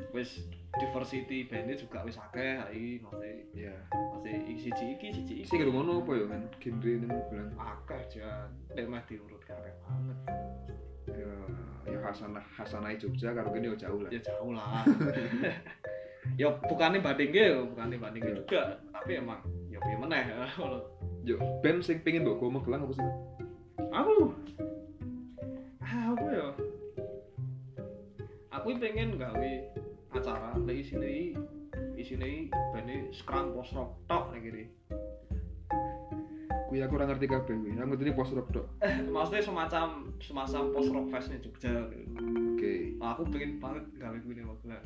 wis 0.09 0.41
diversity 0.75 1.47
bandnya 1.47 1.73
juga 1.73 2.03
wis 2.03 2.19
akeh 2.19 2.59
iki 2.69 2.99
maksudnya 2.99 3.33
Iya. 3.51 3.75
maksudnya 3.89 4.31
iki 4.43 4.53
siji 4.59 4.85
iki 4.93 5.07
siji 5.09 5.33
iki 5.41 5.47
Sing 5.47 5.63
ngono 5.63 6.03
apa 6.03 6.11
ya 6.13 6.25
men? 6.27 6.43
Genre 6.59 6.91
ini 6.91 7.07
bilang. 7.07 7.49
akeh 7.55 8.01
jan 8.11 8.49
nek 8.71 8.85
meh 8.85 9.01
diurut 9.07 9.41
akeh 9.41 9.73
banget 9.79 10.17
Ya, 11.07 11.31
ya 11.87 11.97
Hasanah 12.03 12.43
Hasanah 12.51 12.91
Jogja 12.99 13.31
karo 13.31 13.47
kene 13.49 13.71
yo 13.71 13.75
jauh 13.75 14.03
lah. 14.03 14.11
ya 14.11 14.19
jauh 14.19 14.51
lah 14.51 14.83
ya 16.41 16.51
bukannya 16.67 16.99
bandingke 16.99 17.39
ya 17.47 17.63
bukannya 17.63 17.95
bandingke 17.95 18.27
Iya. 18.27 18.37
juga 18.43 18.61
tapi 18.91 19.11
emang 19.15 19.39
ya 19.71 19.79
piye 19.79 19.95
meneh 19.95 20.23
Yo 21.23 21.39
band 21.59 21.79
sing 21.81 22.03
pengen 22.03 22.23
mbok 22.23 22.37
go 22.37 22.51
Magelang 22.51 22.83
apa 22.83 22.93
sih? 22.93 23.07
aku 23.87 24.15
ah 25.79 26.03
apa 26.11 26.27
ya 26.27 26.47
aku 28.49 28.67
pengen 28.77 29.15
gawe 29.15 29.51
acara 30.17 30.57
nek 30.57 30.75
isine 30.75 31.37
isine 31.97 32.49
bane 32.73 32.95
scrum 33.13 33.53
post 33.53 33.71
rock 33.77 33.97
tok 34.09 34.33
nek 34.33 34.41
kene 34.41 34.63
Kuwi 36.67 36.83
aku 36.83 36.99
ora 36.99 37.07
ngerti 37.07 37.31
kabeh 37.31 37.55
kuwi. 37.63 37.79
Aku 37.79 37.95
ngerti 37.95 38.11
post 38.11 38.35
rock 38.35 38.51
tok. 38.51 38.67
maksudnya 39.15 39.39
semacam 39.39 40.11
semacam 40.19 40.61
post 40.75 40.91
rock 40.91 41.07
fest 41.15 41.31
nih 41.31 41.39
Jogja. 41.39 41.71
Oke. 41.87 42.99
Nah, 42.99 43.15
aku 43.15 43.23
pengen 43.31 43.63
banget 43.63 43.87
gawe 43.95 44.17
kuwi 44.19 44.35
ning 44.35 44.51
Magelang 44.51 44.83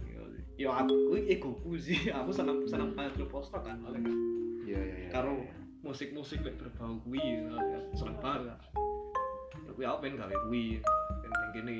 ya 0.61 0.69
aku 0.77 0.93
kuwi 1.09 1.21
egoku 1.25 1.73
sih 1.73 1.97
aku 2.17 2.29
seneng 2.29 2.61
seneng 2.69 2.93
banget 2.93 3.17
lu 3.17 3.25
post 3.25 3.49
rock 3.49 3.65
kan 3.65 3.81
kan. 3.81 3.97
Iya 4.61 4.77
iya 4.77 4.95
iya. 5.07 5.09
karo 5.09 5.41
musik-musik 5.81 6.45
lek 6.45 6.61
berbau 6.61 7.01
kuwi 7.01 7.41
seneng 7.97 8.21
banget 8.21 8.61
tapi 9.65 9.81
aku 9.81 9.97
pengen 10.05 10.21
gawe 10.21 10.35
kuwi 10.45 10.77
pengen 11.25 11.49
kene 11.55 11.75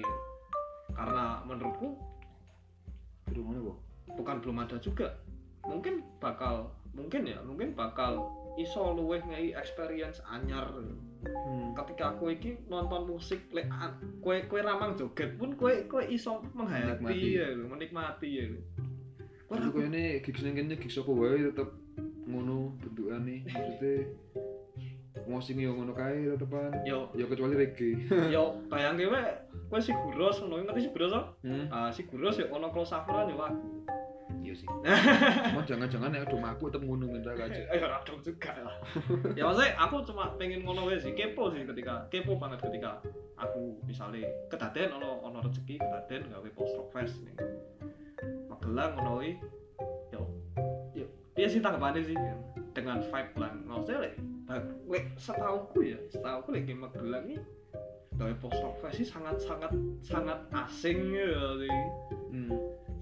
karena 0.97 1.45
menurutku. 1.45 1.93
Bukan 4.17 4.41
belum 4.41 4.57
ada 4.63 4.77
juga 4.77 5.15
mungkin 5.63 6.01
bakal 6.17 6.73
mungkin 6.91 7.23
ya 7.23 7.39
mungkin 7.45 7.71
bakal 7.77 8.27
iso 8.59 8.91
luweh 8.91 9.21
ngei 9.23 9.53
experience 9.55 10.19
anyar 10.27 10.67
Hmm. 11.21 11.77
ketika 11.77 12.17
kowe 12.17 12.33
iki 12.33 12.57
nonton 12.65 13.05
musik 13.05 13.45
an- 13.69 13.93
kowe 14.25 14.33
kowe 14.49 14.57
ramang 14.57 14.97
joget 14.97 15.37
pun 15.37 15.53
kowe 15.53 15.69
kowe 15.85 16.01
iso 16.09 16.41
menghayati 16.57 17.37
ya 17.37 17.45
lho, 17.53 17.69
menikmati 17.69 18.41
ya 18.41 18.49
lho. 18.49 18.61
Ra- 19.53 19.69
koyo 19.69 19.85
ini 19.85 20.17
gigs 20.25 20.41
ning 20.41 20.57
kene 20.57 20.73
gigs 20.81 20.97
apa 20.97 21.13
wae 21.13 21.45
tetep 21.45 21.69
ngono 22.25 22.73
bentukane. 22.81 23.45
Maksudnya 23.53 24.09
ngosing 25.31 25.57
yo 25.63 25.71
ngono 25.71 25.95
kae 25.95 26.35
tetepan. 26.35 26.71
yo 26.83 27.07
Ya 27.15 27.25
kecuali 27.25 27.55
reggae. 27.55 27.95
yo 28.35 28.59
bayangke 28.67 29.07
wae 29.07 29.23
kowe 29.71 29.79
si 29.79 29.95
guros 29.95 30.43
ngono 30.43 30.67
ngerti 30.67 30.85
si 30.85 30.91
guros? 30.91 31.15
Hmm. 31.41 31.65
Ah 31.71 31.89
si 31.89 32.03
guros 32.03 32.35
ya 32.35 32.51
ono 32.51 32.67
crossoveran 32.69 33.31
yo 33.31 33.39
aku. 33.39 33.67
Iya 34.41 34.53
sih. 34.57 34.67
Cuma 35.51 35.63
jangan-jangan 35.63 36.11
ya 36.11 36.27
aduh 36.27 36.39
aku 36.43 36.67
tetep 36.67 36.83
ngono 36.83 37.07
minta 37.07 37.31
aja. 37.31 37.61
Eh 37.71 37.79
ora 37.79 38.03
dong 38.03 38.19
juga 38.19 38.51
lah. 38.59 38.75
ya 39.37 39.47
maksudnya 39.47 39.71
aku 39.79 39.95
cuma 40.03 40.35
pengen 40.35 40.67
ngono 40.67 40.91
wae 40.91 40.99
sih 40.99 41.15
kepo 41.15 41.47
sih 41.55 41.63
ketika 41.63 42.05
kepo 42.11 42.35
banget 42.35 42.59
ketika 42.67 42.99
aku 43.39 43.79
misalnya 43.87 44.27
kedaden 44.51 44.99
ono 44.99 45.23
ono 45.23 45.39
rezeki 45.39 45.79
kedaden 45.79 46.27
gawe 46.27 46.49
post 46.51 46.75
rock 46.75 46.89
fest 46.91 47.15
nih. 47.23 47.35
Magelang 48.51 48.99
ngono 48.99 49.23
yo 50.11 50.21
piye 51.31 51.47
sih 51.47 51.59
tanggapane 51.59 52.01
sih 52.01 52.15
dengan 52.71 52.99
vibe 53.01 53.33
lah 53.35 53.51
maksudnya 53.61 53.99
lek 54.03 54.13
lek 54.85 55.05
setauku 55.15 55.79
ya 55.85 55.99
setauku 56.07 56.51
lek 56.51 56.63
game 56.65 56.83
Magelang 56.83 57.25
ini 57.25 57.39
gawe 58.15 58.33
post 58.37 58.59
rock 58.59 58.83
sih 58.91 59.03
sangat 59.03 59.39
sangat 59.39 59.71
sangat 60.01 60.39
asing 60.53 61.11
ya 61.11 61.31
sih 61.57 61.77
Hmm. 62.31 62.47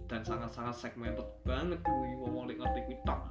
dan 0.10 0.26
sangat 0.26 0.50
sangat 0.50 0.74
segmented 0.76 1.26
banget 1.44 1.78
kuwi 1.82 2.10
ngomong 2.18 2.50
lek 2.50 2.58
ngerti 2.58 2.80
kuwi 2.86 2.98
tok 3.04 3.22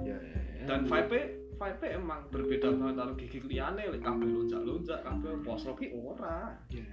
Ya 0.00 0.16
ya. 0.16 0.40
ya. 0.60 0.64
dan 0.68 0.84
vibe 0.84 1.20
vibe 1.56 1.86
emang 1.88 2.20
berbeda 2.28 2.68
banget 2.72 2.96
karo 2.96 3.12
gigi 3.16 3.38
liyane 3.42 3.88
lek 3.88 4.00
kabeh 4.00 4.28
lonjak-lonjak 4.28 5.00
kabeh 5.00 5.40
post 5.40 5.64
rock 5.64 5.80
ki 5.80 5.92
ora 5.92 6.52
Ya. 6.68 6.84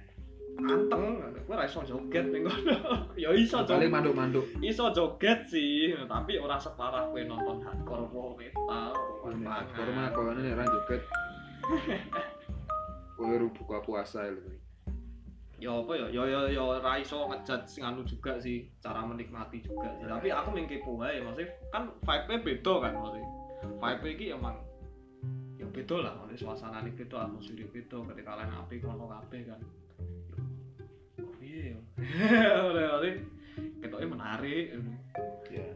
Anteng 0.58 1.02
kowe 1.46 1.54
ora 1.54 1.64
iso 1.64 1.80
joget 1.84 2.26
ning 2.32 2.42
kono. 2.48 2.76
Ya 3.22 3.30
iso 3.32 3.62
Paling 3.62 3.88
joget. 3.88 3.92
manduk-manduk. 3.92 4.44
iso 4.60 4.84
joget 4.90 5.40
sih 5.46 5.94
tapi 6.08 6.36
ora 6.40 6.56
separah 6.58 7.08
kowe 7.08 7.20
nonton 7.22 7.62
hardcore 7.62 8.34
metal 8.36 8.92
Baru 9.22 9.92
mah 9.92 10.08
koyo 10.12 10.30
nek 10.34 10.56
ra 10.56 10.64
joget. 10.66 11.02
Koyo 13.18 13.50
buka 13.50 13.82
puasa 13.82 14.30
lho. 14.30 14.40
ya 15.58 15.74
apa 15.74 15.90
ya? 15.98 16.06
Ya 16.14 16.22
ya 16.22 16.40
ya 16.54 16.62
ora 16.62 16.94
iso 17.02 17.26
ngejat 17.26 17.66
sing 17.66 17.82
anu 17.82 18.06
juga 18.06 18.38
sih 18.38 18.70
cara 18.78 19.02
menikmati 19.02 19.58
juga 19.58 19.90
sih. 19.98 20.06
Tapi 20.06 20.30
aku 20.30 20.54
main 20.54 20.70
kepo 20.70 20.94
wae 21.02 21.18
maksudnya 21.18 21.50
kan 21.74 21.90
vibe-nya 22.06 22.38
beda 22.46 22.74
kan 22.78 22.92
maksudnya 22.94 23.26
vibe 23.82 24.06
iki 24.14 24.26
emang 24.30 24.54
ya 25.58 25.66
beda 25.66 25.98
lah. 25.98 26.12
Maksudnya 26.14 26.38
suasana 26.38 26.78
ini 26.86 26.94
beda 26.94 27.26
atmosfer 27.26 27.58
beda. 27.58 27.98
Ketika 28.14 28.38
kalian 28.38 28.54
api 28.54 28.74
kono 28.78 29.10
kabeh 29.10 29.40
kan 29.50 29.58
iya. 31.58 31.78
Ya 32.38 32.62
maksudnya 32.62 33.14
ketoknya 33.82 34.08
menarik. 34.14 34.66
Ya. 35.50 35.66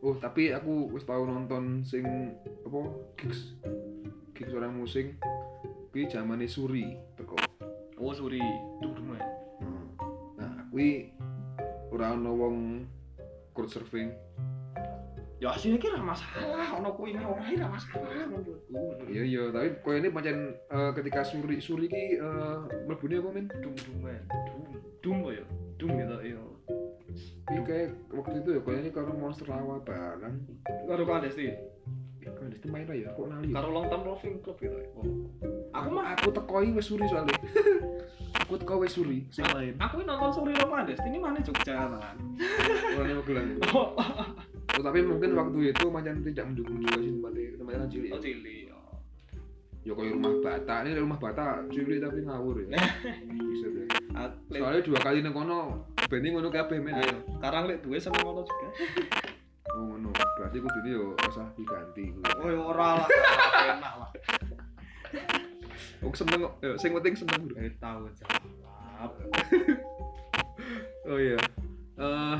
Oh, 0.00 0.16
tapi 0.16 0.50
aku 0.50 0.90
wis 0.90 1.04
tau 1.06 1.22
nonton 1.22 1.86
sing 1.86 2.02
apa 2.66 2.78
gigs. 3.20 3.54
Gigs 4.34 4.56
orang 4.56 4.74
musik 4.74 5.20
kuwi 5.90 6.06
zamane 6.06 6.46
Suri 6.46 6.96
teko. 7.18 7.36
oh 8.00 8.14
suri. 8.14 8.40
Dung 8.80 8.94
ya 9.12 9.26
Nah, 10.40 10.64
kuwi 10.72 11.12
ora 11.92 12.16
ono 12.16 12.30
wong 12.32 12.56
crowd 13.52 13.70
surfing. 13.70 14.08
Ya 15.40 15.48
aslinya 15.50 15.80
kira 15.80 15.96
masalah 15.96 16.68
ono 16.76 16.92
kuwi 16.92 17.16
ini 17.16 17.24
ora 17.24 17.40
ora 17.40 17.66
masalah 17.66 18.28
menurutku 18.28 18.76
Iya 19.08 19.22
iya, 19.24 19.42
tapi 19.48 19.68
koyo 19.80 19.96
ini 19.98 20.12
pancen 20.12 20.38
eh, 20.52 20.90
ketika 20.92 21.24
Suri 21.24 21.56
Suri 21.58 21.88
ki 21.88 22.20
eh 22.20 22.58
mlebune 22.84 23.16
apa 23.18 23.28
men? 23.32 23.46
dung 23.64 23.72
dung 23.74 24.00
ya 24.04 24.20
dung 24.46 24.62
dung 25.00 25.18
ya 25.32 25.44
dung 25.80 25.90
gitu 25.96 26.16
ya 26.20 26.40
Kuwi 27.48 27.60
kayak 27.66 27.88
waktu 28.12 28.36
itu 28.44 28.50
ya 28.52 28.60
koyo 28.60 28.78
ini 28.78 28.90
karo 28.92 29.10
monster 29.10 29.48
lawa 29.48 29.80
barang. 29.82 30.34
karo 30.86 31.02
kandesti 31.02 31.56
Kan 32.20 32.52
itu 32.52 32.68
main 32.68 32.84
lah 32.84 32.94
ya, 32.94 33.08
kok 33.16 33.26
lali. 33.26 33.48
ya? 33.48 33.54
karo 33.58 33.68
long 33.72 33.88
term 33.88 34.04
roving 34.04 34.38
club 34.44 34.60
gitu 34.60 34.76
ya 34.76 34.88
aku 35.72 35.88
mah 35.88 36.06
aku 36.14 36.28
tekoi 36.30 36.68
wis 36.76 36.84
Suri 36.84 37.08
soalnya. 37.08 37.32
aku 38.44 38.54
teko 38.60 38.84
wis 38.84 38.92
Suri 38.92 39.24
sing 39.32 39.48
lain. 39.56 39.74
aku 39.80 40.04
ini 40.04 40.06
nonton 40.06 40.30
Suri 40.36 40.52
Romandes 40.52 41.00
ini 41.02 41.16
mana 41.16 41.40
Jogja 41.40 41.88
kan 41.88 42.16
oh 43.72 43.88
Oh, 44.78 44.82
tapi 44.86 45.02
mungkin 45.02 45.34
waktu 45.34 45.58
itu 45.74 45.84
macam 45.90 46.14
tidak 46.22 46.44
mendukung 46.46 46.78
juga 46.78 46.98
sih 47.02 47.10
tempatnya 47.18 47.46
tempatnya 47.58 47.78
kan 47.82 47.88
cilik. 47.90 48.10
ya. 48.10 48.14
oh 48.14 48.22
cili 48.22 48.56
oh. 48.70 48.96
Ya 49.80 49.92
kayak 49.96 50.12
rumah 50.12 50.32
bata, 50.44 50.74
ini 50.84 50.90
rumah 51.00 51.18
bata 51.18 51.44
cilik 51.72 51.98
tapi 52.04 52.18
ngawur 52.22 52.56
ya. 52.62 52.68
Bisa 53.50 53.66
deh. 53.72 53.88
Soalnya 54.52 54.80
dua 54.84 54.98
kali 55.00 55.18
nang 55.24 55.32
kono, 55.32 55.88
bening 56.06 56.36
ngono 56.36 56.48
kabeh 56.52 56.78
men. 56.78 57.00
ayo 57.00 57.16
sekarang 57.40 57.62
lek 57.66 57.80
duwe 57.82 57.96
sama 57.98 58.20
ngono 58.20 58.44
juga 58.44 58.68
Oh 59.78 59.86
ngono, 59.86 60.10
berarti 60.10 60.58
kudu 60.58 60.78
ini 60.82 60.90
yo 60.98 61.14
usah 61.14 61.46
diganti. 61.54 62.10
oh 62.42 62.48
ya 62.50 62.58
ora 62.58 62.88
lah 63.00 63.08
enak 63.78 63.94
lah 64.02 64.10
Aku 66.02 66.16
seneng 66.20 66.42
kok, 66.42 66.52
ya, 66.58 66.74
sing 66.74 66.90
penting 66.90 67.14
seneng 67.14 67.40
eh 67.54 67.70
tahu 67.78 68.10
jawab 68.18 69.10
Oh 71.08 71.18
iya. 71.18 71.38
Eh 71.96 72.36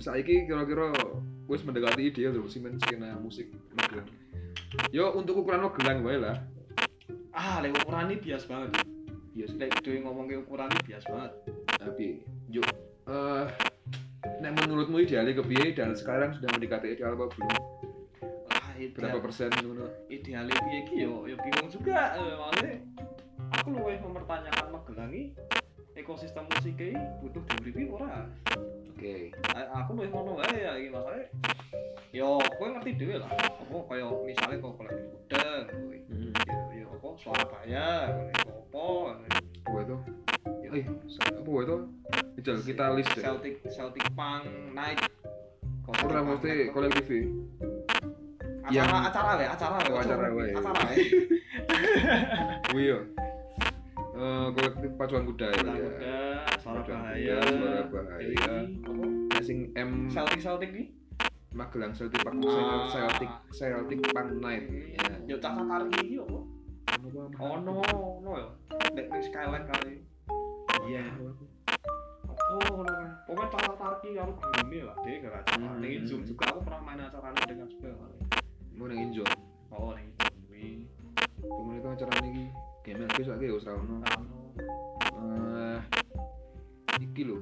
saiki 0.00 0.46
kira-kira 0.46 0.92
wis 1.46 1.62
mendekati 1.62 2.10
ideal 2.10 2.34
lho 2.34 2.50
sing 2.50 2.66
skena 2.82 3.14
musik 3.22 3.50
Magelang. 3.78 4.08
Yo 4.90 5.14
untuk 5.14 5.46
ukuran 5.46 5.62
Magelang 5.62 6.02
wae 6.02 6.18
lah. 6.18 6.36
ah 7.36 7.60
lek 7.60 7.76
ukuran 7.84 8.08
ini 8.10 8.16
bias 8.16 8.48
banget 8.48 8.80
sih. 9.36 9.46
lek 9.60 9.70
dhewe 9.84 10.00
ngomong 10.02 10.26
ke 10.26 10.40
ukuran 10.40 10.72
ini 10.72 10.80
bias 10.88 11.04
banget 11.04 11.32
Tapi 11.76 12.06
yo 12.48 12.64
eh 13.06 13.44
nek 14.42 14.52
menurutmu 14.58 15.04
idealnya 15.04 15.38
kepiye 15.38 15.76
dan 15.76 15.94
sekarang 15.94 16.34
sudah 16.34 16.50
mendekati 16.56 16.96
ideal 16.96 17.14
apa 17.14 17.30
belum? 17.30 17.54
ah 18.50 18.72
itu 18.80 18.96
berapa 18.98 19.20
persen 19.22 19.52
ngono 19.62 19.86
idealnya 20.10 20.56
piye 20.66 20.78
iki 20.82 20.94
yo 21.06 21.28
yo 21.30 21.36
bingung 21.40 21.68
juga 21.70 22.16
eh, 22.18 22.34
maksudnya 22.34 22.74
aku 23.54 23.66
luwih 23.70 23.98
mempertanyakan 24.02 24.66
Magelang 24.74 25.12
iki 25.14 25.24
ekosistem 25.96 26.44
musik 26.50 26.74
iki 26.76 26.92
butuh 27.22 27.42
diuripi 27.46 27.88
ora 27.88 28.26
oke. 28.96 29.14
A- 29.52 29.70
aku 29.84 29.90
luwih 29.92 30.08
ngono 30.08 30.40
wae 30.40 30.56
ya 30.56 30.72
iki 30.80 30.88
masalah 30.88 31.20
yo 32.16 32.40
kowe 32.56 32.68
ngerti 32.72 32.96
dhewe 32.96 33.20
lah. 33.20 33.28
Apa 33.36 33.76
kaya 33.92 34.08
misalnya 34.24 34.56
kok 34.56 34.72
kolektif 34.80 35.04
udeng 35.12 35.64
kuwi 35.68 35.98
hmm. 36.08 36.32
yo 36.48 36.56
yo 36.80 36.86
apa 36.96 37.08
suara 37.20 37.44
bayar 37.44 38.08
apa 38.40 38.84
apa 39.68 39.78
itu? 39.84 39.96
eh 40.72 40.84
apa 41.28 41.50
itu? 41.60 41.76
Ijal 42.40 42.56
kita 42.64 42.84
list 42.96 43.12
deh 43.12 43.22
Celtic 43.24 43.54
Celtic 43.68 44.04
Punk 44.16 44.48
Night. 44.72 45.00
Ora 45.86 46.18
mesti 46.24 46.72
kolektif 46.72 47.06
acara 48.66 48.74
yang- 48.74 49.06
acara 49.06 49.30
wae 49.38 49.46
acara 49.46 49.76
wae. 49.78 49.92
Oh, 49.92 50.00
acara 50.02 50.26
wae. 50.34 50.50
acara 50.56 50.80
wae. 50.88 50.96
kuwi 52.72 52.82
yo 52.90 52.98
eh 54.16 54.46
kolektif 54.56 54.90
pacuan 54.96 55.28
kuda 55.28 55.46
ya 55.52 55.60
Ulang 55.60 55.78
Suara 56.66 56.82
bahaya, 56.82 57.38
Kuda, 57.38 57.70
Suara 57.86 58.02
Bahaya. 58.02 58.26
Dewi, 58.26 58.34
apa? 58.82 59.38
sing 59.38 59.58
M 59.72 60.10
Celtic 60.10 60.42
Celtic 60.42 60.70
nih. 60.74 60.86
Magelang 61.54 61.94
Celtic 61.94 62.18
Punk 62.20 62.42
Ah. 62.42 62.90
Celtic 62.90 63.30
Celtic 63.48 64.00
Punk 64.10 64.30
Night 64.42 64.66
ya 64.66 65.06
Yo 65.24 65.36
caca 65.38 65.62
tarik 65.62 65.94
iki 66.02 66.18
apa? 66.18 66.38
Oh 67.38 67.56
no, 67.56 67.78
no 68.20 68.30
ya. 68.34 68.46
Nek 68.92 69.06
ning 69.06 69.22
Skyline 69.22 69.64
kali. 69.64 69.94
iya 70.84 71.06
Oh. 72.46 72.82
Pokoknya 73.26 73.46
caca 73.48 73.72
tarik 73.72 74.12
karo 74.12 74.32
panggungnya 74.34 74.84
lah, 74.84 74.96
deh 75.00 75.14
gak 75.18 75.32
acara. 75.40 75.56
Hmm. 75.62 75.78
Ning 75.78 76.02
Zoom 76.02 76.22
juga 76.22 76.50
aku 76.50 76.60
pernah 76.62 76.80
main 76.80 76.98
acaranya 77.00 77.42
dengan 77.46 77.66
juga 77.68 77.90
kali. 77.92 78.16
mau 78.72 78.84
nang 78.84 78.98
injo 79.00 79.24
Oh, 79.70 79.94
ning 79.94 80.10
Zoom 80.12 80.34
kuwi. 80.44 80.66
kemudian 81.40 81.78
itu 81.78 81.88
acara 81.88 82.12
ini 82.22 82.44
game 82.82 83.06
besok 83.08 83.32
lagi 83.34 83.46
ya 83.46 83.54
usra 83.54 83.72
ono 83.72 83.96
eh 85.16 85.78
iki 87.00 87.22
lho 87.28 87.40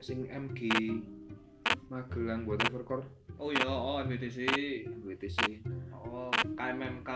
sing 0.00 0.26
MG 0.30 0.70
Magelang 1.90 2.46
buat 2.46 2.62
overcore. 2.70 3.02
Oh 3.38 3.50
iya, 3.50 3.66
oh 3.66 3.98
MBTC. 3.98 4.46
WTC 5.02 5.38
Oh, 5.90 6.30
KMMK, 6.54 7.10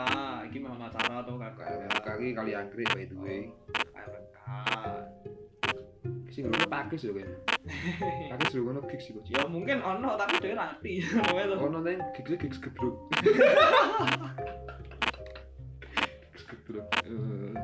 iki 0.50 0.58
mau 0.58 0.74
acara 0.74 1.22
tuh 1.22 1.38
kan 1.38 1.54
KMK 1.54 2.06
iki 2.18 2.30
kali 2.34 2.52
anggrek 2.58 2.90
by 2.90 3.06
the 3.06 3.16
way. 3.18 3.40
KMMK. 3.94 4.38
sing 6.34 6.50
ngono 6.50 6.66
pakis 6.66 7.06
lho 7.06 7.14
kayaknya. 7.14 7.38
Pakis 8.34 8.50
lho 8.58 8.66
ngono 8.66 8.82
gigs 8.90 9.06
iku 9.06 9.22
Ya 9.30 9.46
mungkin 9.46 9.78
ono 9.78 10.18
tapi 10.18 10.42
dhewe 10.42 10.58
ra 10.58 10.74
ngerti. 10.74 11.06
Kowe 11.30 11.42
tuh. 11.46 11.58
ono 11.62 11.78
nang 11.78 12.02
gigs 12.18 12.34
gigs 12.34 12.58
gebruk. 12.58 12.98
Gigs 16.34 16.44
gebruk. 16.50 16.87
Eh 17.06 17.54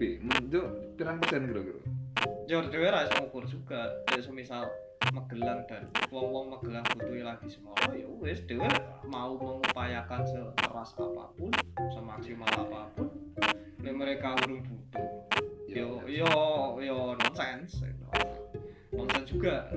Pi, 0.00 0.18
menjuk 0.24 0.96
pirang 0.96 1.20
persen 1.20 1.44
kira-kira 1.44 1.78
Ya 2.44 2.60
dhewe 2.60 2.92
ra 2.92 3.08
ngukur 3.08 3.48
juga. 3.48 4.04
Ya 4.12 4.20
semisal 4.20 4.68
Magelang 5.16 5.64
dan 5.64 5.88
wong-wong 6.12 6.52
Magelang 6.52 6.84
butuh 6.92 7.24
lagi 7.24 7.48
semono 7.48 7.92
ya 7.96 8.04
wis 8.20 8.44
dhewe 8.44 8.68
mau 9.08 9.32
mengupayakan 9.36 10.24
sekeras 10.28 10.92
apa 11.00 11.24
pun, 11.36 11.48
semaksimal 11.96 12.48
apa 12.52 12.92
pun. 12.92 13.08
Nek 13.80 13.96
mereka 13.96 14.36
urung 14.44 14.60
butuh. 14.60 15.08
Yo 15.72 16.04
yo 16.04 16.28
yo 16.84 17.16
nonsens. 17.16 17.80
Nonsens 18.92 19.24
juga. 19.24 19.72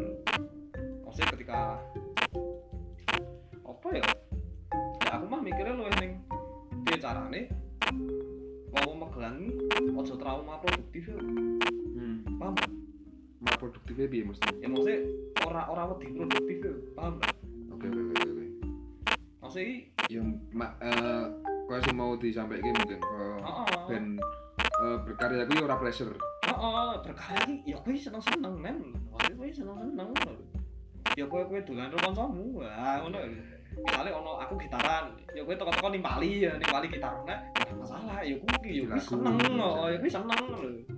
Maksudnya 1.08 1.28
ketika 1.40 1.60
apa 3.64 3.88
ya? 3.96 4.06
Ya 5.08 5.10
aku 5.16 5.26
mah 5.32 5.40
mikirnya 5.40 5.72
lu 5.72 5.88
piye 6.84 7.00
carane 7.00 7.48
wong 8.76 8.96
Magelang 9.00 9.40
aja 10.04 10.16
trauma 10.20 10.60
produktif 10.60 11.08
ya. 11.08 11.20
Produktifnya 13.58 14.08
piye 14.08 14.24
mesti 14.24 14.50
ya 14.62 14.68
maksudnya 14.70 15.00
orang 15.46 15.66
orang 15.68 15.86
wedi 15.98 16.08
produktif 16.14 16.58
ya 16.62 16.74
paham 16.96 17.14
gak? 17.20 17.36
oke 17.74 17.86
oke 17.90 18.14
oke 18.22 18.46
maksudnya 19.42 19.74
yang 20.08 20.28
mak 20.54 20.72
eh 20.82 21.26
kau 21.68 21.80
sih 21.84 21.94
mau 21.94 22.16
disampaikan 22.16 22.72
mungkin 22.80 23.00
ke 23.04 23.20
oh, 23.44 23.68
band 23.92 24.10
eh, 24.64 24.98
berkarya 25.04 25.44
gue 25.44 25.60
ora 25.60 25.76
pleasure 25.76 26.16
oh, 26.48 26.56
oh, 26.56 26.92
berkarya 27.04 27.60
ya 27.68 27.76
gue 27.76 27.94
seneng 28.00 28.24
seneng 28.24 28.56
men. 28.56 28.96
Maksudnya 29.12 29.36
gue 29.36 29.48
seneng 29.52 29.78
seneng 29.84 30.10
ya 31.18 31.26
gue 31.26 31.42
gue 31.50 31.60
dolan 31.66 31.90
karo 31.92 32.00
kancamu 32.14 32.44
wah 32.62 32.96
ngono 33.02 33.20
misalnya 33.78 34.12
ono 34.14 34.32
aku 34.42 34.54
gitaran 34.62 35.06
ya 35.34 35.42
gue 35.46 35.56
toko-toko 35.58 35.90
nimpali 35.94 36.46
ya 36.46 36.54
nimpali 36.58 36.88
gitarnya 36.90 37.36
ya 37.58 37.74
masalah 37.74 38.20
ya 38.22 38.36
gue 38.38 38.70
ya 38.70 38.84
gue 38.86 39.02
seneng 39.02 39.36
oh 39.58 39.88
ya 39.88 39.98
gue 39.98 40.12
seneng 40.12 40.40
lho. 40.46 40.58
maksudnya 40.58 40.97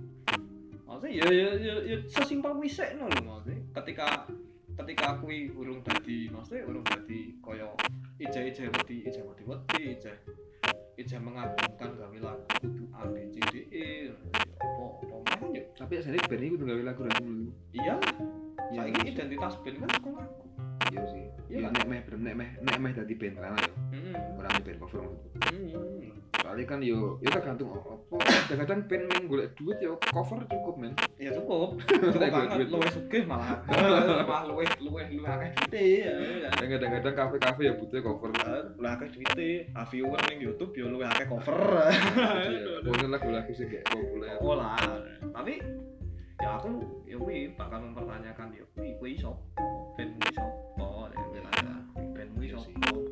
ya 1.10 1.26
ya 1.26 1.48
ya, 1.58 1.74
ya 1.82 1.96
sesimpel 2.06 2.54
kuwi 2.54 2.70
sik 2.70 2.94
lho 2.94 3.10
maksudnya 3.10 3.58
ketika 3.82 4.30
ketika 4.78 5.18
kuwi 5.18 5.50
urung 5.58 5.82
dadi 5.82 6.30
maksudnya 6.30 6.64
urung 6.70 6.86
dadi 6.86 7.34
koyo 7.42 7.74
ija-ija 8.22 8.70
wedi 8.70 8.96
ija 9.10 9.20
wedi 9.26 9.42
wedi 9.44 9.80
ija 9.98 10.12
ija 11.00 11.16
mengagumkan 11.18 11.90
gawe 11.96 12.18
lagu 12.20 12.44
kudu 12.60 12.84
A 12.92 13.08
B 13.08 13.24
C 13.32 13.40
D 13.48 13.54
E 13.72 13.84
apa 14.60 14.84
apa 15.00 15.16
mana 15.40 15.56
ya. 15.56 15.64
Tapi 15.72 15.96
band 16.28 16.42
ini 16.44 16.52
kudu 16.52 16.64
gawe 16.68 16.82
lagu 16.84 17.00
dulu 17.08 17.48
iya. 17.72 17.96
Saiki 18.70 19.00
iya. 19.02 19.10
identitas 19.16 19.56
band 19.64 19.76
kan 19.80 19.90
aku 19.96 20.10
iya 20.90 21.02
sih. 21.06 21.24
Iya 21.50 21.58
iya 21.66 21.68
nek 21.70 21.86
meh 21.86 22.00
nek 22.04 22.34
meh 22.34 22.48
nek 22.62 22.76
meh 22.78 22.90
dadi 22.94 23.14
band 23.14 23.36
lah 23.38 23.50
ya. 23.54 23.72
Heeh 23.94 24.16
orang 24.38 24.52
di 24.58 24.62
band 24.66 24.78
cover 24.82 24.98
maksudku. 25.06 25.38
Heeh 25.50 26.10
soalnya 26.40 26.64
kan 26.66 26.80
yo 26.82 27.20
yo 27.20 27.28
tergantung 27.30 27.68
apa 27.70 28.16
kadang-kadang 28.26 28.80
band 28.90 29.04
main 29.06 29.24
golek 29.30 29.48
duit 29.54 29.78
yo 29.78 29.94
cover 30.10 30.40
cukup 30.50 30.74
men. 30.78 30.92
Ya 31.20 31.30
cukup. 31.36 31.78
Cukup 31.86 32.16
banget. 32.16 32.50
duit. 32.58 32.68
luwih 32.74 32.90
sugih 32.90 33.22
malah. 33.28 33.60
Malah 33.70 34.42
luwih 34.50 34.68
luwih 34.82 35.06
luwih 35.14 35.30
akeh 35.30 35.50
duite 35.54 35.84
ya. 36.06 36.14
Dan 36.58 36.66
kadang-kadang 36.66 37.14
kafe-kafe 37.14 37.62
ya 37.70 37.72
butuh 37.78 38.00
cover. 38.02 38.30
Luwih 38.78 38.90
akeh 38.90 39.08
duite. 39.14 39.50
Ah, 39.76 39.86
viewer 39.86 40.20
ning 40.26 40.38
YouTube 40.42 40.72
yo 40.74 40.90
luwih 40.90 41.06
akeh 41.06 41.26
cover. 41.28 41.60
Iya, 41.86 42.80
pokoknya 42.84 43.08
lagu-lagu 43.14 43.52
sih 43.54 43.66
kayak 43.68 43.86
populer. 43.92 44.38
Oh 44.42 44.58
lah. 44.58 44.78
Tapi 45.30 45.54
ya 46.40 46.56
aku 46.56 46.68
ya 47.04 47.16
kuwi 47.20 47.52
bakal 47.52 47.84
mempertanyakan 47.84 48.48
ya 48.56 48.64
kuwi 48.72 48.96
kuwi 48.96 49.12
sapa 49.20 49.36
band 50.00 50.10
kuwi 50.16 50.32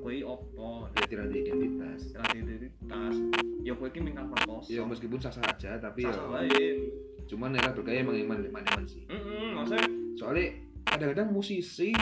kuwi 0.08 0.24
opo 0.24 0.88
tidak 1.04 1.28
ada 1.28 1.36
identitas. 1.36 2.00
Identitas. 2.32 3.14
Ya 3.60 3.76
kuwi 3.76 3.92
ki 3.92 4.00
mingkat 4.00 4.24
perkos 4.32 4.72
ya 4.72 4.80
meskipun 4.88 5.20
sah-sah 5.20 5.44
aja 5.44 5.76
tapi 5.76 6.08
ya. 6.08 6.16
sasa 6.16 6.24
wae 6.32 6.88
cuman 7.28 7.52
ya 7.52 7.76
bergaya 7.76 8.00
emang 8.00 8.16
iman 8.16 8.40
iman 8.48 8.64
iman 8.64 8.84
sih. 8.88 9.04
Heeh 9.04 9.52
maksudnya? 9.52 9.84
Soalnya 10.16 10.64
kadang-kadang 10.88 11.28
musisi 11.28 11.92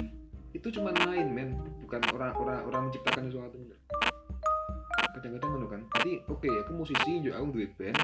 itu 0.54 0.68
cuma 0.70 0.94
main 1.02 1.26
men. 1.34 1.58
Bukan 1.82 1.98
orang 2.14 2.30
orang 2.38 2.58
orang 2.70 2.82
menciptakan 2.86 3.26
sesuatu 3.26 3.58
kadang-kadang 5.18 5.50
ngono 5.58 5.66
kan. 5.66 5.82
Jadi 5.98 6.22
oke 6.30 6.46
aku 6.46 6.72
musisi 6.78 7.10
juga 7.18 7.42
aku 7.42 7.58
duit 7.58 7.74
band. 7.74 7.98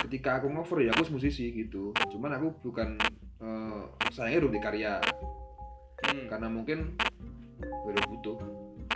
Ketika 0.00 0.40
aku 0.40 0.48
ngover 0.48 0.88
ya 0.88 0.96
aku 0.96 1.12
musisi 1.12 1.52
gitu. 1.52 1.92
Cuman 2.08 2.40
aku 2.40 2.72
bukan 2.72 2.96
eh 3.44 3.84
sayangnya 4.08 4.48
di 4.48 4.60
karya. 4.64 4.92
Hmm. 6.04 6.28
karena 6.28 6.52
mungkin 6.52 7.00
baru 7.64 8.00
butuh 8.12 8.36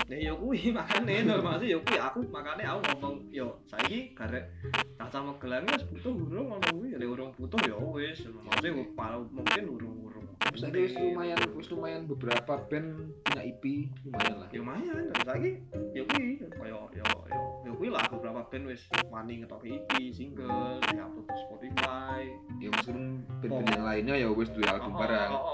Ya 0.09 0.17
ya 0.17 0.33
kuwi 0.33 0.73
makane 0.73 1.21
normal 1.21 1.61
sih 1.61 1.77
ya 1.77 1.79
kuwi. 1.85 2.01
Aku 2.01 2.25
makane 2.33 2.65
aku 2.65 2.81
ngomong 2.81 3.29
yo 3.29 3.61
saiki 3.69 4.17
garek 4.17 4.49
caca 4.97 5.21
megelang 5.21 5.69
wis 5.69 5.85
butuh 5.85 6.17
urung 6.17 6.49
ngono 6.49 6.65
kuwi. 6.73 6.97
Ya 6.97 7.05
urung 7.05 7.31
butuh 7.37 7.61
ya 7.69 7.77
wis 7.77 8.25
maksudnya 8.25 8.73
Iya. 8.73 9.21
mungkin 9.29 9.65
urung-urung. 9.69 10.27
Lagi 10.49 10.81
wis 10.81 10.97
lumayan 10.97 11.41
wis 11.53 11.69
lumayan 11.69 12.03
beberapa 12.09 12.57
band 12.73 12.89
punya 13.21 13.43
EP 13.45 13.65
lumayan 14.09 14.37
lah. 14.41 14.49
Ya 14.49 14.59
lumayan 14.65 14.97
saiki 15.29 15.51
ya 15.93 16.03
kuwi 16.09 16.41
kaya 16.57 16.81
ya 16.97 17.05
ya 17.05 17.39
ya 17.69 17.71
kuwi 17.77 17.89
lah 17.93 18.05
beberapa 18.09 18.41
band 18.49 18.65
wis 18.65 18.89
wani 19.13 19.45
ngetok 19.45 19.61
EP 19.69 19.93
single 20.17 20.81
diupload 20.89 21.27
di 21.29 21.37
Spotify. 21.45 22.21
Ya 22.65 22.69
meskipun 22.73 23.29
band-band 23.45 23.69
yang 23.77 23.85
lainnya 23.85 24.15
ya 24.25 24.29
wis 24.33 24.49
dua 24.57 24.73
album 24.73 24.97
bareng. 24.97 25.37
oh, 25.37 25.53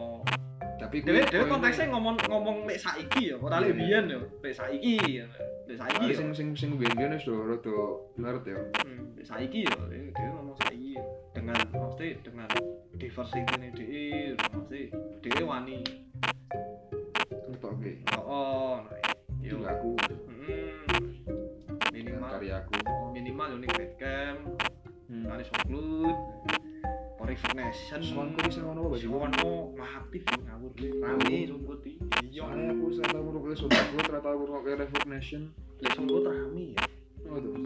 oh, 0.00 0.24
oh. 0.24 0.33
Tapi 0.74 0.96
koyo 1.00 1.46
konteksnya 1.46 1.86
ngomong 1.88 2.16
ngomong 2.26 2.56
lek 2.64 2.76
saiki 2.76 3.30
ya, 3.30 3.36
ora 3.38 3.58
Iya, 3.58 3.64
lek 3.64 3.74
biyen 3.74 4.04
ya. 4.06 4.18
Lek 4.42 4.54
saiki 4.54 4.94
ya. 5.22 5.26
Lek 5.64 5.76
saiki 5.76 6.04
ya. 6.10 6.16
sing 6.16 6.28
sing 6.32 6.48
sing 6.52 6.70
biyen-biyen 6.74 7.14
wis 7.14 7.24
do 7.24 7.34
rada 7.40 7.76
ngerti 8.14 8.50
ya 8.50 8.60
Hmm, 8.82 9.04
lek 9.14 9.24
saiki 9.24 9.60
ya, 9.64 9.72
dewe 10.12 10.30
ngomong 10.32 10.56
saiki 10.60 10.90
ya. 10.94 11.02
dengan 11.32 11.56
mesti 11.70 12.08
dengan 12.20 12.48
diversity 12.94 13.52
ini 13.54 13.68
DE, 13.70 14.04
mesti 14.34 14.80
DE 15.20 15.42
wani. 15.42 15.78
ngetok 17.44 17.70
oke 17.72 17.92
Oh, 18.24 18.80
nah, 18.80 18.98
itu 19.40 19.54
yo. 19.54 19.64
aku 19.64 19.90
Hmm. 20.26 20.84
dengan 21.88 22.20
Minimal 22.20 22.30
karyaku 22.32 22.76
minimal 23.10 23.46
yo 23.48 23.56
ning 23.56 23.70
Bandcamp, 23.70 24.40
hmm. 25.08 25.24
kali 25.24 25.42
SoundCloud. 25.44 26.16
Horrific 27.14 27.52
Nation 27.54 28.00
Soalnya 28.00 28.34
aku 28.34 28.40
bisa 28.44 28.60
ngono 28.60 28.80
apa 28.84 28.96
sih? 28.96 29.08
Sono 29.08 29.24
aktif 29.78 30.22
ngawur 30.28 30.70
rame 31.00 31.38
Songkot 31.46 31.80
iki 31.82 31.92
iya 32.30 32.42
aku 32.44 32.84
ternyata 32.90 33.16
aku 33.16 33.28
aku 33.32 34.00
ternyata 34.02 34.28
aku 34.28 34.42
nongol 34.44 34.74
Revolt 34.76 35.06
Nation. 35.06 35.42
lek 35.78 35.92
Songkot 35.94 36.24
rame 36.24 36.64
ya 36.72 36.82
Oh 37.24 37.40
tuh. 37.40 37.56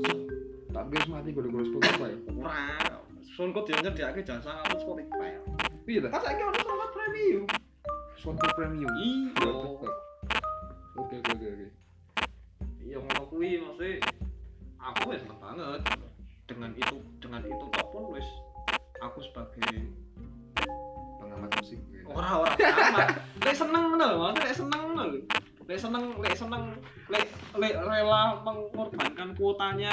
Tak 0.71 0.85
guys 0.89 1.07
mati 1.09 1.33
gue 1.33 1.43
Spotify. 1.43 2.13
ora 2.31 2.63
Songkot 3.29 3.65
dia 3.65 3.77
nyediake 3.81 4.21
jasa 4.23 4.63
upload 4.63 4.81
Spotify 4.81 5.29
Iya 5.85 5.99
dah. 6.05 6.11
kan 6.13 6.21
saiki 6.23 6.43
ono 6.43 6.59
Songkot 6.61 6.91
premium 6.93 7.45
Spotify 8.15 8.53
Premium. 8.55 8.93
iya 8.95 9.51
Oke 10.95 11.15
oke 11.15 11.31
oke 11.31 11.47
oke. 11.49 11.67
iya 12.81 12.97
ngono 12.97 13.23
kuwi 13.27 13.59
maksudnya 13.59 14.03
aku 14.79 15.11
wis 15.11 15.21
seneng 15.21 15.39
banget 15.39 15.81
dengan 16.45 16.71
itu 16.73 16.97
dengan 17.19 17.43
itu 17.43 17.65
tok 17.69 17.87
pun 17.89 18.05
wis 18.13 18.27
aku 19.01 19.19
sebagai 19.21 19.93
Pengamat 21.19 21.51
musik. 21.55 21.81
ora 22.09 22.31
ora 22.41 22.53
amat 22.57 23.09
lek 23.39 23.55
seneng 23.55 23.83
ngono 23.87 24.05
lho 24.07 24.17
maksudnya 24.19 24.43
lek 24.43 24.57
seneng 24.57 24.81
ngono 24.83 25.03
lho 25.05 25.19
lek 25.63 25.79
seneng 25.79 26.05
lek 26.17 26.35
seneng 26.35 26.63
lek 27.07 27.25
lek 27.55 27.75
rela 27.79 28.23
mengorbankan 28.43 29.29
kuotanya 29.35 29.93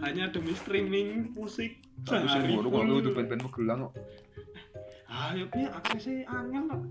hanya 0.00 0.26
demi 0.28 0.50
streaming 0.52 1.30
musik 1.32 1.78
sehari 2.02 2.52
gue 2.52 2.66
pun 2.66 2.74
kalau 2.74 2.98
itu 2.98 3.10
band-band 3.12 3.42
Magelang 3.44 3.78
kok. 3.80 3.92
ah 5.06 5.30
ya 5.30 5.46
piye 5.46 5.66
aksesnya 5.70 6.26
angel 6.26 6.64
kok 6.66 6.82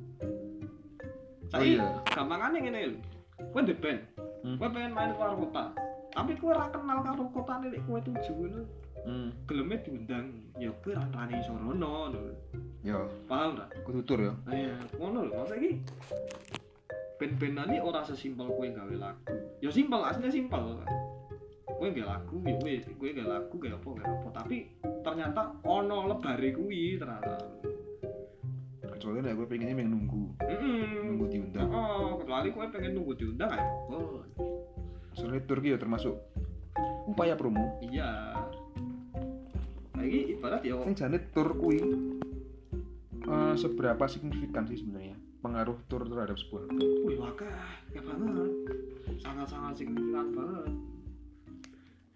Oh 1.54 1.60
Saiki 1.60 1.76
iya. 1.76 1.86
gampangane 2.08 2.58
ngene 2.58 2.80
lho 2.88 3.00
kowe 3.52 3.60
ndek 3.60 3.80
band 3.80 4.00
Hmm. 4.44 4.60
kowe 4.60 4.68
pengen 4.68 4.92
main 4.92 5.12
keluar 5.12 5.36
kota 5.38 5.72
tapi 6.14 6.38
kowe 6.38 6.54
ora 6.54 6.70
kenal 6.70 7.02
karo 7.02 7.26
kotane 7.34 7.68
lek 7.74 7.82
kowe 7.86 8.00
tuju 8.02 8.34
ngono 8.34 8.62
Hmm. 9.04 9.36
geleme 9.44 9.76
diundang 9.84 10.32
ya 10.56 10.72
kowe 10.80 10.96
ra 10.96 11.04
rani 11.12 11.44
sorono 11.44 12.08
lho 12.08 12.22
Ya, 12.84 13.00
paham 13.28 13.56
ta 13.60 13.68
kudu 13.84 14.00
tur 14.04 14.20
ya. 14.20 14.32
Nah, 14.48 14.56
ya, 14.56 14.76
ngono 15.00 15.28
lho, 15.28 15.36
maksudnya 15.40 15.60
iki 15.60 15.80
ini 17.20 17.78
ora 17.80 18.04
sesimpel 18.04 18.48
kowe 18.48 18.68
gawe 18.68 18.96
lagu. 18.96 19.36
Ya 19.64 19.72
simpel, 19.72 20.04
aslinya 20.04 20.32
simpel. 20.32 20.84
Kowe 21.68 21.88
gawe 21.92 22.04
lagu, 22.08 22.36
ya 22.48 22.56
kowe 22.60 22.72
kowe 22.96 23.10
gawe 23.12 23.28
lagu 23.28 23.56
gawe 23.60 23.76
apa 23.76 23.88
gawe 23.92 24.08
apa, 24.08 24.30
tapi 24.36 24.58
ternyata 25.04 25.42
ono 25.64 26.08
lebare 26.08 26.50
kuwi 26.56 26.96
ternyata. 27.00 27.36
Kecuali 28.84 29.20
nek 29.20 29.36
gue 29.36 29.48
pengennya 29.48 29.76
pengen 29.80 29.92
nunggu, 30.00 30.24
Heeh. 30.48 31.12
nunggu 31.12 31.26
diundang. 31.28 31.68
Oh, 31.72 32.20
kecuali 32.24 32.52
kowe 32.56 32.68
pengen 32.72 32.92
nunggu 32.96 33.16
diundang 33.20 33.52
ae 33.52 33.64
monggo. 33.88 34.24
Soalnya 35.14 35.42
tur 35.46 35.62
ki 35.62 35.74
ya 35.74 35.78
termasuk 35.78 36.16
upaya 37.10 37.38
promo. 37.38 37.78
Iya. 37.84 38.34
Ini 40.04 40.36
ibarat 40.36 40.62
ya 40.68 40.76
Yang 40.84 41.00
jane 41.00 41.18
tur 41.32 41.56
kuwi 41.56 41.80
eh, 43.24 43.54
seberapa 43.56 44.04
signifikan 44.06 44.68
sih 44.68 44.84
sebenarnya 44.84 45.16
pengaruh 45.44 45.76
tur 45.92 46.08
terhadap 46.08 46.40
sebuah 46.40 46.72
band? 46.72 46.80
wih 47.04 47.20
wakah, 47.20 47.52
ya 47.92 48.00
banget. 48.00 48.52
Sangat-sangat 49.20 49.74
signifikan 49.76 50.32
banget. 50.32 50.72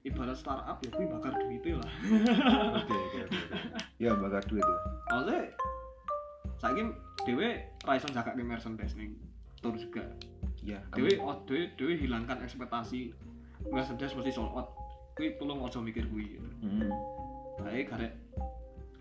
Ibarat 0.07 0.37
startup 0.39 0.79
ya 0.79 0.89
kuwi 0.95 1.07
bakar 1.11 1.35
duitnya 1.35 1.83
lah. 1.83 1.91
Oke 2.79 2.95
oke 2.95 3.17
oke. 3.27 3.39
Ya 3.99 4.11
bakar 4.15 4.43
duit 4.47 4.63
ya. 4.63 4.77
Maksudnya 5.11 5.39
saiki 6.57 6.83
dhewe 7.27 7.49
ra 7.83 7.93
iso 7.99 8.07
jakake 8.11 8.43
merchandise 8.43 8.95
ning 8.95 9.19
tour 9.59 9.75
juga. 9.75 10.07
Iya. 10.68 10.84
Dhewe 10.91 11.15
oh, 11.24 11.39
dhewe 11.47 11.72
dhewe 11.80 11.95
hilangkan 11.95 12.43
ekspektasi 12.43 13.15
merchandise 13.72 14.13
mesti 14.13 14.36
sold 14.36 14.51
out. 14.51 14.68
Kuwi 15.15 15.39
tolong 15.39 15.63
aja 15.63 15.80
mikir 15.80 16.05
kuwi. 16.11 16.38
Hmm. 16.59 16.91
Kae 17.63 17.88
garek 17.88 18.13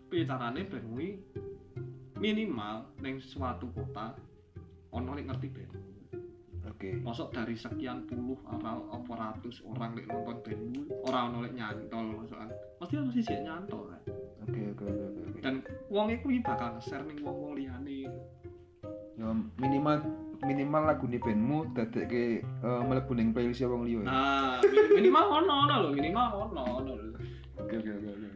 piye 0.06 0.22
carane 0.22 0.62
ben 0.62 0.86
kuwi 0.86 1.18
minimal 2.22 2.86
ning 3.02 3.18
suatu 3.18 3.66
kota 3.74 4.14
ono 4.94 5.18
nek 5.18 5.26
ngerti 5.26 5.48
band. 5.50 5.72
Oke. 6.70 6.90
Masuk 7.02 7.34
dari 7.34 7.58
sekian 7.58 8.06
puluh 8.06 8.38
atau 8.46 8.86
apa 8.94 9.12
ratus 9.12 9.60
orang 9.66 9.98
lek 9.98 10.06
nonton 10.06 10.38
bandmu 10.46 10.82
ora 11.02 11.26
ono 11.26 11.42
lek 11.42 11.52
nyantol 11.58 12.14
maksudnya. 12.14 12.54
Pasti 12.78 12.94
ono 12.94 13.10
sisi 13.10 13.34
nyantol 13.42 13.90
kan. 13.90 14.02
Oke 14.46 14.60
oke. 14.70 14.84
oke. 14.86 15.40
Dan 15.42 15.66
wong 15.90 16.14
iku 16.14 16.30
bakal 16.46 16.78
nge-share 16.78 17.02
ning 17.04 17.18
wong-wong 17.26 17.58
liyane. 17.58 18.06
Ya 19.16 19.28
minimal 19.58 20.04
minimal 20.44 20.82
lagu 20.84 21.04
nih 21.08 21.20
bandmu 21.22 21.72
dadekke 21.72 22.44
uh, 22.60 22.82
mlebu 22.84 23.12
ning 23.16 23.32
playlist 23.32 23.64
wong 23.64 23.88
liya 23.88 24.04
ya. 24.04 24.08
Nah, 24.08 24.56
mi- 24.60 25.00
minimal 25.00 25.24
ono 25.44 25.54
ono 25.64 25.74
lho, 25.86 25.88
minimal 25.96 26.26
ono 26.50 26.62
ono 26.82 26.92
lho. 26.92 27.16
Oke 27.56 27.80
oke 27.80 27.90
oke 27.96 28.08
oke. 28.12 28.28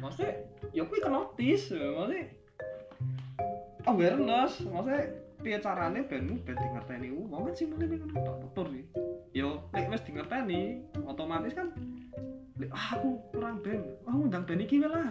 Maksudnya, 0.00 0.32
ya 0.72 0.82
kuwi 0.88 1.00
kenotis, 1.04 1.72
maksudnya 1.76 2.24
awareness, 3.88 4.64
maksudnya 4.64 5.02
piye 5.40 5.58
carane 5.60 6.04
bandmu 6.04 6.36
ben 6.44 6.56
di 6.56 6.66
ngerteni 6.68 7.08
wong 7.16 7.48
kan 7.48 7.54
simpel 7.56 7.80
ning 7.80 8.00
ngono 8.04 8.20
tok 8.20 8.36
tutur 8.44 8.66
sih. 8.76 8.84
Yo, 9.32 9.64
nek 9.72 9.88
wis 9.88 10.04
di 10.04 10.12
ngerteni, 10.12 10.60
otomatis 11.08 11.56
kan 11.56 11.72
lek 12.60 12.68
ah, 12.76 13.00
aku 13.00 13.16
kurang 13.32 13.64
band, 13.64 13.84
ah 14.04 14.12
ngundang 14.12 14.44
band 14.44 14.60
iki 14.60 14.84
wae 14.84 14.92
lah. 14.92 15.08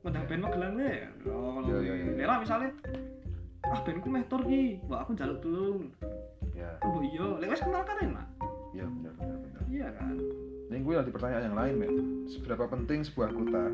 Ngundang 0.00 0.24
band 0.24 0.40
Magelang 0.48 0.74
wae. 0.80 0.96
Iya. 1.84 1.92
Nek 2.16 2.24
ra 2.24 2.40
misale 2.40 2.72
ah 3.64 3.80
bandku 3.82 4.08
meh 4.12 4.24
tur 4.28 4.42
ki, 4.44 4.80
mbak 4.84 5.00
aku 5.06 5.10
njaluk 5.16 5.38
tulung. 5.40 5.80
Ya, 6.52 6.70
Oh 6.84 7.00
iya, 7.00 7.26
lek 7.40 7.52
wis 7.52 7.62
kenal 7.64 7.82
kan 7.84 7.96
enak. 8.00 8.26
ya 8.76 8.84
benar 8.84 9.12
benar 9.16 9.36
benar. 9.40 9.62
Iya 9.72 9.88
kan? 9.96 10.16
Ini 10.68 10.78
gue 10.84 10.94
ada 10.98 11.10
pertanyaan 11.10 11.44
yang 11.48 11.56
lain, 11.56 11.74
men. 11.80 11.92
Seberapa 12.28 12.68
penting 12.68 13.00
sebuah 13.06 13.32
kota 13.32 13.64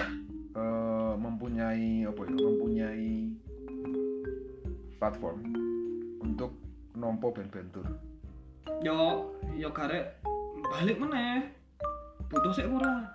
eh, 0.60 1.14
mempunyai 1.16 2.04
apa 2.04 2.20
ya? 2.28 2.36
Mempunyai 2.36 3.08
platform 4.98 5.38
untuk 6.20 6.52
nompo 6.98 7.30
band-band 7.30 7.70
yo 8.82 9.30
yo 9.54 9.70
garek 9.70 10.18
balik 10.70 10.98
meneh 10.98 11.50
butuh 12.30 12.52
sik 12.52 12.66
ora 12.66 13.06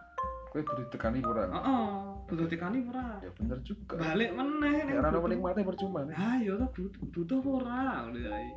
Gue 0.54 0.62
butuh 0.62 0.86
tekani 0.94 1.18
kurang. 1.20 1.50
heeh 1.50 2.13
butuh 2.24 2.48
tekani 2.48 2.88
ora 2.88 3.20
Ya 3.20 3.30
bener 3.36 3.60
juga. 3.62 3.96
balik 3.98 4.32
meneh 4.32 4.90
Ya 4.90 5.00
orang 5.00 5.22
menikmati 5.22 5.62
percuma 5.62 6.08
nih. 6.08 6.16
ah 6.16 6.38
tuh 6.40 6.70
butuh 6.72 7.04
butuh 7.12 7.40
ora 7.62 8.08
udah 8.08 8.24
ae 8.32 8.50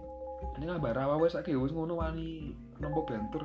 Ini 0.57 0.69
Ambarawa 0.69 1.17
wes 1.17 1.33
saiki 1.33 1.57
wis 1.57 1.73
ngono 1.73 1.97
wani 1.97 2.53
nompo 2.77 3.03
band 3.05 3.33
tour. 3.33 3.45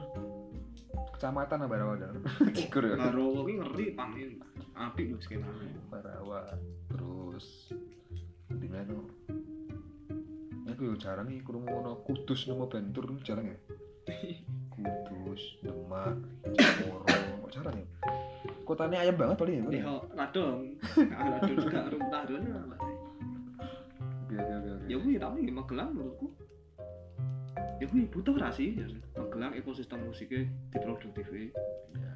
Kecamatan 1.15 1.63
Ambarawa 1.65 1.95
dah. 1.95 2.11
Cikur 2.57 2.84
ya. 2.84 2.95
karo 2.99 3.41
kuwi 3.41 3.59
ngeri 3.59 3.86
pangin 3.95 4.39
apik 4.76 5.11
lho 5.11 5.17
skenane 5.19 5.67
Ambarawa 5.88 6.51
terus 6.88 7.72
di 8.51 8.67
mana? 8.67 8.95
Aku 10.72 10.82
yo 10.88 10.95
jarang 10.95 11.28
nih 11.28 11.39
kurang 11.41 11.63
ngono 11.63 12.03
kudus 12.03 12.47
nomor 12.47 12.67
band 12.67 12.91
tour 12.91 13.07
jarang 13.24 13.47
ya. 13.47 13.57
Kudus, 14.82 15.61
Demak, 15.61 16.17
kok 16.57 17.51
jarang 17.53 17.76
ya? 17.78 17.88
Kotanya 18.72 19.03
ayam 19.03 19.19
banget 19.19 19.36
paling 19.36 19.55
ya. 19.67 19.84
Yo 19.84 19.95
radong 20.15 20.80
radong 20.95 21.55
juga 21.59 21.80
rum 21.91 22.07
radong 22.07 22.43
Oke 24.32 24.36
oke 24.39 24.69
oke. 24.80 24.88
ya 24.88 25.19
tapi 25.19 25.43
di 25.43 25.51
Magelang 25.51 25.91
menurutku 25.91 26.32
ya 27.84 27.86
kuwi 27.91 28.07
butuh 28.07 28.32
ra 28.39 28.47
sih 28.47 28.80
ya. 28.80 28.88
Magelang 29.19 29.51
ekosistem 29.59 29.99
musiknya 30.07 30.47
diproduktif 30.72 31.28
Ya. 31.36 32.15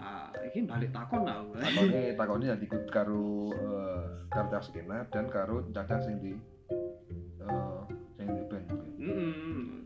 ah 0.00 0.32
iki 0.48 0.64
balik 0.64 0.96
takon 0.96 1.28
lah 1.28 1.44
gue. 1.44 1.60
Takone 1.60 2.02
takone 2.16 2.44
ya 2.48 2.56
ikut 2.56 2.88
karo 2.88 3.52
eh, 3.52 4.04
karo 4.32 4.48
skena 4.64 5.04
dan 5.12 5.28
karo 5.28 5.60
cacat 5.76 6.08
sing 6.08 6.16
di 6.24 6.32
eh 7.44 7.76
sing 8.16 8.26
di 8.32 8.42
band. 8.48 8.66
Hmm. 8.96 9.81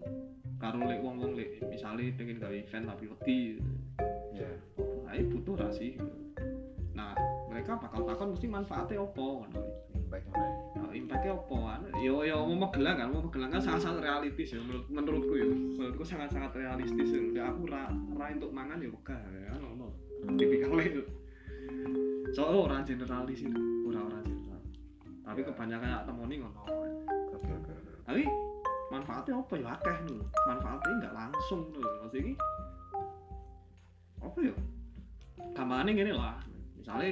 Karo 0.57 0.81
lek 0.89 1.05
wong-wong 1.05 1.37
lek 1.37 1.61
misale 1.69 2.13
pengen 2.17 2.41
gawe 2.41 2.57
event 2.57 2.85
tapi 2.89 3.05
wedi. 3.13 3.39
Ya. 4.33 4.49
Ae 5.13 5.21
butuh 5.29 5.55
ra 5.57 5.69
sih. 5.69 6.01
Nah, 6.97 7.13
mereka 7.53 7.77
bakal 7.77 8.09
takon 8.09 8.33
mesti 8.33 8.49
manfaatnya 8.49 9.05
opo 9.05 9.45
ngono. 9.45 9.61
Mana? 10.09 10.49
Nah, 10.81 10.93
impactnya 10.97 11.37
opo? 11.37 11.69
Anu, 11.69 11.93
Yo 12.01 12.25
yo 12.25 12.41
mau 12.49 12.69
Magelang 12.69 12.97
kan, 12.97 13.13
mau 13.13 13.21
Magelang 13.29 13.53
kan 13.53 13.61
sangat-sangat 13.61 14.01
realistis 14.01 14.57
ya 14.57 14.61
menurut 14.65 14.87
menurutku 14.89 15.35
ya. 15.37 15.45
Menurutku 15.45 16.05
sangat-sangat 16.09 16.57
realistis 16.57 17.09
ya. 17.13 17.21
Udah 17.21 17.45
aku 17.53 17.63
ra 17.69 17.93
ra 18.17 18.27
untuk 18.33 18.49
mangan 18.49 18.81
ya 18.81 18.89
wegah 18.89 19.21
ya 19.21 19.53
ngono. 19.61 19.93
Hmm. 20.25 20.37
Tipikal 20.41 20.81
itu. 20.81 21.03
Soalnya 22.33 22.59
orang 22.65 22.81
generalis 22.85 23.41
itu, 23.45 23.61
orang-orang 23.89 24.23
general. 24.25 24.61
Tapi 25.27 25.41
Ya. 25.43 25.47
kebanyakan 25.53 25.89
yang 25.89 26.05
temoni 26.05 26.35
ngono. 26.41 26.61
Oke. 27.37 27.53
oke. 27.53 27.73
tapi 28.07 28.23
manfaatnya 28.93 29.35
apa 29.39 29.55
ya? 29.59 29.67
Akeh 29.77 29.97
lho 30.07 30.23
manfaatnya 30.47 30.93
nggak 31.03 31.15
langsung 31.15 31.61
lho 31.75 31.83
maksudnya 32.03 32.21
ini 32.23 32.33
apa 34.23 34.39
ya? 34.43 34.55
Gampangannya 35.55 35.93
gini 35.93 36.13
lah. 36.13 36.37
Misalnya 36.77 37.11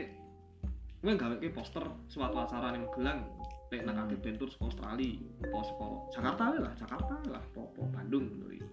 gue 1.04 1.12
gawe 1.12 1.36
ke 1.36 1.52
poster 1.52 1.84
suatu 2.08 2.36
acara 2.40 2.72
yang 2.72 2.88
gelang. 2.96 3.20
Lek 3.72 3.82
nang 3.84 4.06
akeh 4.06 4.18
bentur 4.20 4.48
saka 4.48 4.70
Australia 4.70 5.18
apa? 5.44 5.58
Saka 5.66 5.86
Jakarta 6.14 6.44
lah 6.56 6.72
Jakarta 6.78 7.14
lah 7.28 7.42
apa 7.42 7.60
apa 7.60 7.82
Bandung 7.90 8.26
lho 8.40 8.48
iki. 8.54 8.68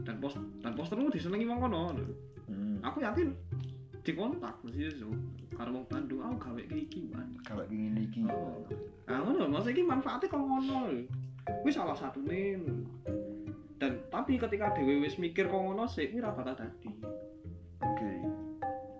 dan 0.00 0.16
pos 0.16 0.32
dan 0.64 0.72
postermu 0.72 1.12
disenengi 1.12 1.44
wong 1.44 1.60
kono 1.60 1.92
lho 1.92 2.06
Hmm. 2.50 2.82
aku 2.82 2.98
yakin 2.98 3.30
dikontak 4.02 4.58
mesti 4.66 4.90
so 4.98 5.06
karo 5.54 5.70
wong 5.70 5.86
Bandung 5.86 6.18
aku 6.18 6.34
gawe 6.50 6.62
iki 6.66 7.06
iki 7.06 7.14
ingin 7.70 7.94
iki 8.00 8.20
Oh. 8.26 8.66
Nah, 9.06 9.22
ngono 9.22 9.46
maksud 9.54 9.70
iki 9.70 9.86
manfaatnya 9.86 10.26
kok 10.26 10.42
ngono 10.42 10.90
lho. 10.90 11.06
Kuwi 11.60 11.70
salah 11.70 11.94
satune. 11.94 12.56
lho. 12.56 12.74
Dan 13.80 13.96
tapi 14.08 14.36
ketika 14.36 14.76
dhewe 14.76 15.00
wis 15.00 15.16
mikir 15.16 15.48
kok 15.48 15.56
ngono 15.56 15.84
sik 15.84 16.12
kuwi 16.12 16.20
ora 16.20 16.36
bakal 16.36 16.52
dadi. 16.54 16.90
oke 17.80 18.10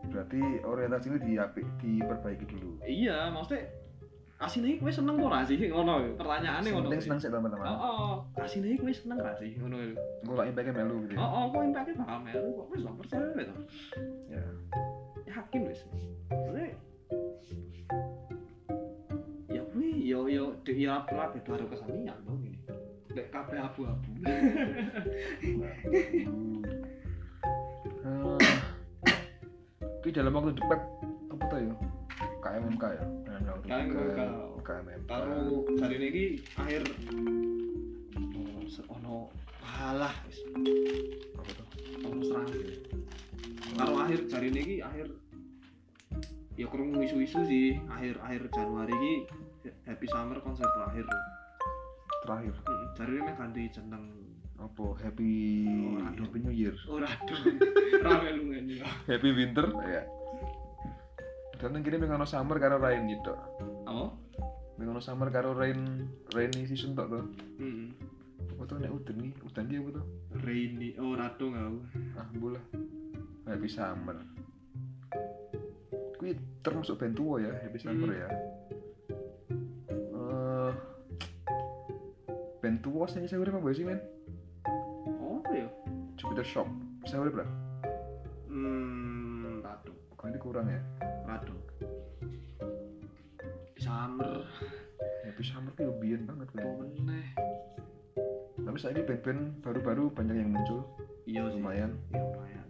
berarti 0.08 0.40
orientasi 0.64 1.06
ini 1.06 1.18
diapik 1.20 1.66
diperbaiki 1.78 2.48
dulu 2.48 2.80
Iya, 2.82 3.28
maksudnya 3.28 3.68
asine 4.40 4.80
kowe 4.80 4.88
seneng 4.88 5.20
ora 5.20 5.44
sih 5.44 5.60
ngono 5.60 6.00
lho. 6.00 6.10
Pertanyaane 6.16 6.64
ngono. 6.72 6.88
penting 6.88 7.02
seneng 7.04 7.20
sih 7.20 7.28
Oh, 7.28 7.36
teman-teman 7.36 7.66
oh, 7.76 8.14
asine 8.40 8.72
kowe 8.80 8.88
seneng 8.88 9.20
ra 9.20 9.36
sih 9.36 9.52
ngono 9.60 9.76
lho. 9.76 10.00
gue 10.24 10.32
lah 10.34 10.48
impactnya 10.48 10.72
melu 10.80 10.96
gitu 11.04 11.14
Oh, 11.14 11.20
ya 11.20 11.28
oh, 11.28 11.44
kok 11.52 11.60
impactnya 11.60 11.94
bakal 12.00 12.18
melu 12.24 12.48
kok 12.56 12.66
wis 12.72 12.82
percaya 12.88 13.28
to. 13.36 13.54
ya 14.32 14.42
Yakin 15.28 15.60
wis. 15.68 15.80
Maksudnya 16.32 16.66
ya 19.52 19.62
kuwi 19.70 19.88
yo 20.08 20.24
yo 20.24 20.56
de 20.64 20.72
ya 20.72 21.04
ora 21.04 21.28
beda 21.36 21.68
Lek 23.10 23.26
kabeh 23.34 23.58
abu-abu. 23.58 24.10
Tapi 30.00 30.08
dalam 30.16 30.32
waktu 30.32 30.56
dekat 30.56 30.80
apa 31.28 31.44
tuh 31.50 31.58
ya? 31.60 31.74
KMMK 32.40 32.84
ya? 32.88 33.04
Dalam 33.26 33.42
waktu 33.50 33.66
KMMK. 33.68 34.20
KMMK. 34.64 35.08
Karo 35.10 35.38
hari 35.82 35.94
ini 35.98 36.24
akhir 36.56 36.82
oh, 38.16 38.86
ono 38.94 39.16
halah 39.60 40.14
wis 40.24 40.38
Apa 41.36 41.50
tuh? 41.52 41.66
ono 42.06 42.20
serang. 42.24 42.48
Karo 43.76 43.94
akhir 44.00 44.18
hari 44.32 44.46
ini 44.54 44.80
akhir 44.80 45.06
ya 46.56 46.66
krungu 46.68 47.00
isu-isu 47.04 47.40
sih 47.44 47.76
akhir 47.88 48.20
akhir 48.24 48.40
Januari 48.52 48.92
iki 48.92 49.14
Happy 49.84 50.06
Summer 50.08 50.40
konser 50.40 50.64
terakhir. 50.64 51.04
Terakhir. 52.20 52.54
Jari 52.94 53.14
ini 53.16 53.32
ganti 53.32 53.62
jeneng 53.70 54.04
Apa? 54.56 54.92
Happy 55.00 55.32
Oh. 55.88 56.04
Happy 56.04 56.38
New 56.38 56.52
Year. 56.52 56.76
ora 56.84 57.08
aduh. 57.08 57.38
Rame 58.04 58.28
lu 58.36 58.42
ngene 58.52 58.72
ya. 58.76 58.86
Happy 59.08 59.32
Winter 59.32 59.66
ya. 59.82 60.04
Dan 61.56 61.76
yang 61.76 61.82
kini 61.82 61.96
mengono 61.96 62.24
summer 62.24 62.56
karo 62.56 62.76
rain 62.76 63.08
gitu. 63.08 63.32
Apa? 63.84 64.12
Mengono 64.76 65.00
summer 65.00 65.28
karo 65.28 65.52
rain 65.52 66.04
rainy 66.30 66.64
season 66.64 66.92
tok 66.92 67.08
tuh. 67.08 67.24
Heeh. 67.56 67.88
Apa 68.52 68.62
tuh 68.66 68.76
nek 68.76 68.92
udan 68.92 69.16
nih? 69.16 69.32
Udan 69.40 69.64
dia 69.64 69.80
apa 69.80 69.90
tuh? 69.96 70.06
Rainy 70.40 70.88
oh 70.96 71.12
radong 71.12 71.52
aku. 71.56 71.78
Ah, 72.14 72.28
bola. 72.34 72.60
Happy 73.44 73.66
Summer. 73.66 74.16
Kui 76.14 76.36
termasuk 76.60 77.00
band 77.00 77.16
tua 77.16 77.40
ya, 77.40 77.52
Happy 77.58 77.80
Summer 77.80 78.08
Hmm. 78.08 78.20
ya. 78.20 78.28
Band 82.70 82.86
tua 82.86 83.02
sih 83.10 83.26
saya 83.26 83.42
udah 83.42 83.58
apa 83.58 83.74
sih 83.74 83.82
men? 83.82 83.98
Oh 85.18 85.42
apa 85.42 85.50
ya? 85.58 85.66
Jupiter 86.14 86.46
Shop. 86.46 86.70
Saya 87.02 87.26
udah 87.26 87.42
berapa? 87.42 87.54
Hmm, 88.46 89.58
radong. 89.58 89.98
Kok 90.14 90.26
ini 90.30 90.38
kurang 90.38 90.70
ya? 90.70 90.78
Radong. 91.26 91.58
Summer 93.74 94.46
Happy 95.26 95.42
Summer 95.42 95.74
tuh 95.74 95.90
biyen 95.98 96.30
banget 96.30 96.46
kan. 96.54 96.62
meneh? 96.94 97.26
Tapi 98.62 98.76
saat 98.78 98.94
ini 98.94 99.02
band-band 99.02 99.66
baru-baru 99.66 100.14
banyak 100.14 100.38
yang 100.38 100.54
muncul, 100.54 100.86
Iya 101.26 101.50
sih. 101.50 101.58
lumayan. 101.58 101.98
Iya 102.14 102.22
lumayan. 102.22 102.66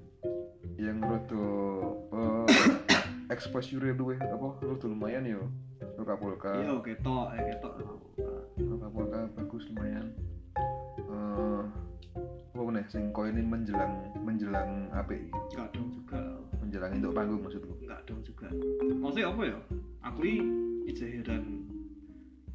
Yang 0.81 0.97
rodo 1.05 1.45
eh 2.17 2.49
exposure 3.37 3.93
luwe 3.93 4.17
apa 4.17 4.49
rodo 4.65 4.87
lumayan 4.89 5.29
yo. 5.29 5.45
Roka 6.01 6.17
Polka. 6.17 6.57
Iya 6.57 6.73
ketok, 6.81 7.37
eh 7.37 7.43
ketok. 7.53 7.75
Polka 8.91 9.21
bagus 9.39 9.63
lumayan. 9.71 10.07
Eh 10.99 11.63
apa 12.51 12.63
meneh 12.67 12.85
sing 12.91 13.15
koyo 13.15 13.31
ini 13.33 13.41
menjelang 13.41 14.11
menjelang 14.21 14.91
API, 14.93 15.31
Enggak 15.55 15.71
dong 15.73 15.89
juga. 15.95 16.21
menjelang 16.61 16.93
untuk 16.99 17.15
panggung 17.17 17.41
maksudku. 17.41 17.73
Enggak 17.81 18.01
dong 18.05 18.21
juga. 18.27 18.49
Maksudnya 19.01 19.27
apa 19.33 19.43
ya? 19.47 19.59
Aku 20.11 20.19
ini 20.27 20.35
ijek 20.91 21.23
heran 21.23 21.45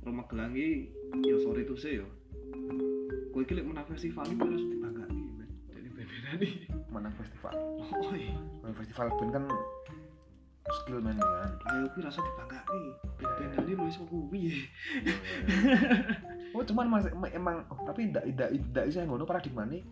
rumah 0.05 0.27
gelang 0.29 0.53
iki 0.53 0.93
ya 1.25 1.35
sorry 1.41 1.65
to 1.65 1.73
say 1.73 1.97
ya. 1.97 2.07
Kowe 3.33 3.41
iki 3.41 3.55
lek 3.57 3.65
menang 3.65 3.87
festival 3.89 4.27
iki 4.29 4.43
harus 4.43 4.63
dibanggakan 4.69 5.17
men. 5.39 5.49
Jadi 5.73 5.87
band-bandan 5.89 6.39
iki. 6.43 6.59
Mana 6.91 7.09
festival? 7.15 7.53
Oh 7.81 8.13
iya. 8.13 8.35
Kalau 8.61 8.75
festival 8.77 9.07
kan 9.31 9.43
skill 10.73 10.97
man 10.97 11.15
kan. 11.15 11.49
Ayo 11.67 11.85
kuwi 11.91 12.01
rasa 12.01 12.19
dibanggakan. 12.19 12.81
Band-bandan 13.15 13.61
iki 13.61 13.73
lu 13.73 13.85
iso 13.85 14.01
kuwi. 14.05 14.43
Oh 16.51 16.63
cuman 16.63 16.87
masih 16.89 17.11
em- 17.11 17.33
emang 17.35 17.67
oh, 17.67 17.79
tapi 17.83 18.07
ndak 18.07 18.23
ndak 18.29 18.49
ndak 18.71 18.85
saya 18.87 19.03
ngono 19.03 19.23
paradigma 19.23 19.67
nih 19.67 19.83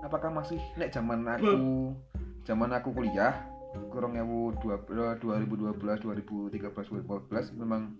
apakah 0.00 0.28
masih 0.30 0.60
nek 0.76 0.92
zaman 0.92 1.24
aku 1.24 1.96
zaman 2.42 2.68
aku 2.70 2.92
kuliah 2.92 3.32
kurang 3.88 4.12
ewu 4.14 4.52
dua 4.60 4.76
dua 5.16 5.34
ribu 5.40 5.56
dua 5.56 5.72
belas 5.72 5.96
dua 5.98 6.12
ribu 6.12 6.52
tiga 6.52 6.68
belas 6.68 6.84
dua 6.86 7.00
ribu 7.00 7.16
empat 7.16 7.26
belas 7.26 7.46
memang 7.50 7.96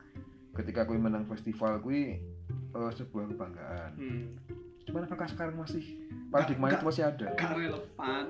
ketika 0.52 0.84
aku 0.84 0.92
menang 0.94 1.24
festival 1.24 1.80
kui 1.80 2.20
eh, 2.68 2.90
sebuah 2.92 3.24
kebanggaan 3.26 3.90
Hmm. 3.96 4.36
cuman 4.84 5.08
apakah 5.08 5.26
sekarang 5.26 5.56
masih 5.56 5.96
paradigma 6.28 6.68
itu 6.68 6.84
masih 6.84 7.02
ada 7.06 7.26
Gak 7.32 7.56
relevan. 7.56 8.26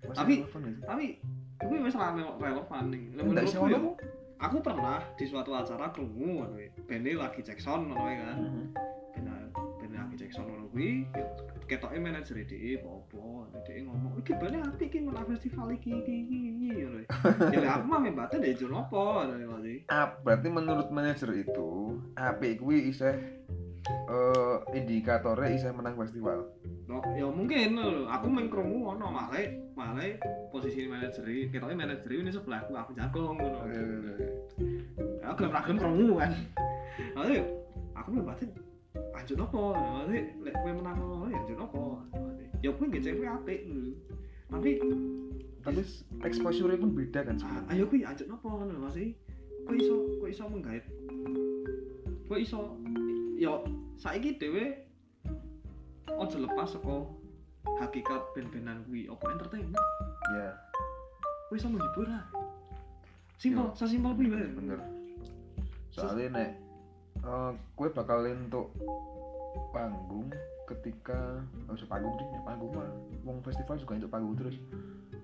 masih 0.00 0.16
Tapi- 0.16 0.38
relevan 0.40 0.60
sih? 0.64 0.74
Tapi 1.58 1.74
wis 1.82 1.94
relevan 1.94 2.84
sih 2.94 3.02
ngono 3.18 3.66
ya, 3.66 3.78
Bu? 3.82 3.92
Aku 4.38 4.62
pernah 4.62 5.02
di 5.18 5.26
suatu 5.26 5.50
acara 5.50 5.90
krungu 5.90 6.38
ngono 6.38 6.54
kuwi. 6.54 6.70
Band 6.86 7.06
lagi 7.18 7.40
Jackson 7.42 7.90
ngono 7.90 7.98
kuwi 7.98 8.14
kan. 8.22 8.36
Mhm. 8.38 8.64
benar 9.18 9.42
benar 9.82 10.00
lagi 10.06 10.16
Jackson 10.22 10.46
ngono 10.46 10.70
kuwi 10.70 11.02
ketoke 11.66 11.98
manajer 11.98 12.46
DE 12.46 12.80
apa 12.80 13.58
DE 13.66 13.82
ngomong 13.84 14.14
iki 14.22 14.32
bane 14.38 14.62
apik 14.62 14.88
iki 14.88 14.98
menang 15.02 15.26
festival 15.26 15.68
iki 15.74 15.90
iki 15.90 16.14
iki 16.22 16.38
iki 16.54 16.68
ngono 16.86 16.98
ya 17.52 17.70
aku 17.76 17.84
mah 17.90 17.98
mbate 18.06 18.34
ndek 18.38 18.56
jon 18.62 18.78
apa 18.78 19.26
ngono 19.26 19.68
Ah, 19.90 20.14
berarti 20.22 20.48
menurut 20.48 20.88
manajer 20.94 21.28
itu 21.34 21.98
AP 22.14 22.62
kui 22.62 22.94
isih 22.94 23.18
eh 23.86 24.56
indikatornya 24.74 25.48
isih 25.54 25.72
menang 25.72 25.96
festival. 25.96 26.48
No 26.88 27.04
ya 27.14 27.28
mungkin 27.28 27.76
lho. 27.76 28.08
Aku 28.08 28.26
main 28.32 28.48
krungu 28.48 28.80
ngono 28.80 29.12
malah 29.12 29.44
malah 29.76 30.08
posisi 30.48 30.88
manajer 30.88 31.24
ketoke 31.52 31.76
manajer 31.76 32.10
ini 32.10 32.32
sebelahku 32.32 32.72
aku 32.72 32.96
jago 32.96 33.36
ngono. 33.36 33.58
Oke, 33.64 33.76
oke, 33.76 33.96
oke. 33.98 34.26
aku 35.28 35.36
gelem 35.44 35.52
ra 35.52 35.60
gelem 35.64 35.78
krungu 35.78 36.08
kan. 36.16 36.30
Lalu 37.14 37.38
aku 37.92 38.08
mbate 38.16 38.44
anjut 39.12 39.38
apa? 39.44 39.60
Maksudnya, 39.76 40.20
lek 40.40 40.54
kowe 40.64 40.72
menang 40.72 40.96
ngono 40.96 41.26
ya 41.28 41.38
anjut 41.44 41.58
apa? 41.60 41.82
Ya 42.64 42.70
kowe 42.72 42.84
nggih 42.88 43.02
cewek 43.04 43.28
apik 43.28 43.60
lho. 43.68 43.92
Tapi 44.48 44.70
tapi 45.60 45.80
exposure 46.24 46.80
pun 46.80 46.96
beda 46.96 47.20
kan 47.28 47.36
Ah, 47.44 47.60
sebenarnya 47.60 47.76
ayo 47.76 47.84
kuwi 47.92 48.00
ajak 48.08 48.26
napa 48.32 48.46
ngono 48.48 48.72
Mas? 48.80 48.96
Kok 49.68 49.76
iso 49.76 49.94
kok 50.16 50.28
iso 50.32 50.44
menggait. 50.48 50.84
Kok 52.24 52.40
iso 52.40 52.80
yo 53.38 53.62
saiki 53.94 54.34
dhewe 54.34 54.74
aja 56.10 56.36
lepas 56.42 56.74
saka 56.74 57.06
hakikat 57.78 58.22
ben-benan 58.34 58.82
kuwi. 58.90 59.06
Apa 59.06 59.38
entertainment? 59.38 59.86
Ya 60.34 60.58
kok 61.48 61.54
iso 61.54 61.70
menghibur 61.70 62.10
lah. 62.10 62.26
Simpel 63.38 63.70
sesimpel 63.78 64.18
kuwi 64.18 64.34
wae 64.34 64.50
bener. 64.50 64.82
Soalnya 65.94 66.26
nek 66.34 66.50
eh 67.22 67.52
kue 67.78 67.88
bakal 67.94 68.26
untuk 68.26 68.74
panggung 69.70 70.34
ketika 70.66 71.38
oh 71.70 71.78
so 71.78 71.86
panggung 71.86 72.18
ding 72.18 72.34
ya 72.34 72.42
panggung 72.42 72.74
mah. 72.74 72.90
Wong 73.22 73.38
festival 73.46 73.78
juga 73.78 74.02
untuk 74.02 74.10
panggung 74.10 74.34
terus. 74.34 74.58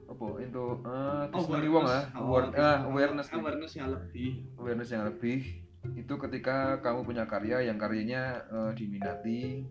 Apa 0.06 0.26
untuk 0.38 0.86
eh 0.86 1.24
testimoni 1.34 1.66
wong 1.66 1.82
lah 1.82 2.06
eh, 2.06 2.78
awareness. 2.86 3.26
Awareness 3.34 3.74
yang 3.74 3.90
lebih. 3.90 4.46
Awareness 4.62 4.90
yang 4.94 5.02
lebih 5.10 5.63
itu 5.92 6.14
ketika 6.16 6.80
kamu 6.80 7.04
punya 7.04 7.24
karya 7.28 7.68
yang 7.68 7.76
karyanya 7.76 8.40
eh, 8.48 8.70
diminati. 8.72 9.68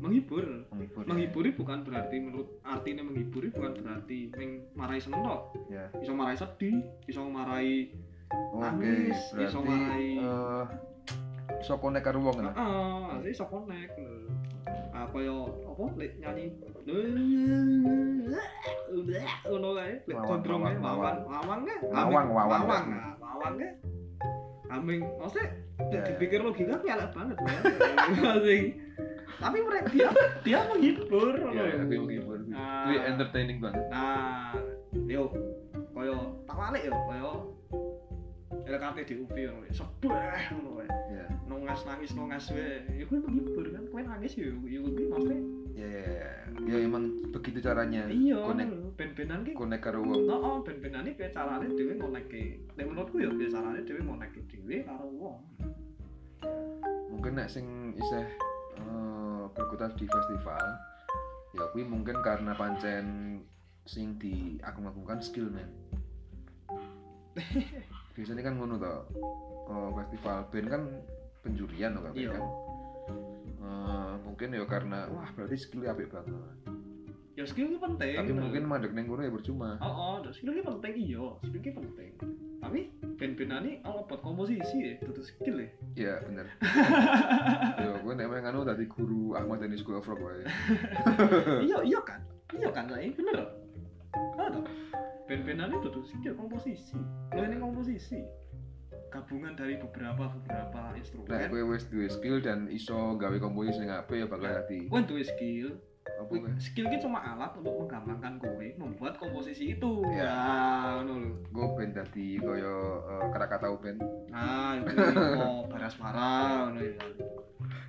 Menghibur. 0.00 0.64
Menghibur 0.72 1.04
ya. 1.04 1.08
menghiburi 1.12 1.50
bukan 1.52 1.84
berarti 1.84 2.16
menurut 2.16 2.48
artinya 2.64 3.04
menghiburi 3.04 3.52
bukan 3.52 3.76
berarti 3.76 4.32
meng 4.32 4.64
marai 4.72 4.96
seneng 4.96 5.20
tok 5.20 5.52
ya. 5.68 5.92
Bisa 5.92 6.12
marai 6.16 6.36
sedih 6.40 6.80
bisa 7.04 7.20
marai 7.20 7.92
oke 8.32 8.64
Nangis, 8.64 9.20
berarti 9.36 9.44
iso 9.52 9.60
marai. 9.60 10.06
eh 10.16 10.64
iso 11.60 11.74
connect 11.76 12.04
karo 12.06 12.18
wong 12.24 12.38
lah 12.40 12.54
Heeh, 12.56 13.28
sih 13.28 13.32
iso 13.36 13.44
connect. 13.44 13.92
Ah 14.96 15.04
kaya 15.12 15.36
apa 15.68 15.84
lek 16.00 16.12
nyanyi 16.16 16.44
ngono 19.44 19.68
kae 19.76 19.94
lek 20.08 20.16
gondrong 20.16 20.60
kae 20.64 20.76
wawang, 20.80 21.18
wawang 21.28 21.60
wawang 21.60 21.60
kae 21.68 21.76
Wawang, 21.92 22.26
wawang, 22.32 23.60
kambing 24.70 25.02
maksudnya 25.18 25.50
Ya, 25.90 26.04
ya. 26.04 26.12
dipikir 26.12 26.44
logika 26.44 26.76
elek 26.78 27.10
banget 27.10 27.36
ya. 27.40 27.56
Tapi 29.40 29.58
mereka 29.64 29.88
dia 29.88 30.08
dia 30.44 30.58
menghibur. 30.68 31.32
Ngono 31.32 31.56
ya 31.56 31.62
lho. 31.72 31.80
aku 31.80 31.94
menghibur. 32.04 32.38
Kuwi 32.44 32.96
entertaining 33.00 33.58
banget. 33.58 33.84
Nah 33.88 34.52
yo 35.08 35.32
kaya 35.90 36.16
tak 36.44 36.56
balik 36.56 36.82
yo 36.84 36.92
kaya 37.08 37.30
LKT 38.70 38.98
DUP 39.10 39.34
ngono 39.34 39.60
wae. 39.66 39.70
Sebeh 39.74 40.42
ngono 40.54 40.70
wae. 40.78 40.88
ya 41.10 41.24
Nongas 41.50 41.82
nangis 41.82 42.14
nongas 42.14 42.44
wae. 42.54 42.86
Ya 42.94 43.04
kuwi 43.10 43.18
menghibur 43.18 43.66
kan. 43.74 43.84
Kowe 43.90 44.02
nangis 44.06 44.38
ya 44.38 44.46
ya 44.46 44.78
kuwi 44.86 45.04
maksudnya 45.10 45.38
ya 45.70 45.86
ya 45.86 46.02
ya. 46.06 46.30
ya 46.66 46.76
emang 46.82 47.04
begitu 47.30 47.62
caranya 47.62 48.04
iya 48.10 48.36
connect 48.36 48.68
ngono. 48.68 48.90
ben-benan 48.98 49.40
ki 49.46 49.54
connect 49.54 49.82
karo 49.86 50.02
wong 50.02 50.28
Heeh, 50.28 50.56
ben-benan 50.66 51.08
iki 51.08 51.16
piye 51.18 51.30
carane 51.32 51.66
dhewe 51.72 51.92
ngonekke. 51.96 52.44
Nek 52.76 52.84
menurutku 52.84 53.16
ya 53.22 53.30
piye 53.32 53.48
carane 53.48 53.80
dhewe 53.86 54.00
ngonekke 54.04 54.40
dhewe 54.50 54.76
karo 54.84 55.06
wong. 55.08 55.38
mungkin 57.20 57.36
nek 57.36 57.52
sing 57.52 57.92
isih 58.00 58.24
eh, 58.80 59.44
berkutat 59.52 59.92
di 60.00 60.08
festival 60.08 60.64
ya 61.52 61.68
kuwi 61.68 61.84
mungkin 61.84 62.16
karena 62.24 62.56
pancen 62.56 63.36
sing 63.84 64.16
diagung-agungkan 64.16 65.20
skill 65.20 65.52
men 65.52 65.68
biasanya 68.20 68.42
kan 68.44 68.54
ngono 68.54 68.74
to 68.76 68.94
eh, 69.66 69.88
festival 69.96 70.38
band 70.52 70.68
kan 70.68 70.82
penjurian 71.40 71.92
loh 71.96 72.12
Iya. 72.12 72.36
kan 72.36 72.44
Eh, 73.60 74.14
mungkin 74.24 74.56
ya 74.56 74.64
karena 74.64 75.04
wah 75.08 75.28
berarti 75.32 75.56
skillnya 75.56 75.92
apik 75.92 76.08
banget 76.08 76.32
Ya 77.38 77.44
skill 77.48 77.72
ki 77.72 77.78
penting. 77.80 78.16
tapi 78.20 78.32
mungkin 78.36 78.62
mandek 78.68 78.92
neng 78.92 79.08
ya 79.08 79.32
percuma 79.32 79.76
Oh, 79.80 80.20
oh, 80.20 80.32
skill 80.32 80.52
ki 80.52 80.60
penting 80.60 80.92
iya, 80.98 81.24
skill 81.40 81.62
ki 81.62 81.72
penting. 81.72 82.10
Tapi 82.60 82.80
ben-benan 83.16 83.64
iki 83.64 83.76
ala 83.80 84.04
buat 84.04 84.20
komposisi 84.20 84.76
ya, 84.76 84.92
dudu 85.00 85.22
skill 85.24 85.56
ya. 85.60 85.68
iya 85.96 86.14
bener 86.24 86.46
yo 87.84 87.90
gue 88.00 88.12
nek 88.12 88.24
emang 88.28 88.44
anu 88.44 88.60
tadi 88.64 88.84
guru 88.84 89.32
Ahmad 89.32 89.60
Dhani 89.60 89.76
School 89.76 90.00
of 90.00 90.08
Rock 90.08 90.20
iya, 91.68 91.80
iya 91.80 92.00
kan? 92.04 92.20
Iya 92.52 92.68
kan, 92.72 92.84
lah 92.88 93.00
ini 93.00 93.12
bener. 93.14 93.38
Ada. 94.36 94.60
Ben-benan 95.30 95.70
itu 95.70 95.86
dudu 95.86 96.02
skill 96.02 96.34
komposisi. 96.34 96.98
Lo 97.38 97.46
ini 97.46 97.54
komposisi. 97.62 98.18
Gabungan 99.14 99.54
dari 99.54 99.78
beberapa 99.78 100.26
beberapa 100.26 100.90
instrumen. 100.98 101.30
gue 101.30 101.62
wis 101.70 101.86
duwe 101.86 102.10
skill 102.10 102.42
dan 102.42 102.66
iso 102.66 103.14
gawe 103.14 103.38
komposisi 103.38 103.78
sing 103.78 103.94
apik 103.94 104.22
ya 104.22 104.26
bakal 104.26 104.50
dadi 104.50 104.90
Kowe 104.90 105.06
duwe 105.06 105.22
skill, 105.22 105.78
apa 106.02 106.30
gue 106.34 106.50
skill 106.58 106.90
ki 106.90 106.98
cuma 106.98 107.22
alat 107.22 107.54
untuk 107.54 107.74
menggampangkan 107.78 108.42
kowe 108.42 108.66
membuat 108.74 109.22
komposisi 109.22 109.78
itu. 109.78 110.02
Ya. 110.10 110.34
Ngono 110.98 111.14
lho. 111.14 111.30
gue 111.46 111.66
ben 111.78 111.90
dadi 111.94 112.26
kaya 112.42 112.74
uh, 113.06 113.30
Krakatau 113.30 113.78
band 113.78 114.02
Nah, 114.34 114.82
itu 114.82 114.94
kok 115.38 115.62
Barasmara 115.70 116.66
ngono 116.66 116.80
ya. 116.82 116.94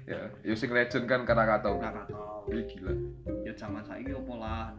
ya 0.06 0.22
ya 0.46 0.54
sing 0.54 0.70
legend 0.70 1.10
kan 1.10 1.26
Krakatau 1.26 1.82
Ora 1.82 2.06
tau. 2.06 2.46
Ih, 2.54 2.66
gila 2.70 2.94
Ya 3.46 3.54
zaman 3.58 3.82
saiki 3.82 4.14
opo 4.14 4.38
lah. 4.38 4.78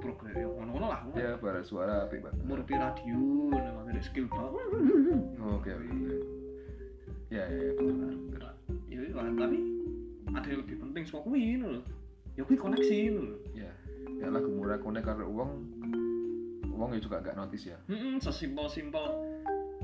Program. 0.00 0.32
Ya 0.34 0.46
ngono-ngono 0.48 0.86
lah. 0.88 1.00
ya 1.14 1.30
bara 1.36 1.60
suara 1.62 2.08
apik 2.08 2.24
banget 2.24 2.40
Umur 2.42 2.60
pi 2.64 2.74
radio 2.74 3.20
memang 3.52 3.86
ada 3.86 4.00
skill 4.00 4.26
banget. 4.26 4.66
oke 5.38 5.70
oke 5.70 6.14
ya 7.30 7.44
ya 7.46 7.60
ya 7.60 7.72
bener 7.78 8.10
bener 8.16 8.42
Ya 8.90 8.98
itu 9.06 9.14
kan 9.14 9.34
tapi 9.38 9.58
ada 10.30 10.46
yang 10.46 10.60
lebih 10.66 10.76
penting 10.82 11.02
saka 11.06 11.22
kuwi 11.22 11.58
ngono 11.58 11.78
lho. 11.78 11.82
Ya 12.34 12.42
kuwi 12.42 12.56
koneksi 12.58 12.96
ngono 13.12 13.22
lho. 13.30 13.36
ya 13.54 13.70
ya 14.18 14.26
lagu 14.28 14.50
murah 14.50 14.78
konek 14.82 15.06
karo 15.06 15.26
uang 15.30 15.50
uang 16.70 16.90
ya 16.96 17.00
juga 17.00 17.20
gak 17.20 17.36
notice 17.36 17.70
ya. 17.70 17.78
Heeh, 17.92 18.16
sesimpel-simpel 18.18 19.04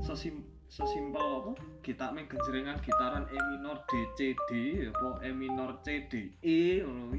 sesim 0.01 0.41
sesimpel 0.67 1.21
apa? 1.21 1.51
Kita 1.85 2.11
main 2.11 2.27
genjrengan 2.27 2.77
gitaran 2.83 3.23
E 3.31 3.37
minor 3.53 3.81
D 3.87 3.91
C 4.17 4.35
D 4.49 4.51
apa 4.91 5.21
E 5.23 5.29
minor 5.31 5.79
C 5.85 6.03
D 6.09 6.35
E 6.43 6.81
ngono 6.83 7.15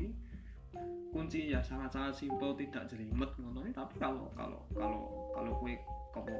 kunci 1.08 1.50
ya 1.50 1.60
sangat-sangat 1.64 2.12
simpel 2.12 2.52
tidak 2.54 2.84
jelimet 2.92 3.32
ngono 3.40 3.64
tapi 3.72 3.94
kalau 3.96 4.28
kalau 4.36 4.60
kalau 4.76 5.00
kalau 5.32 5.52
kue 5.64 5.74
apa 6.18 6.34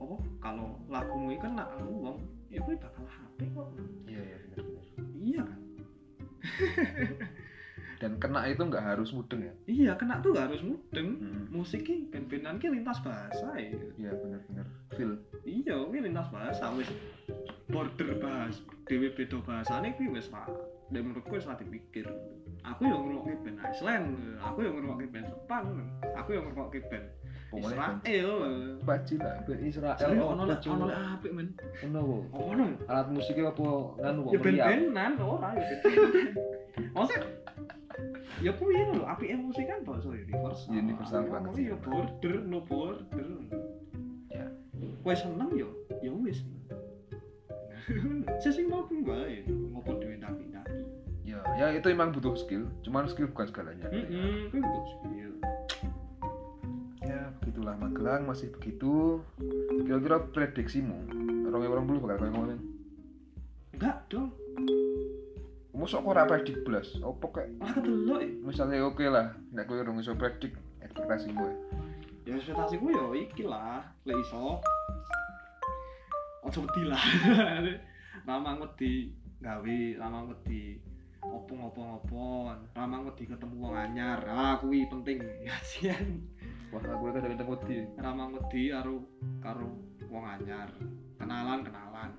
apa 0.00 0.16
kalau 0.40 0.66
lagumu 0.88 1.28
iki 1.34 1.42
kena 1.42 1.64
wong 1.84 2.16
ya 2.48 2.58
kuwi 2.64 2.76
bakal 2.80 3.04
HP 3.04 3.38
kok. 3.52 3.68
Iya 4.08 4.20
iya 4.24 4.36
bener 4.40 4.62
bener. 4.64 4.84
Iya 5.18 5.40
kan? 5.44 5.60
Dan 7.98 8.12
kena 8.22 8.46
itu 8.46 8.62
nggak 8.62 8.94
harus 8.94 9.10
mudeng 9.10 9.42
ya? 9.42 9.54
Iya 9.66 9.92
kena 9.98 10.22
tuh 10.22 10.30
gak 10.30 10.54
harus 10.54 10.62
mudeng. 10.62 11.18
Hmm. 11.18 11.44
musik 11.50 11.82
ki 11.82 12.08
ben-benan 12.14 12.62
ki 12.62 12.70
lintas 12.70 13.02
bahasa 13.02 13.58
ya. 13.58 13.74
Iya 13.98 14.12
bener 14.16 14.40
feel. 14.94 15.18
Iya 15.44 15.76
kuwi 15.86 15.98
lintas 16.08 16.30
bahasa 16.30 16.72
wis 16.78 16.88
border 17.68 18.16
bahas 18.22 18.62
dhewe 18.88 19.12
beda 19.12 19.42
bahasane 19.44 19.92
kuwi 19.98 20.14
wis 20.14 20.30
ra 20.32 20.48
nek 20.88 21.00
menurutku 21.04 21.36
ra 21.36 21.54
dipikir 21.60 22.08
aku 22.64 22.80
yang 22.88 23.00
ngrungokke 23.04 23.34
band 23.44 23.58
Iceland 23.60 24.06
aku 24.40 24.58
yang 24.64 24.74
ngrungokke 24.80 25.06
band 25.12 25.26
Jepang 25.28 25.66
aku 26.16 26.28
yang 26.32 26.44
ngrungokke 26.48 26.80
band 26.88 27.06
pokoknya 27.48 27.76
Israel. 28.04 28.32
Baci 28.84 29.14
lah 29.16 29.34
band 29.44 29.60
Israel. 29.64 29.96
Ono 30.20 30.42
lek 30.44 30.58
cuma? 30.60 30.74
ono 30.76 30.84
lek. 30.88 30.96
Apik 31.16 31.32
men. 31.32 31.48
Ono 31.88 32.00
wo 32.04 32.16
ono. 32.36 32.66
Alat 32.88 33.08
musiknya 33.08 33.48
apa 33.48 33.64
nganu 34.00 34.20
kok 34.20 34.32
ya 34.32 34.38
meriam 34.40 34.66
band-bandan 34.68 35.12
ora 35.24 35.48
ya 35.56 35.66
maksudnya 36.92 37.28
ya 38.44 38.52
kuwi 38.54 38.78
lho 38.94 39.04
apike 39.08 39.34
musik 39.40 39.64
kan 39.64 39.80
bahasa 39.82 40.08
universal. 40.12 40.70
Universal 40.72 41.22
Ya, 41.24 41.28
banget 41.32 41.52
ya 41.56 41.76
border 41.80 42.36
no 42.44 42.58
border. 42.64 43.28
Ya. 44.28 44.46
kowe 45.02 45.14
seneng 45.16 45.50
ya 45.56 45.68
ya 46.04 46.12
wis 46.12 46.44
sesimpel 48.44 48.84
kuwi 48.88 49.00
wae 49.04 49.36
ngopo 49.48 49.96
dhewe 49.96 50.16
ndaki-ndaki 50.20 50.76
ya 51.24 51.40
ya 51.56 51.66
itu 51.76 51.88
emang 51.88 52.12
butuh 52.12 52.36
skill 52.36 52.64
cuman 52.84 53.08
skill 53.08 53.28
bukan 53.32 53.46
segalanya. 53.52 53.86
Heeh 53.92 54.48
kuwi 54.52 54.60
butuh 54.64 54.84
skill. 54.96 55.32
Ya 57.04 57.32
begitulah 57.40 57.76
Magelang 57.76 58.28
masih 58.28 58.52
begitu. 58.52 59.24
Kira-kira 59.84 60.24
prediksimu 60.32 60.96
orang 61.48 61.64
orang 61.68 61.86
dulu 61.88 61.98
bakal 62.04 62.16
kayak 62.20 62.32
ngomongin 62.36 62.60
enggak 63.72 63.96
dong. 64.12 64.32
Sok 65.88 66.04
kok 66.04 66.12
ora 66.12 66.28
predik 66.28 66.68
belas 66.68 66.84
apa 67.00 67.26
kayak 67.32 67.48
ora 67.64 67.72
kedelok 67.72 68.20
ya. 68.20 68.28
Misalnya 68.44 68.84
oke 68.84 69.04
lah 69.08 69.32
nek 69.56 69.64
kowe 69.64 69.80
urung 69.80 69.96
iso 69.96 70.12
predik 70.12 70.52
ekspektasimu. 70.84 71.48
Ya 71.48 71.56
ya 72.28 72.32
ekspektasiku 72.36 72.92
ya 72.92 73.04
iki 73.16 73.48
lah 73.48 73.88
lek 74.04 74.20
iso 74.20 74.60
ojo 76.44 76.58
wedi 76.66 76.82
lah. 76.86 77.02
Ramang 78.28 78.60
wedi 78.60 79.14
gawe 79.38 79.78
ramang 80.02 80.34
wedi 80.34 80.82
opo 81.22 81.52
ngopo 81.54 81.80
ngopo 81.80 82.22
ramang 82.74 83.06
wedi 83.08 83.24
ketemu 83.26 83.56
wong 83.58 83.74
anyar. 83.74 84.20
Ah 84.26 84.58
kuwi 84.58 84.86
penting. 84.90 85.22
Sian 85.70 86.22
wah 86.68 86.82
aku 86.84 87.10
kadang 87.14 87.32
kadang 87.34 87.48
wedi. 87.48 87.76
Ramang 87.98 88.30
wedi 88.36 88.62
karo 88.74 89.02
karo 89.40 89.70
wong 90.10 90.24
anyar. 90.26 90.68
Kenalan 91.16 91.64
kenalan. 91.64 92.10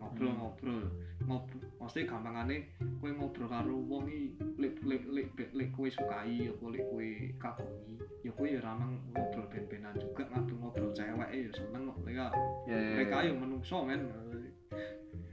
Ngobrol 0.00 0.32
ngobrol 0.38 0.82
ngobrol 1.26 1.62
mesti 1.80 2.06
gampangane 2.06 2.56
kowe 3.00 3.10
ngobrol 3.10 3.48
karo 3.50 3.74
wong 3.74 4.06
iki 4.06 4.38
lek 4.58 4.74
lek 4.86 5.02
lek 5.10 5.28
lek 5.54 5.68
kowe 5.74 5.88
sukai 5.90 6.48
apa 6.48 6.64
lek 6.70 6.84
kowe 6.88 7.08
kagungi 7.42 7.94
ya 8.22 8.30
kowe 8.34 8.46
ya 8.46 8.60
ramang 8.62 8.98
ngobrol 9.10 9.46
ben-benan 9.50 9.94
juga 9.98 10.24
ngadu 10.30 10.54
ngobrol 10.58 10.90
cewek 10.94 11.30
ya 11.30 11.50
seneng 11.54 11.90
kok 11.90 11.98
mereka 12.06 12.26
ya 12.70 12.76
ya 12.76 12.94
mereka 12.96 13.16
yo 13.26 13.32
menungso 13.36 13.78
men. 13.84 14.02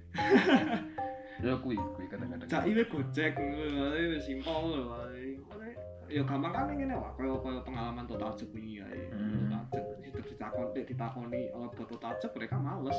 Ya 1.39 1.55
kuwi 1.55 1.79
kuwi 1.95 2.03
kadang-kadang. 2.11 2.51
Cak 2.51 2.67
iwe 2.67 2.83
gojek 2.83 3.39
ngono 3.39 4.19
simpel 4.19 4.59
lho 4.75 4.83
ya 6.09 6.25
gampang 6.25 6.51
kan 6.51 6.67
ngene 6.73 6.97
wae 6.97 7.13
kaya 7.15 7.37
kaya 7.37 7.59
pengalaman 7.63 8.03
total 8.09 8.33
jek 8.35 8.49
wingi 8.51 8.81
ae. 8.81 9.07
Hmm. 9.13 9.53
total 9.69 10.67
jek 10.73 10.89
ditakoni 10.89 11.53
oleh 11.53 11.69
total 11.77 12.13
jek 12.17 12.33
mereka 12.33 12.57
males 12.57 12.97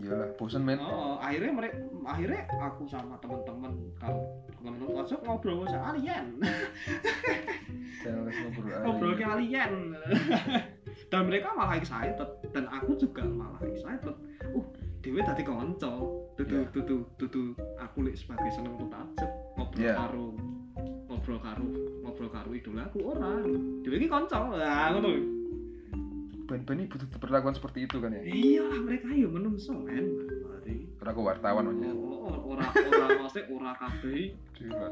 iyalah 0.00 0.28
bosen 0.36 0.64
men 0.64 0.80
Oh, 0.80 1.20
akhirnya 1.20 1.52
mereka 1.52 1.76
akhirnya 2.08 2.40
aku 2.56 2.88
sama 2.88 3.20
teman-teman 3.20 3.72
kalau 4.00 4.24
teman-teman 4.56 4.96
WhatsApp 4.96 5.24
ngobrol 5.24 5.68
sama 5.68 5.92
alien, 5.92 6.40
ngobrol 8.84 9.12
ke 9.16 9.24
alien. 9.24 9.96
dan 11.10 11.26
mereka 11.26 11.52
malah 11.52 11.76
excited 11.76 12.28
dan 12.54 12.64
aku 12.70 12.96
juga 12.96 13.26
malah 13.26 13.60
excited. 13.66 14.14
Uh, 14.54 14.64
Dewi 15.00 15.24
tadi 15.24 15.42
konco, 15.42 16.28
tutu 16.36 16.60
Yeah. 16.60 16.68
tutu 16.76 16.96
tutu 17.16 17.56
aku 17.80 18.04
lek 18.04 18.20
sebagai 18.20 18.52
seneng 18.52 18.76
tutajep 18.76 19.30
ngobrol 19.56 19.80
Yeah. 19.80 19.96
karo 19.96 20.26
ngobrol 21.08 21.40
karo 21.40 21.66
ngobrol 22.04 22.30
karo 22.30 22.50
idola 22.52 22.84
aku 22.84 22.98
ora. 23.08 23.32
Dewi 23.80 23.96
ki 23.96 24.08
konco. 24.12 24.56
Lah 24.56 24.92
ngono. 24.92 25.39
Ben-ben 26.50 26.82
ini 26.82 26.90
butuh 26.90 27.06
perlakuan 27.22 27.54
seperti 27.54 27.86
itu 27.86 28.02
kan 28.02 28.10
ya 28.10 28.22
Iya 28.26 28.66
mereka 28.82 29.06
yo 29.14 29.30
menungso 29.30 29.78
men. 29.78 30.26
Karena 30.98 31.10
aku 31.14 31.22
wartawan 31.22 31.70
aja 31.70 31.94
Oh, 31.94 32.26
oh, 32.26 32.36
ora 32.58 32.66
ora 32.66 33.06
maksudnya 33.22 33.46
ora 33.54 33.72
kabeh 33.78 34.34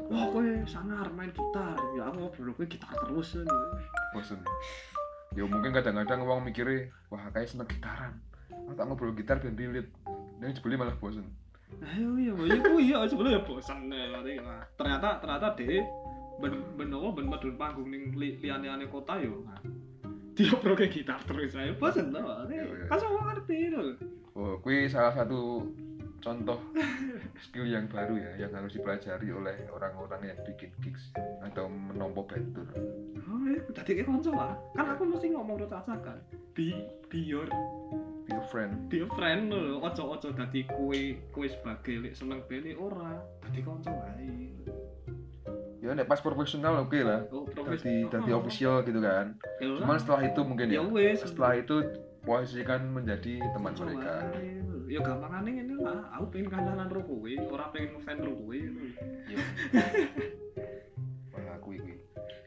Wah, 0.09 0.25
kowe 0.33 0.47
sangar 0.65 1.11
main 1.13 1.29
gitar. 1.29 1.77
Ya 1.93 2.09
aku 2.09 2.25
ngobrol 2.25 2.55
kowe 2.55 2.65
gitar 2.65 2.89
terus. 3.05 3.37
bosen 4.15 4.39
ya 5.37 5.45
mungkin 5.45 5.69
kadang-kadang 5.69 6.25
orang 6.25 6.41
mikirnya 6.41 6.89
wah 7.13 7.21
kayak 7.29 7.45
seneng 7.45 7.69
gitaran 7.69 8.17
aku 8.49 8.73
tak 8.73 8.85
ngobrol 8.89 9.13
gitar 9.13 9.37
ben 9.37 9.53
relate 9.53 9.93
dan 10.41 10.55
jebeli 10.57 10.73
malah 10.73 10.97
bosen 10.97 11.29
Ayo 11.85 12.17
iya, 12.17 12.33
iya 12.33 12.57
kuwi 12.65 12.89
ya 12.89 13.05
sebenarnya 13.05 13.45
bosan 13.45 13.93
nih 13.93 14.09
nanti. 14.09 14.41
Nah, 14.41 14.65
ternyata 14.73 15.21
ternyata 15.21 15.53
deh 15.53 15.85
ben 16.41 16.65
ben 16.73 16.89
apa 16.89 17.09
ben 17.13 17.29
medun 17.29 17.55
panggung 17.61 17.93
ning 17.93 18.09
li, 18.17 18.41
liyane-liyane 18.41 18.89
kota 18.89 19.21
yo. 19.21 19.45
Dia 20.39 20.55
pro 20.55 20.71
kayak 20.71 20.95
gitar 20.95 21.19
terus 21.27 21.51
saya 21.51 21.75
bosan 21.75 22.15
tau. 22.15 22.47
Kan 22.87 22.95
semua 22.95 23.27
ngerti 23.27 23.75
lho. 23.75 23.99
oh 24.39 24.55
kui 24.63 24.87
salah 24.87 25.11
satu 25.11 25.67
contoh 26.23 26.59
skill 27.43 27.67
yang 27.67 27.91
baru 27.91 28.15
ya 28.15 28.47
yang 28.47 28.51
harus 28.55 28.71
dipelajari 28.75 29.35
oleh 29.35 29.67
orang-orang 29.71 30.31
yang 30.31 30.39
bikin 30.47 30.71
gigs 30.79 31.11
atau 31.43 31.71
menompo 31.71 32.27
bentur 32.27 32.67
oh 33.23 33.39
ya 33.47 33.59
tadi 33.71 33.99
kayak 33.99 34.07
konco 34.07 34.31
lah 34.35 34.55
kan 34.75 34.95
aku 34.95 35.03
mesti 35.07 35.27
ngomong 35.31 35.59
terus 35.59 35.71
kan. 35.83 36.19
Be 36.55 36.75
be 37.07 37.19
your 37.19 37.47
be 38.27 38.31
a 38.35 38.43
friend. 38.51 38.91
be 38.91 39.03
a 39.03 39.09
friend 39.15 39.51
lho 39.51 39.79
ojo 39.79 40.19
ojo 40.19 40.27
dadi 40.35 40.67
kue 40.67 41.19
kue 41.31 41.47
sebagai 41.47 42.11
seneng 42.15 42.43
beli 42.47 42.75
ora. 42.75 43.19
Dadi 43.43 43.59
konco 43.63 43.91
wae 43.91 44.55
ya 45.89 45.97
nek 45.97 46.05
pas 46.05 46.21
profesional 46.21 46.85
oke 46.85 47.01
lah. 47.01 47.25
Oh 47.33 47.49
dadi 47.49 48.05
dadi 48.05 48.29
official 48.29 48.85
gitu 48.85 49.01
kan. 49.01 49.33
Ya 49.57 49.73
ora. 49.73 49.81
cuman 49.81 49.97
setelah 49.97 50.21
itu 50.29 50.41
mungkin 50.45 50.67
ya 50.69 50.77
ya 50.77 50.81
wes 50.85 51.25
setelah 51.25 51.57
itu 51.57 51.75
posisikan 52.21 52.93
menjadi 52.93 53.41
teman 53.57 53.73
Konco 53.73 53.89
mereka. 53.89 54.29
ya 54.85 54.99
gampangane 55.01 55.49
ngene 55.49 55.75
lah. 55.81 56.05
Aku 56.21 56.29
pengen 56.29 56.53
kancanan 56.53 56.85
karo 56.85 57.01
kowe 57.01 57.33
ora 57.49 57.65
pengen 57.73 57.97
ngefan 57.97 58.15
karo 58.21 58.33
kowe 58.37 58.57
Iya. 59.25 59.37
Kui 61.57 61.81
kui 61.81 61.97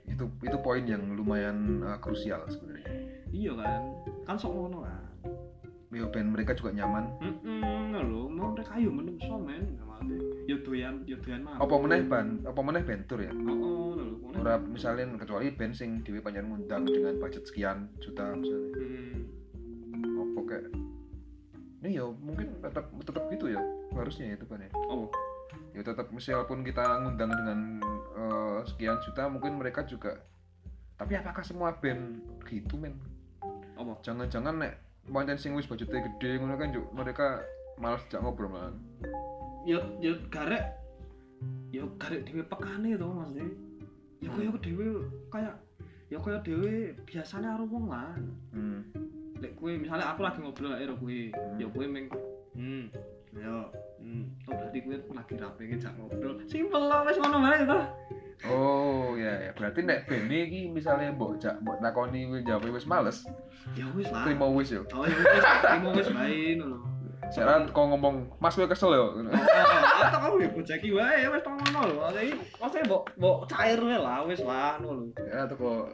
itu 0.07 0.25
itu 0.47 0.57
poin 0.63 0.87
yang 0.87 1.03
lumayan 1.19 1.83
uh, 1.83 1.99
krusial 1.99 2.47
sebenarnya. 2.47 2.95
Iya 3.35 3.53
kan. 3.59 3.81
Kan 4.23 4.37
sok 4.39 4.55
ngono 4.55 4.87
kan 4.87 5.12
ben 5.93 6.27
mereka 6.29 6.53
juga 6.53 6.73
nyaman 6.73 7.05
Heeh, 7.21 8.01
lho, 8.01 8.25
mau 8.27 8.49
mereka 8.51 8.75
yo 8.77 8.89
menungso 8.89 9.37
men, 9.37 9.77
namanya. 9.77 10.17
Yo 10.43 10.57
doyan, 10.59 11.05
yo 11.05 11.17
doyan 11.19 11.45
mah. 11.45 11.61
apa 11.61 11.75
meneh 11.77 12.01
ban 12.03 12.41
apa 12.43 12.61
meneh 12.61 12.83
bentur 12.83 13.21
ya 13.21 13.29
Heeh, 13.29 13.45
lho, 13.93 14.17
ngono. 14.19 14.37
ora 14.39 14.57
misalnya 14.59 15.05
kecuali 15.15 15.51
band 15.51 15.75
sing 15.75 16.01
dhewe 16.01 16.19
panjang 16.19 16.49
ngundang 16.49 16.83
dengan 16.83 17.15
budget 17.17 17.45
sekian 17.45 17.93
juta 17.99 18.33
misalnya 18.33 18.71
Hmm. 19.93 20.19
apa 20.19 20.41
kayak 20.49 20.67
ini 21.79 21.91
ya 21.93 22.07
mungkin 22.09 22.47
tetap 22.59 22.89
tetap 22.97 23.25
gitu 23.29 23.47
ya 23.49 23.61
harusnya 23.93 24.33
ya 24.33 24.35
itu 24.35 24.47
kan 24.47 24.59
ya 24.59 24.71
Oh, 24.89 25.07
ya 25.71 25.81
tetap 25.81 26.09
meskipun 26.09 26.63
kita 26.63 26.81
ngundang 26.99 27.31
dengan 27.31 27.59
eh, 28.13 28.59
sekian 28.65 28.97
juta 29.01 29.29
mungkin 29.29 29.61
mereka 29.61 29.85
juga 29.85 30.17
tapi 30.95 31.15
apakah 31.15 31.43
semua 31.43 31.75
band 31.75 32.23
gitu 32.45 32.75
men 32.75 32.97
apa? 33.75 33.99
jangan-jangan 34.01 34.55
nek 34.59 34.75
pancen 35.11 35.39
sing 35.39 35.53
wis 35.59 35.67
budgetnya 35.67 36.07
gede 36.07 36.39
ngono 36.39 36.55
kan 36.55 36.71
juk 36.71 36.87
mereka 36.95 37.43
malas 37.81 38.05
jak 38.07 38.23
ngobrol 38.23 38.53
malah 38.53 38.75
Yo 39.63 39.79
yo 40.03 40.19
garek. 40.27 40.75
Yo 41.71 41.87
garek 41.95 42.27
dhewe 42.27 42.43
pekane 42.51 42.99
to, 42.99 43.07
Mas. 43.07 43.39
Ya 44.19 44.29
kaya 44.35 44.51
dhewe 44.59 44.87
kayak 45.31 45.55
ya 46.11 46.19
kaya 46.19 46.39
dhewe 46.43 46.99
biasanya 47.07 47.55
karo 47.55 47.65
wong 47.71 47.87
lah. 47.87 48.11
hmm. 48.51 48.83
Lek 49.39 49.55
kowe 49.55 49.71
misalnya 49.75 50.11
aku 50.11 50.27
lagi 50.27 50.39
ngobrol 50.43 50.75
karo 50.75 50.95
kowe, 50.99 51.19
ya 51.59 51.67
kowe 51.71 51.87
meng 51.87 52.07
hmm, 52.59 52.91
ya 53.33 53.65
hmm, 53.97 54.25
oh 54.45 54.53
berarti 54.53 54.79
kowe 54.85 54.97
lagi 55.17 55.35
rapi 55.41 55.63
ngejak 55.73 55.93
ngobrol. 55.97 56.37
Simpel 56.45 56.83
lah 56.85 57.01
wis 57.09 57.17
ngono 57.17 57.39
wae 57.41 57.65
to. 57.65 57.79
oh 58.51 59.15
ya 59.17 59.33
ya 59.49 59.51
berarti 59.55 59.81
nek 59.87 60.05
band 60.11 60.29
iki 60.29 60.67
misalnya 60.69 61.15
mbok 61.15 61.39
jak 61.39 61.57
mbok 61.63 61.79
takoni 61.79 62.27
kuwi 62.27 62.43
jawab 62.43 62.67
wis 62.69 62.85
males 62.85 63.23
Ya 63.79 63.87
wis 63.95 64.11
lah. 64.11 64.27
terima 64.27 64.51
wis 64.51 64.75
yo 64.75 64.83
Oh, 64.91 65.07
ya 65.07 65.15
wis, 65.15 65.45
terima 65.63 65.91
wis 65.95 66.09
bae 66.11 66.59
ngono. 66.59 66.79
Sekarang 67.31 67.71
kau 67.71 67.87
ngomong, 67.87 68.27
Mas 68.43 68.59
gue 68.59 68.67
kesel 68.67 68.99
yo. 68.99 69.07
Atau 70.03 70.19
kamu 70.19 70.37
ya 70.43 70.49
bojeki 70.57 70.89
wae 70.91 71.23
wis 71.31 71.43
tong 71.47 71.55
ngono 71.55 71.81
lho. 71.87 71.95
Maksudnya 72.03 72.35
maksudnya 72.59 72.85
mbok 72.91 73.03
mbok 73.15 73.37
cair 73.47 73.79
wae 73.79 73.99
lah 74.01 74.19
wis 74.27 74.43
lah 74.43 74.81
ngono 74.83 75.15
lho. 75.15 75.23
Ya 75.31 75.47
atau 75.47 75.57
kok 75.57 75.85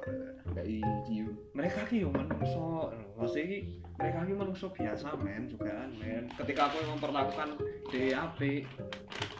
kayak 0.56 0.88
ciu. 1.04 1.28
Mereka 1.52 1.80
ki 1.90 2.06
yo 2.06 2.08
menungso. 2.08 2.88
Maksudnya 3.20 3.44
ki 3.44 3.58
mereka 4.00 4.18
ki 4.24 4.32
menungso 4.32 4.66
biasa 4.72 5.08
men 5.20 5.42
juga 5.52 5.74
men. 6.00 6.24
Ketika 6.32 6.72
aku 6.72 6.80
memperlakukan 6.96 7.48
DAP 7.92 8.40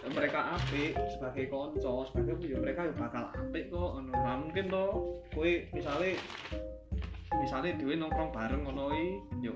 mereka 0.08 0.56
apik 0.56 0.96
sebagai 1.12 1.52
konco 1.52 2.08
sebagai 2.08 2.40
ya 2.40 2.56
mereka 2.60 2.88
yo 2.88 2.92
bakal 3.00 3.32
apik 3.32 3.72
kok 3.72 3.90
ngono. 3.96 4.12
Ora 4.12 4.34
mungkin 4.36 4.64
to 4.68 4.84
kowe 5.32 5.50
misale 5.72 6.20
misale 7.38 7.76
dhewe 7.80 7.94
nongkrong 7.96 8.30
bareng 8.34 8.62
ngono 8.66 8.92
iki 8.92 9.48
yo 9.48 9.54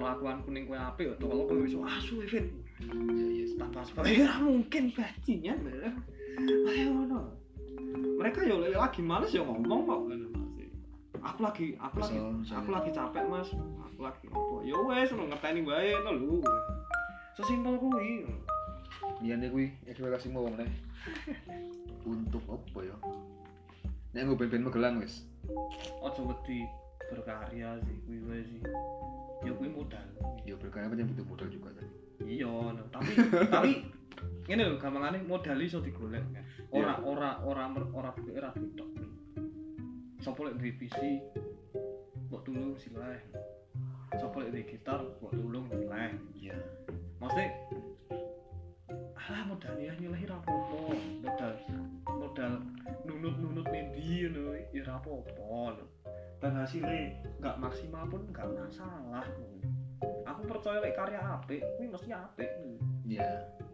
perlakuan 0.00 0.40
kuning 0.48 0.64
kowe 0.64 0.80
apik 0.80 1.12
yo 1.12 1.14
kalau 1.20 1.44
kowe 1.44 1.60
wis 1.60 1.76
asu 1.76 2.24
Vin. 2.24 2.46
Iya 2.80 3.26
iya. 3.28 3.44
tanpa 3.60 3.84
sebab 3.84 4.08
ya 4.08 4.32
mungkin 4.40 4.88
bajinya 4.96 5.52
ayo 6.72 6.86
ngono. 6.96 7.20
Mereka 8.16 8.48
yo 8.48 8.64
lagi 8.64 9.04
males 9.04 9.36
yo 9.36 9.44
ngomong 9.44 9.80
kok 9.84 10.00
aku 11.20 11.38
lagi 11.44 11.66
aku 11.76 11.96
lagi 12.00 12.16
aku 12.48 12.68
lagi 12.72 12.90
capek 12.96 13.24
mas. 13.28 13.52
Aku 13.92 14.00
lagi 14.00 14.24
ngopo 14.32 14.64
yo 14.64 14.88
wes 14.88 15.12
lo 15.12 15.28
ngerteni 15.28 15.60
wae 15.68 15.92
to 15.92 16.12
lho. 16.16 16.40
Sesimpel 17.36 17.76
kuwi. 17.76 18.24
Nih 19.20 19.52
gue 19.52 19.68
ekspektasi 19.84 20.32
mau 20.32 20.48
ngomong 20.48 20.64
nih. 20.64 20.72
Untuk 22.08 22.40
apa 22.48 22.78
ya? 22.88 22.96
Nek 24.16 24.32
gue 24.32 24.36
band-band 24.40 24.64
Magelang 24.72 24.96
wis. 25.04 25.28
ojo 26.00 26.20
wedi 26.30 26.64
berkarya 27.10 27.68
sih 27.82 27.96
kuwi 28.06 28.18
wae 28.30 28.42
sih. 28.46 28.60
Yo 29.42 29.52
kuwi 29.58 29.68
modal. 29.68 30.06
Ya 30.46 30.54
berkarya 30.54 30.86
apa 30.88 30.94
yang 30.94 31.10
butuh 31.10 31.26
modal 31.26 31.48
juga 31.50 31.70
kan. 31.74 31.88
iya 32.20 32.44
no. 32.46 32.84
tapi 32.92 33.16
tapi 33.48 33.72
ngene 34.44 34.62
lho 34.68 34.76
gampangane 34.76 35.24
modal 35.24 35.58
iso 35.58 35.82
digolek 35.82 36.22
kan. 36.30 36.44
Ora 36.70 36.94
ora 37.02 37.30
ora 37.42 37.64
mer- 37.66 37.90
ora 37.96 38.12
ora 38.14 38.50
bedok 38.54 38.90
sapa 40.20 40.52
lek 40.52 40.60
duwe 40.60 40.72
PC 40.76 40.96
mbok 42.28 42.44
tulung 42.44 42.76
sileh. 42.76 43.18
Sapa 44.20 44.44
lek 44.44 44.52
duwe 44.52 44.64
gitar 44.68 45.00
mbok 45.00 45.32
tulung 45.32 45.66
sileh. 45.72 46.12
Iya. 46.36 46.56
maksudnya 47.20 47.52
alah 49.16 49.44
modal 49.44 49.76
ya 49.76 49.92
nyelehi 50.00 50.24
ra 50.24 50.40
apa-apa 50.40 50.96
modal 51.20 51.52
modal 52.20 52.60
nunut-nunut 53.08 53.64
mendi 53.72 54.28
lho 54.28 54.52
ya 54.76 54.84
ra 54.84 55.00
apa-apa 55.00 55.80
lho 55.80 55.86
dan 56.40 56.52
hasilnya 56.60 57.16
nggak 57.40 57.56
maksimal 57.56 58.04
pun 58.08 58.28
nggak 58.28 58.48
masalah. 58.52 59.24
Aku 60.24 60.40
percaya 60.48 60.78
lek 60.80 60.94
karya 60.96 61.20
apik 61.20 61.60
kuwi 61.76 61.86
mesti 61.88 62.08
apik. 62.12 62.50
Iya. 63.06 63.26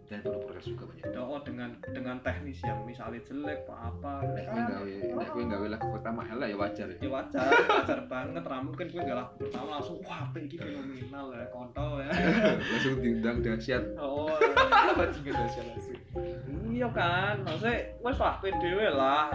Dan 0.07 0.23
perlu 0.23 0.39
proses 0.47 0.71
juga 0.71 0.87
banyak. 0.87 1.19
oh 1.19 1.43
dengan 1.43 1.75
dengan 1.91 2.23
teknis 2.23 2.63
yang 2.63 2.87
misalnya 2.87 3.19
jelek 3.27 3.67
apa 3.67 3.91
apa 3.91 4.13
Nek 4.39 4.47
gawe, 4.47 4.95
nek 5.19 5.29
gue 5.35 5.45
gawe 5.51 5.67
lagu 5.67 5.87
pertama 5.99 6.23
hal 6.23 6.39
ya 6.47 6.55
wajar 6.55 6.87
ya. 6.95 6.97
ya 7.03 7.11
wajar 7.11 7.43
wajar 7.67 8.01
banget 8.07 8.43
ra 8.47 8.63
mungkin 8.63 8.87
gue 8.87 9.03
gak 9.03 9.19
lagu 9.19 9.35
pertama 9.35 9.83
langsung 9.83 9.99
wah 10.07 10.31
apik 10.31 10.47
iki 10.47 10.63
fenomenal 10.63 11.27
ya 11.35 11.47
kontol 11.51 11.99
ya 12.07 12.11
Langsung 12.71 13.03
diundang 13.03 13.43
dahsyat. 13.43 13.83
oh 13.99 14.31
Bajingan 14.95 15.35
dahsyat 15.35 15.65
langsung. 15.75 15.99
iya 16.71 16.89
kan 16.95 17.43
maksudnya 17.43 17.77
wes 17.99 18.19
lah 18.23 18.39
pede 18.39 18.71
we 18.79 18.87
lah 18.87 19.27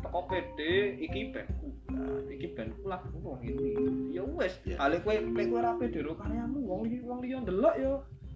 teko 0.00 0.20
pede 0.24 1.04
iki 1.04 1.36
bandku 1.36 1.68
lah 1.96 2.20
iki 2.30 2.46
bandku 2.52 2.84
lagu 2.86 3.16
wong 3.22 3.40
ini. 3.42 3.72
Ya 4.14 4.22
wes 4.22 4.58
Iya. 4.66 4.76
kali 4.78 4.96
kowe 5.00 5.14
nek 5.14 5.46
kowe 5.50 5.60
ra 5.62 5.72
pede 5.78 5.98
karo 6.02 6.12
karyamu 6.18 6.58
wong 6.66 6.80
li 6.86 6.96
wong 7.00 7.18
liya 7.22 7.38
ndelok 7.42 7.74
ya. 7.78 7.92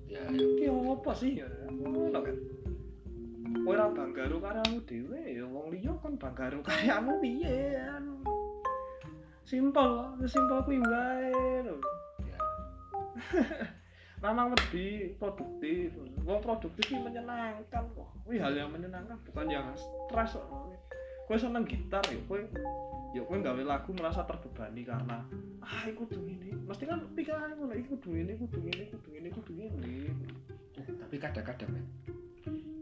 Ya 0.09 0.23
ya. 0.31 0.39
iki 0.39 0.67
apa 0.71 1.11
sih? 1.15 1.31
Ya 1.43 1.47
ngono 1.69 2.19
kan. 2.23 2.37
Kowe 3.65 3.75
ra 3.75 3.87
bangga 3.91 4.23
karo 4.27 4.37
karyamu 4.39 4.77
dhewe 4.87 5.21
ya 5.35 5.45
wong 5.45 5.67
liya 5.75 5.93
kan 5.99 6.13
bangga 6.17 6.45
karo 6.49 6.59
karyamu 6.63 7.13
piye 7.19 7.79
anu. 7.79 8.17
Simpel 9.49 9.91
simpel 10.29 10.59
kuwi 10.65 10.79
wae 10.81 11.33
lho. 11.67 11.77
Ya. 12.25 12.39
memang 14.23 14.55
lebih 14.55 15.15
produktif. 15.19 15.95
Wong 16.27 16.41
produktif 16.43 16.85
ini 16.91 16.99
menyenangkan 17.07 17.85
kok. 17.95 18.09
Wih 18.27 18.43
hal 18.43 18.55
yang 18.55 18.71
menyenangkan 18.75 19.17
bukan 19.31 19.47
yang 19.47 19.67
stres 19.79 20.35
kok. 20.35 20.75
Gue 21.29 21.37
seneng 21.37 21.65
gitar 21.69 22.03
ya 22.09 22.17
gue 22.17 22.41
ya 23.17 23.25
gue 23.25 23.39
gawe 23.41 23.63
lagu 23.65 23.91
merasa 23.97 24.21
terbebani 24.29 24.85
karena 24.85 25.25
ah 25.65 25.83
iku 25.89 26.05
kudu 26.05 26.29
ini 26.29 26.53
mesti 26.69 26.85
kan 26.85 27.01
pikiran 27.17 27.57
ngono 27.57 27.73
iku 27.73 27.97
kudu 27.97 28.11
ini 28.21 28.33
kudu 28.37 28.61
ini 28.69 28.85
kudu 28.93 29.11
ini 29.17 29.29
kudu 29.33 29.53
ini 29.57 29.93
tapi 30.79 31.17
kadang-kadang 31.19 31.71
men. 31.73 31.87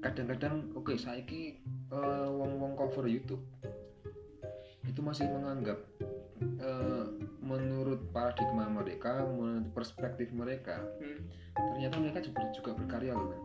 Kadang-kadang 0.03 0.75
oke 0.75 0.99
saiki 0.99 1.63
eh, 1.95 2.29
wong-wong 2.29 2.75
cover 2.75 3.07
YouTube 3.07 3.41
itu 4.87 5.01
masih 5.03 5.31
menganggap 5.31 5.79
eh, 6.43 7.07
menurut 7.39 8.11
paradigma 8.11 8.67
mereka 8.67 9.23
menurut 9.27 9.71
perspektif 9.71 10.31
mereka 10.35 10.83
Hmm. 10.99 11.23
ternyata 11.73 11.97
mereka 11.97 12.21
juga, 12.21 12.41
juga 12.53 12.71
berkarya 12.77 13.13
loh 13.17 13.33
men 13.33 13.43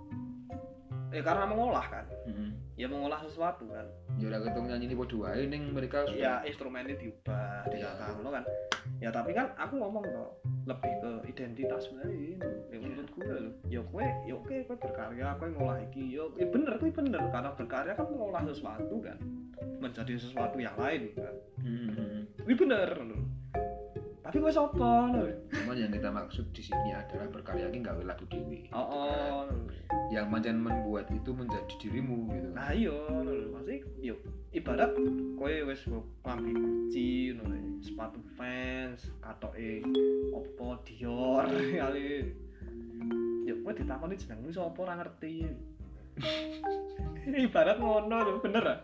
ya 1.11 1.21
karena 1.21 1.45
mengolah 1.45 1.85
kan? 1.87 2.05
Mm 2.25 2.51
ya 2.79 2.89
mengolah 2.89 3.21
sesuatu 3.21 3.69
kan? 3.69 3.85
Ya 4.17 4.33
udah 4.33 4.41
ketemu 4.41 4.65
nyanyi 4.73 4.85
ini 4.89 4.95
podo 4.97 5.21
wae 5.21 5.45
ning 5.45 5.69
mereka 5.69 6.01
ya 6.17 6.41
instrumennya 6.41 6.97
diubah 6.97 7.69
Iya. 7.69 7.93
ditata 7.93 8.17
ngono 8.17 8.29
kan? 8.33 8.43
Ya 8.97 9.09
tapi 9.13 9.37
kan 9.37 9.53
aku 9.53 9.77
ngomong 9.77 10.01
kok 10.01 10.31
lebih 10.65 10.93
ke 10.97 11.11
identitas 11.29 11.93
wae 11.93 12.41
ya 12.73 12.77
menurut 12.81 13.09
gue 13.13 13.27
lho. 13.37 13.51
Ya 13.69 13.81
kowe 13.85 14.01
ya 14.25 14.33
oke 14.33 14.55
kowe 14.65 14.77
berkarya 14.81 15.37
kowe 15.37 15.49
ngolah 15.53 15.77
iki. 15.85 16.17
Ya 16.17 16.25
ya 16.41 16.47
bener 16.49 16.73
kowe 16.81 16.89
bener 16.89 17.21
karena 17.29 17.49
berkarya 17.53 17.93
kan 17.93 18.07
mengolah 18.09 18.41
sesuatu 18.49 18.95
kan? 18.97 19.17
Menjadi 19.77 20.13
sesuatu 20.17 20.57
yang 20.57 20.73
lain 20.73 21.13
kan? 21.13 21.35
Mm-mm. 21.61 22.25
ini 22.49 22.53
bener 22.57 22.89
lho. 22.97 23.19
Tapi 24.31 24.47
gue 24.47 24.53
sopo 24.55 25.11
cuman 25.51 25.75
yang 25.75 25.91
kita 25.91 26.07
maksud 26.07 26.47
di 26.55 26.63
sini 26.63 26.95
adalah 26.95 27.27
berkarya 27.35 27.67
ini 27.67 27.83
gawe 27.83 27.99
lagu 27.99 28.23
dewi. 28.31 28.71
Oh 28.71 28.79
oh. 28.79 29.51
Yang 30.07 30.31
mancan 30.31 30.55
membuat 30.63 31.11
itu 31.11 31.35
menjadi 31.35 31.75
dirimu 31.83 32.31
gitu. 32.31 32.47
Nah 32.55 32.71
iya 32.71 32.95
maksudnya 33.51 33.83
yo 33.99 34.15
ibarat 34.55 34.95
kowe 35.35 35.51
wis 35.67 35.83
klambi 36.23 36.55
Gucci 36.55 37.35
sepatu 37.83 38.23
fans 38.39 39.11
katoke 39.19 39.83
opo 40.31 40.79
Dior 40.87 41.51
kali. 41.83 42.31
Yo 43.43 43.59
kowe 43.67 43.75
ditakoni 43.75 44.15
jenengmu 44.15 44.47
sapa 44.55 44.79
ora 44.79 44.95
ngerti. 44.95 45.43
Ibarat 47.51 47.83
ngono 47.83 48.15
lho 48.15 48.39
bener 48.39 48.63
ah 48.63 48.79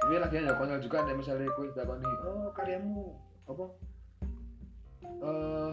tapi 0.00 0.16
lagi 0.16 0.40
ya 0.40 0.56
konyol 0.56 0.80
juga 0.80 1.04
nih 1.04 1.12
misalnya 1.12 1.44
kue 1.52 1.68
takoni 1.76 2.08
oh 2.24 2.48
karyamu 2.56 3.12
apa 3.44 3.68
eh 5.18 5.72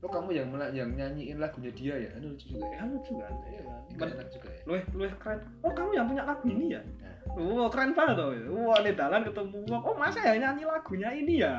oh 0.00 0.08
kamu 0.08 0.32
yang 0.32 0.48
mela- 0.48 0.72
yang 0.72 0.90
nyanyiin 0.96 1.36
lagunya 1.36 1.70
dia 1.76 1.94
ya? 1.96 2.10
Itu 2.16 2.26
lucu 2.32 2.44
juga. 2.56 2.66
Ya 2.72 2.82
lucu 2.88 3.12
kan 3.20 3.32
iya 3.52 3.60
kan? 3.64 3.80
Itu 3.92 4.02
enak 4.16 4.28
juga 4.32 4.48
ya? 4.48 4.62
luwih 4.64 4.82
luwih 4.96 5.12
keren. 5.20 5.38
Oh 5.60 5.72
kamu 5.76 5.90
yang 5.92 6.06
punya 6.08 6.22
lagu 6.24 6.44
ini 6.48 6.66
ya? 6.72 6.80
Nah. 6.80 7.16
wah 7.36 7.68
keren 7.68 7.92
banget 7.92 8.14
tuh 8.16 8.32
wah 8.64 8.78
ini 8.80 8.90
dalan 8.96 9.22
ketemu 9.28 9.58
wong. 9.68 9.82
Oh 9.84 9.94
masa 9.96 10.18
ya 10.24 10.34
nyanyi 10.40 10.64
lagunya 10.64 11.08
ini 11.12 11.34
ya? 11.44 11.54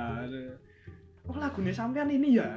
Oh 1.29 1.37
lagunya 1.37 1.73
sampean 1.73 2.09
ini 2.09 2.41
ya? 2.41 2.49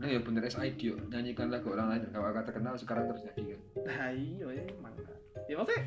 Nah 0.00 0.08
ya 0.08 0.18
bener 0.24 0.48
SID 0.48 0.80
yo. 0.80 0.96
Nyanyikan 1.12 1.52
lagu 1.52 1.68
orang 1.76 1.92
lain 1.92 2.02
kalau 2.08 2.32
kata 2.32 2.48
terkenal 2.48 2.74
sekarang 2.80 3.04
terjadi 3.12 3.42
kan? 3.52 3.60
Nah 3.84 4.08
iya 4.16 4.46
ya 4.48 4.62
emang. 4.72 4.94
Ya 5.46 5.54
maksudnya 5.60 5.82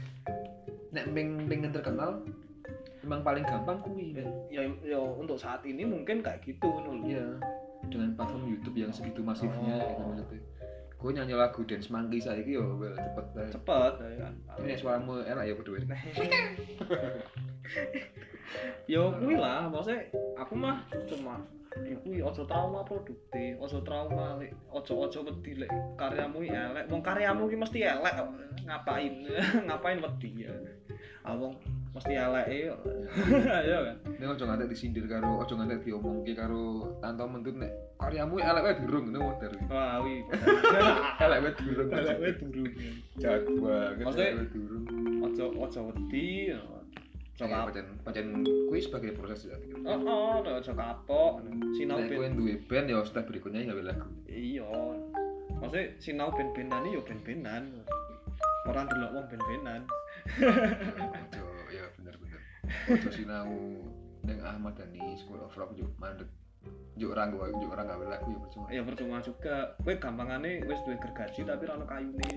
nek 0.93 1.05
peng 1.13 1.30
pengen 1.49 1.72
terkenal 1.74 2.22
memang 3.06 3.24
paling 3.24 3.43
gampang 3.47 3.80
kui 3.80 4.12
kan 4.12 4.28
ya, 4.52 4.62
ya 4.84 5.00
untuk 5.00 5.39
saat 5.39 5.64
ini 5.64 5.88
mungkin 5.88 6.20
kayak 6.20 6.43
gitu 6.43 6.68
nul. 6.84 7.04
Iya 7.08 7.39
dengan 7.88 8.12
platform 8.20 8.43
YouTube 8.52 8.76
yang 8.76 8.91
segitu 8.91 9.24
masifnya 9.24 9.80
Oh. 9.80 9.88
gitu. 9.88 10.04
Maksudnya 10.04 10.41
gue 11.00 11.16
nyanyi 11.16 11.32
lagu 11.32 11.64
dance 11.64 11.88
monkey 11.88 12.20
saya 12.20 12.43
yo 12.43 12.76
well, 12.76 12.91
cepet 12.91 13.26
banget 13.32 13.56
cepet 13.56 13.93
ya 14.04 14.16
kan. 14.28 14.34
Ini 14.60 14.76
suaramu 14.76 15.24
enak 15.24 15.43
ya 15.47 15.54
berdua 15.56 15.80
yo 18.91 19.16
kuwi 19.16 19.39
lah 19.39 19.72
maksudnya 19.72 20.12
aku 20.36 20.60
mah 20.60 20.84
cuma 21.08 21.39
iku 21.86 22.20
ojo 22.20 22.43
trauma 22.43 22.82
produktif 22.84 23.56
ojo 23.62 23.80
trauma 23.86 24.41
ojo 24.76 24.93
ojo 25.08 25.20
wedi 25.24 25.64
lek 25.64 25.72
karyamu 25.95 26.43
elek. 26.43 26.91
Wong 26.91 27.00
karyamu 27.00 27.47
iki 27.47 27.56
mesti 27.56 27.80
elek 27.88 28.20
ngapain? 28.68 29.24
Ngapain 29.72 30.04
wedi 30.04 30.30
ya? 30.43 30.52
Ah 31.24 31.32
wong 31.32 31.56
mesti 31.90 32.14
elek 32.14 32.46
e 32.46 32.58
ya 33.66 33.80
kan? 33.82 33.98
Ini 34.06 34.26
ojo 34.30 34.44
ngantek 34.46 34.70
disindir 34.70 35.06
karo 35.10 35.42
ojo 35.42 35.54
ngantek 35.58 35.82
diomongke 35.82 36.34
karo 36.38 36.94
tanto 37.02 37.26
mentut 37.26 37.58
nek 37.58 37.72
karyamu 37.98 38.38
elek 38.38 38.62
wae 38.62 38.76
durung 38.86 39.06
ngono 39.10 39.20
modern 39.34 39.60
wah 39.74 39.98
wi 40.06 40.22
elek 41.26 41.40
wae 41.42 41.52
durung. 41.58 41.90
Elek 41.90 42.18
wae 42.22 42.32
durung. 42.38 42.74
Jago 43.18 43.52
banget 43.66 44.18
elek 44.22 44.34
wae 44.38 44.48
durung. 44.54 44.86
ojo 45.26 45.46
ojo 45.58 45.80
wedi 45.90 46.54
ojo 46.54 46.78
Ya, 47.40 47.48
kapok 47.48 47.72
pancen 47.72 47.88
pancen 48.04 48.26
kuwi 48.68 48.84
sebagai 48.84 49.16
proses 49.16 49.48
ya 49.48 49.56
oh 49.88 50.00
oh 50.04 50.44
ojo 50.44 50.72
kapok. 50.76 51.40
Sinau 51.80 52.04
ben 52.04 52.12
kowe 52.12 52.28
duwe 52.36 52.54
band 52.68 52.92
ya 52.92 53.00
step 53.08 53.32
berikutnya 53.32 53.64
ya 53.64 53.74
lagu. 53.80 54.12
Iya. 54.28 54.68
Maksudnya 55.56 55.96
sinau 56.04 56.36
ben-benan 56.36 56.84
yo 56.92 57.00
ben-benan. 57.08 57.88
Orang 58.68 58.92
delok 58.92 59.16
wong 59.16 59.26
ben-benan 59.32 59.88
ojo 62.89 63.09
sinau 63.09 63.49
ning 64.26 64.39
Ahmad 64.43 64.78
Dhani 64.78 65.17
School 65.20 65.41
of 65.41 65.55
Rock 65.55 65.76
juk 65.76 65.89
mandek. 65.97 66.28
Juk 66.99 67.15
orang 67.15 67.32
gua 67.32 67.47
juk 67.55 67.72
orang 67.72 67.88
gawe 67.88 68.05
lagu 68.05 68.30
ya 68.30 68.39
percuma. 68.43 68.67
Ya 68.70 68.82
percuma 68.84 69.17
juga. 69.24 69.55
Kowe 69.80 69.95
gampangane 69.95 70.51
wis 70.67 70.80
duwe 70.84 70.99
gergaji 70.99 71.47
tapi 71.47 71.63
ora 71.65 71.80
ono 71.80 71.86
kayune. 71.88 72.32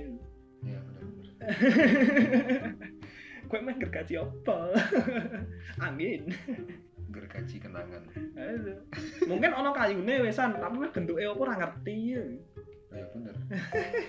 Ya 0.63 0.79
bener 0.79 1.03
kowe 3.51 3.61
meh 3.61 3.77
gergaji 3.77 4.15
apa? 4.17 4.59
Angin 5.85 6.33
gergaji 7.13 7.57
kenangan. 7.61 8.03
Mungkin 9.29 9.53
ono 9.53 9.71
kayune 9.77 10.25
wisan 10.25 10.57
tapi 10.57 10.81
wis 10.81 10.91
bentuke 10.91 11.23
apa 11.23 11.39
ora 11.39 11.55
ngerti 11.61 11.97
ya. 12.17 12.25
Ya 12.93 13.05
bener. 13.13 13.35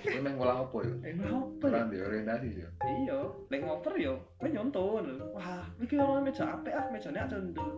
Kowe 0.04 0.20
meh 0.20 0.32
ngolah 0.36 0.58
apa 0.68 0.78
ya? 0.84 0.94
Apa 1.28 1.66
ya? 1.72 1.82
Di 1.88 1.98
orientasi 2.00 2.50
ya? 2.56 2.70
Iya. 2.84 3.20
Lek 3.52 3.62
ngoper 3.64 3.94
kowe 4.40 4.48
nyonton 4.48 5.06
wah 5.36 5.68
iki 5.80 5.96
ono 6.00 6.24
meja 6.24 6.44
apik 6.56 6.74
ah 6.74 6.88
mejane 6.92 7.20
aja 7.20 7.38
ndel 7.40 7.70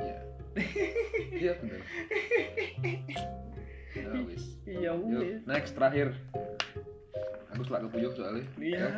iya. 0.00 0.18
Iya 1.32 1.52
bener. 1.60 1.80
Ya 3.94 4.10
wis. 4.26 4.44
Iya 4.66 4.92
wis. 4.96 5.40
next 5.46 5.76
terakhir 5.76 6.12
aku 7.54 7.62
selak 7.64 7.80
kepuyuh 7.88 8.12
soalnya 8.14 8.44
iya 8.58 8.88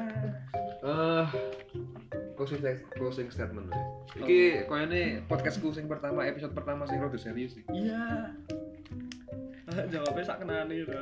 Eh, 0.86 1.24
closing 2.38 2.62
closing 2.94 3.28
statement 3.32 3.72
ya. 3.72 3.80
Iki 4.22 4.68
koyone 4.70 5.24
podcastku 5.26 5.72
sing 5.74 5.90
pertama 5.90 6.22
episode 6.22 6.54
pertama 6.54 6.86
sing 6.86 7.00
rada 7.02 7.16
serius 7.18 7.58
iki. 7.58 7.66
iya 7.74 8.30
Ah, 9.66 9.82
jawabnya 9.90 10.22
sak 10.22 10.46
kenane 10.46 10.86
to 10.86 10.94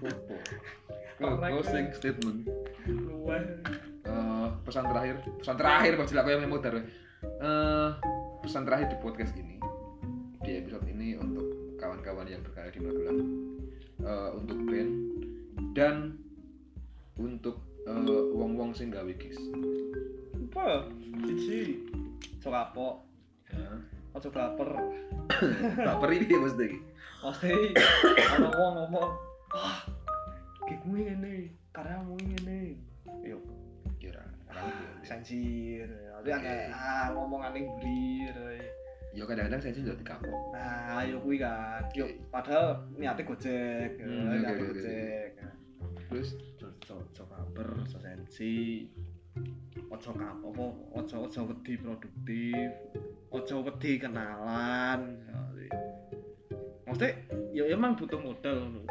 Opo? 0.00 0.34
Closing 1.52 1.92
statement. 1.92 2.48
Eh, 4.08 4.48
pesan 4.64 4.88
terakhir, 4.88 5.20
pesan 5.36 5.56
terakhir 5.60 5.92
kok 5.98 6.08
jelek 6.08 6.24
koyo 6.24 6.38
memudar. 6.40 6.74
Eh, 6.80 7.88
pesan 8.40 8.64
terakhir 8.64 8.88
di 8.88 8.98
podcast 9.04 9.34
ini 9.36 9.60
di 10.40 10.56
episode 10.56 10.88
ini 10.88 11.20
untuk 11.20 11.76
kawan-kawan 11.76 12.24
yang 12.24 12.40
berkarya 12.40 12.72
di 12.72 12.80
Magelang 12.80 13.20
eh, 14.00 14.30
untuk 14.32 14.56
band 14.64 14.92
dan 15.76 16.16
untuk 17.18 17.58
eh, 17.84 18.24
wong-wong 18.32 18.70
sing 18.72 18.88
gawe 18.88 19.10
gigs. 19.18 19.38
apa 20.48 20.88
siji 21.22 21.82
sok 22.40 22.50
kapok. 22.50 22.94
Ya. 23.52 23.68
ojo 24.16 24.28
baper. 24.32 24.70
Baper 25.86 26.10
iki 26.16 26.34
mesti 26.34 26.64
iki. 26.66 26.78
pasti 27.18 27.52
ana 28.32 28.48
wong 28.54 28.72
ngomong 28.78 29.10
wah 29.52 29.82
gigmu 30.64 30.96
ngene 30.96 31.52
karyamu 31.70 32.14
ngene. 32.16 32.78
Yo. 33.22 33.38
Kira. 33.98 34.22
Orang 34.48 34.64
itu. 34.72 34.86
sansir 35.04 35.86
tapi 36.18 36.30
akeh 36.32 36.72
ah 36.72 37.12
ngomongane 37.12 37.66
blir 37.78 38.36
Ya 39.16 39.24
kadang-kadang 39.24 39.58
saya 39.58 39.72
sih 39.74 39.82
jadi 39.82 40.04
kapok. 40.04 40.52
nah 40.54 41.02
yo 41.02 41.18
kuwi 41.20 41.38
kan. 41.40 41.82
Yo 41.96 42.06
padahal 42.30 42.82
niate 42.96 43.22
gojek. 43.24 43.98
Yo, 43.98 44.04
Hmm, 44.06 44.30
niate 44.38 44.62
gojek 44.62 45.28
Terus 46.08 46.32
ojo 46.88 47.22
baper 47.28 47.68
ojo 47.84 47.98
sensi. 48.00 48.88
Ojo 49.92 50.10
apa 50.16 50.64
ojo 50.96 51.16
ojo 51.28 51.40
wedi 51.52 51.76
produktif. 51.76 52.72
Ojo 53.28 53.56
wedi 53.68 54.00
kenalan. 54.00 55.20
Maksudnya 56.88 57.12
ya 57.52 57.68
emang 57.68 57.92
butuh 58.00 58.16
modal 58.16 58.88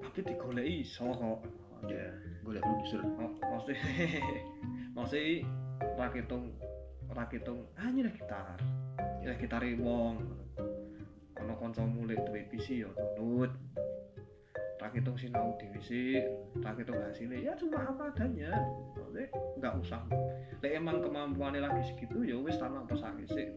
tapi 0.00 0.24
digoleki 0.24 0.80
iso 0.80 1.04
kok. 1.12 1.44
Ya 1.84 2.08
golek 2.40 2.64
produser. 2.64 3.04
Mak- 3.04 3.44
maksudnya 3.44 3.76
maksudnya 4.96 5.44
rakitung 6.00 6.56
rakitung 7.12 7.68
ah 7.76 7.92
nyileh 7.92 8.16
gitar. 8.16 8.56
Nyileh 9.20 9.36
gitar 9.36 9.60
wong. 9.76 10.16
Ono 11.44 11.52
kancamu 11.60 12.08
lek 12.08 12.24
duwe 12.24 12.48
PC 12.48 12.88
ya 12.88 12.90
nunut 13.20 13.52
rakitung 14.84 15.16
sinau 15.16 15.56
dhewe 15.56 15.80
sih 15.80 16.20
rakitung 16.60 17.00
hasilnya. 17.00 17.40
Ya 17.40 17.52
cuma 17.56 17.88
apa 17.88 18.12
adanya. 18.12 18.52
Maksudnya 18.92 19.32
nggak 19.56 19.74
usah. 19.80 20.04
Lek 20.60 20.76
emang 20.76 21.00
kemampuannya 21.00 21.64
lagi 21.64 21.88
segitu 21.88 22.20
ya 22.20 22.36
wis 22.36 22.60
tanpa 22.60 22.84
pesake 22.84 23.24
sih. 23.32 23.48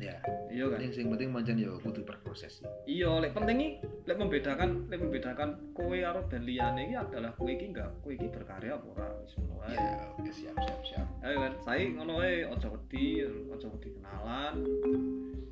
Ya, 0.00 0.16
iya 0.48 0.64
kan? 0.64 0.80
Yang 0.80 0.96
sing 0.96 1.12
penting 1.12 1.28
mancen 1.28 1.60
ya 1.60 1.76
kudu 1.76 2.00
berproses. 2.08 2.64
iya 2.88 3.20
lek 3.20 3.36
penting 3.36 3.56
iki 3.60 3.70
lek 4.08 4.16
membedakan 4.16 4.88
lek 4.88 4.96
membedakan 4.96 5.60
kowe 5.76 5.92
karo 5.92 6.24
band 6.24 6.48
liyane 6.48 6.88
iki 6.88 6.96
adalah 6.96 7.36
kowe 7.36 7.52
iki 7.52 7.68
enggak 7.68 7.92
kowe 8.00 8.08
iki 8.08 8.32
berkarya 8.32 8.80
apa 8.80 8.86
ora 8.96 9.08
wis 9.20 9.36
ngono 9.36 9.60
ae. 9.68 9.76
Ya, 9.76 10.08
oke 10.16 10.32
siap 10.32 10.56
siap 10.56 10.80
siap. 10.88 11.08
ayo 11.20 11.36
kan 11.44 11.52
saya 11.64 11.84
ngono 11.92 12.12
ae 12.24 12.48
aja 12.48 12.68
wedi 12.72 13.28
aja 13.28 13.66
wedi 13.68 13.88
kenalan. 13.92 14.54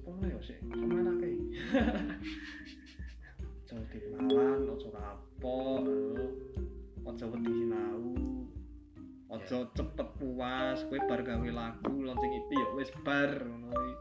Ngono 0.09 0.25
ya 0.33 0.41
sik? 0.41 0.61
Ke 0.64 0.85
mana 0.85 1.12
kae 1.21 1.37
aja 3.69 3.85
wedi 3.85 4.01
kenalan 4.01 4.64
aja 4.64 4.89
kapok 4.97 5.85
aja 7.05 7.25
wedi 7.29 7.53
sinau. 7.53 8.16
Aja 9.29 9.59
cepet 9.77 10.09
puas 10.16 10.81
kowe 10.89 10.97
bar 11.05 11.21
gawe 11.21 11.49
lagu 11.53 11.95
launching 12.01 12.33
EP 12.33 12.49
ya 12.49 12.69
wis 12.81 12.89
bar 13.05 13.29
ngono 13.45 13.69
kuwi. 13.69 13.93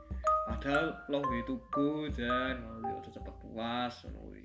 padahal 0.47 0.95
lo 1.11 1.19
duwe 1.19 1.43
tugu 1.43 2.07
jan 2.15 2.63
ngono 2.63 2.79
kuwi, 2.79 2.95
aja 2.95 3.09
cepet 3.11 3.35
puas 3.43 3.93
ngono 4.07 4.19
kuwi. 4.31 4.43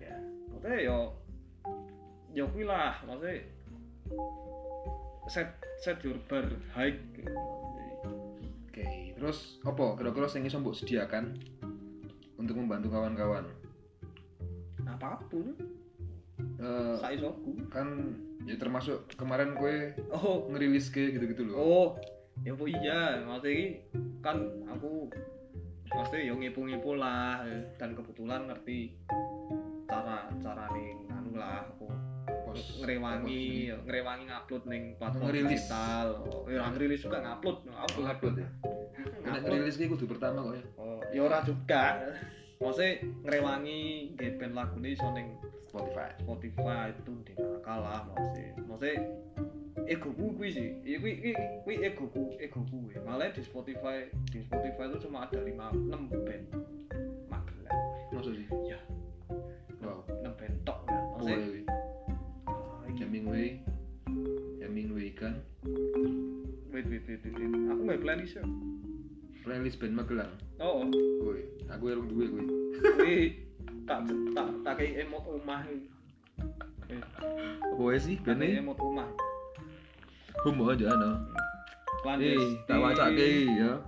Ya. 0.00 0.16
maksudnya 0.48 0.80
yo 0.80 0.98
yo 2.32 2.48
kuwi 2.48 2.64
lah 2.64 3.04
maksudnya 3.04 3.44
set 5.28 5.60
set 5.84 6.00
your 6.00 6.16
bar 6.24 6.48
high 6.72 6.96
Oke, 8.64 9.12
terus 9.12 9.60
apa? 9.60 9.92
Kira-kira 10.00 10.24
sing 10.24 10.48
iso 10.48 10.56
mbok 10.56 10.72
sediakan 10.72 11.36
untuk 12.40 12.56
membantu 12.56 12.96
kawan-kawan 12.96 13.57
apa 14.98 15.22
pun. 15.30 15.54
Eh, 16.58 16.94
saisoku 16.98 17.54
kan 17.70 18.14
ya 18.46 18.54
termasuk 18.58 19.06
kemarin 19.18 19.54
kue 19.54 19.94
oh. 20.10 20.46
ngerilis 20.50 20.90
ke 20.90 21.14
gitu-gitu 21.14 21.46
loh. 21.50 21.56
Oh 21.58 21.88
ya 22.46 22.54
bu 22.54 22.70
iya 22.70 23.22
maksudnya 23.26 23.82
kan 24.22 24.38
aku 24.70 25.10
maksudnya 25.90 26.30
ya 26.30 26.34
ngipu-ngipu 26.38 26.94
lah 26.94 27.42
dan 27.82 27.98
kebetulan 27.98 28.46
ngerti 28.46 28.94
cara 29.90 30.30
cara 30.38 30.70
nih 30.70 30.94
anu 31.10 31.34
lah 31.34 31.66
aku 31.66 31.90
ngerewangi 32.82 33.74
ngerewangi 33.86 34.24
ngupload 34.26 34.64
ning 34.66 34.82
platform 34.98 35.30
Ngerilis. 35.30 35.50
digital. 35.62 36.06
Oh, 36.26 36.42
ya 36.50 36.66
ngerilis 36.74 37.00
juga 37.06 37.18
ngupload 37.22 37.58
ngupload. 37.66 38.06
Upload 38.06 38.34
ya? 38.34 38.48
Ngupload. 39.26 39.42
Ngerilis 39.46 39.76
ki 39.78 39.86
kudu 39.90 40.04
pertama 40.10 40.38
kok 40.42 40.54
ya? 40.58 40.64
Oh 40.78 40.98
ya 41.12 41.20
ora 41.24 41.38
juga 41.44 41.82
maksudnya 42.58 42.90
ngerewangi 43.22 43.80
nge 44.18 44.26
band 44.38 44.54
lagu 44.54 44.76
ini 44.82 44.98
iso 44.98 45.08
ning 45.14 45.38
Spotify. 45.68 46.08
Spotify 46.24 46.90
itu 46.90 47.12
di 47.28 47.32
kalah 47.62 48.08
maksudnya. 48.08 48.56
Maksudnya 48.64 48.96
ego 49.84 50.10
kuwi 50.16 50.48
sih. 50.50 50.68
Iya 50.82 50.96
kuwi 50.98 51.12
kuwi 51.20 51.32
kuwi 51.62 51.74
ego 51.84 52.04
ku 52.10 52.22
ego 52.40 52.60
kuwi. 52.66 52.96
Malah 53.04 53.30
di 53.30 53.42
Spotify 53.44 54.08
di 54.32 54.40
Spotify 54.48 54.84
itu 54.88 54.98
cuma 55.06 55.28
ada 55.28 55.38
5 55.38 55.52
6 55.52 56.26
band 56.26 56.44
Magelang. 57.28 57.80
Maksud 58.16 58.34
sih? 58.34 58.48
Ya. 58.66 58.80
Wow. 59.84 60.02
6 60.24 60.40
band 60.40 60.54
tok 60.64 60.78
ya 60.88 60.98
oh 60.98 61.04
maksudnya 61.20 61.38
iki 62.88 63.02
Hemingway. 63.04 63.48
Hemingway 64.64 65.08
kan? 65.12 65.38
Wait 66.72 66.88
wait 66.88 67.04
wait 67.04 67.20
wait 67.22 67.34
wait. 67.36 67.52
aku 67.68 67.80
mau 67.84 67.96
playlist 68.00 68.40
ya 68.40 68.44
playlist 69.48 69.80
band 69.80 69.96
Magelang 69.96 70.32
oh. 70.60 70.84
Woi, 71.24 71.40
aku 71.72 71.84
yang 71.88 72.04
duwe 72.04 72.28
kuwi. 72.28 72.44
kuwi 72.84 73.16
tak 73.88 74.04
tak 74.36 74.48
tak 74.60 74.74
kayak 74.76 75.08
emot 75.08 75.24
omah 75.24 75.64
Apa 77.64 77.80
wae 77.80 77.96
sih 77.96 78.20
band 78.20 78.44
emot 78.44 78.76
omah 78.76 79.08
Homo 80.46 80.70
aja 80.70 80.94
ana. 80.94 81.18
Eh, 82.22 82.62
tak 82.70 82.78
wacake 82.78 83.50
ya. 83.58 83.82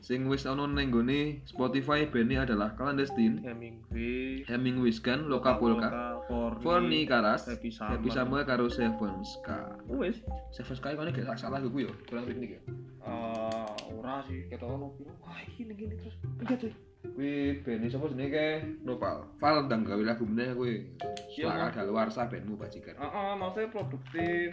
Sing 0.00 0.24
wis 0.32 0.48
ana 0.48 0.64
ning 0.64 0.88
gone 0.88 1.44
Spotify 1.44 2.08
band 2.08 2.32
adalah 2.32 2.72
Clandestine, 2.72 3.44
Hemingway 3.44 4.48
Hemingway 4.48 4.96
kan, 4.96 5.28
Loka 5.28 5.60
Polka, 5.60 6.24
Forni 6.64 7.04
Karas, 7.04 7.44
Happy 7.44 7.68
Happy 7.68 8.08
Summer 8.08 8.48
karo 8.48 8.72
Seven 8.72 9.20
Ska. 9.20 9.76
wes 9.92 10.24
Seven 10.56 10.72
Ska 10.72 10.96
kan 10.96 11.12
gak 11.12 11.36
salah 11.36 11.60
gue 11.60 11.84
yo, 11.84 11.92
kurang 12.08 12.24
teknik 12.24 12.56
ya. 12.56 12.60
eh 13.04 13.59
ora 13.96 14.22
sih 14.28 14.46
kata 14.46 14.64
ono 14.66 14.94
piro 14.94 15.12
wah 15.20 15.38
iki 15.42 15.64
gini 15.66 15.72
gini 15.74 15.94
terus 15.98 16.16
enggak 16.40 16.58
tuh 16.68 16.74
Kuwi 17.00 17.64
band 17.64 17.88
sapa 17.88 18.12
jenenge 18.12 18.28
ke 18.28 18.46
Nopal. 18.84 19.24
Val 19.40 19.64
ndang 19.64 19.88
gawe 19.88 20.04
lagu 20.04 20.20
meneh 20.28 20.52
kuwi. 20.52 20.84
Iya, 21.32 21.48
Selaka 21.48 21.64
Mas. 21.64 21.76
daluarsa 21.80 22.28
bandmu 22.28 22.60
bajikan. 22.60 22.92
Heeh, 22.92 23.30
maksudnya 23.40 23.72
produktif 23.72 24.48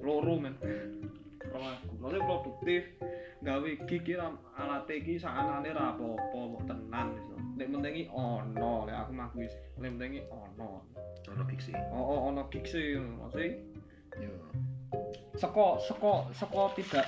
loro 0.00 0.34
men 0.40 0.56
Lagu. 1.52 1.92
maksudnya 2.00 2.24
produktif 2.24 2.82
gawe 3.44 3.68
gigi 3.84 4.16
ram 4.16 4.40
alat 4.56 4.88
iki 4.88 5.20
sakanane 5.20 5.70
ra 5.76 5.92
apa-apa 5.92 6.38
mbok 6.50 6.62
tenan 6.64 7.12
iso 7.20 7.36
nek 7.54 7.68
penting 7.68 7.92
iki 7.94 8.06
ono 8.10 8.88
lek 8.88 8.96
aku 8.96 9.12
ngaku 9.12 9.36
wis 9.44 9.54
nek 9.76 9.90
penting 9.94 10.10
iki 10.18 10.22
ono 10.32 10.70
Ono 11.24 11.42
gig 11.48 11.60
sih. 11.60 11.76
oh 11.92 12.00
oh 12.00 12.18
ono 12.32 12.42
gig 12.48 12.64
sih 12.64 12.96
maksudnya 12.96 13.60
Yo. 14.18 14.32
seko 15.36 15.78
seko 15.84 16.32
seko 16.32 16.72
tidak 16.74 17.06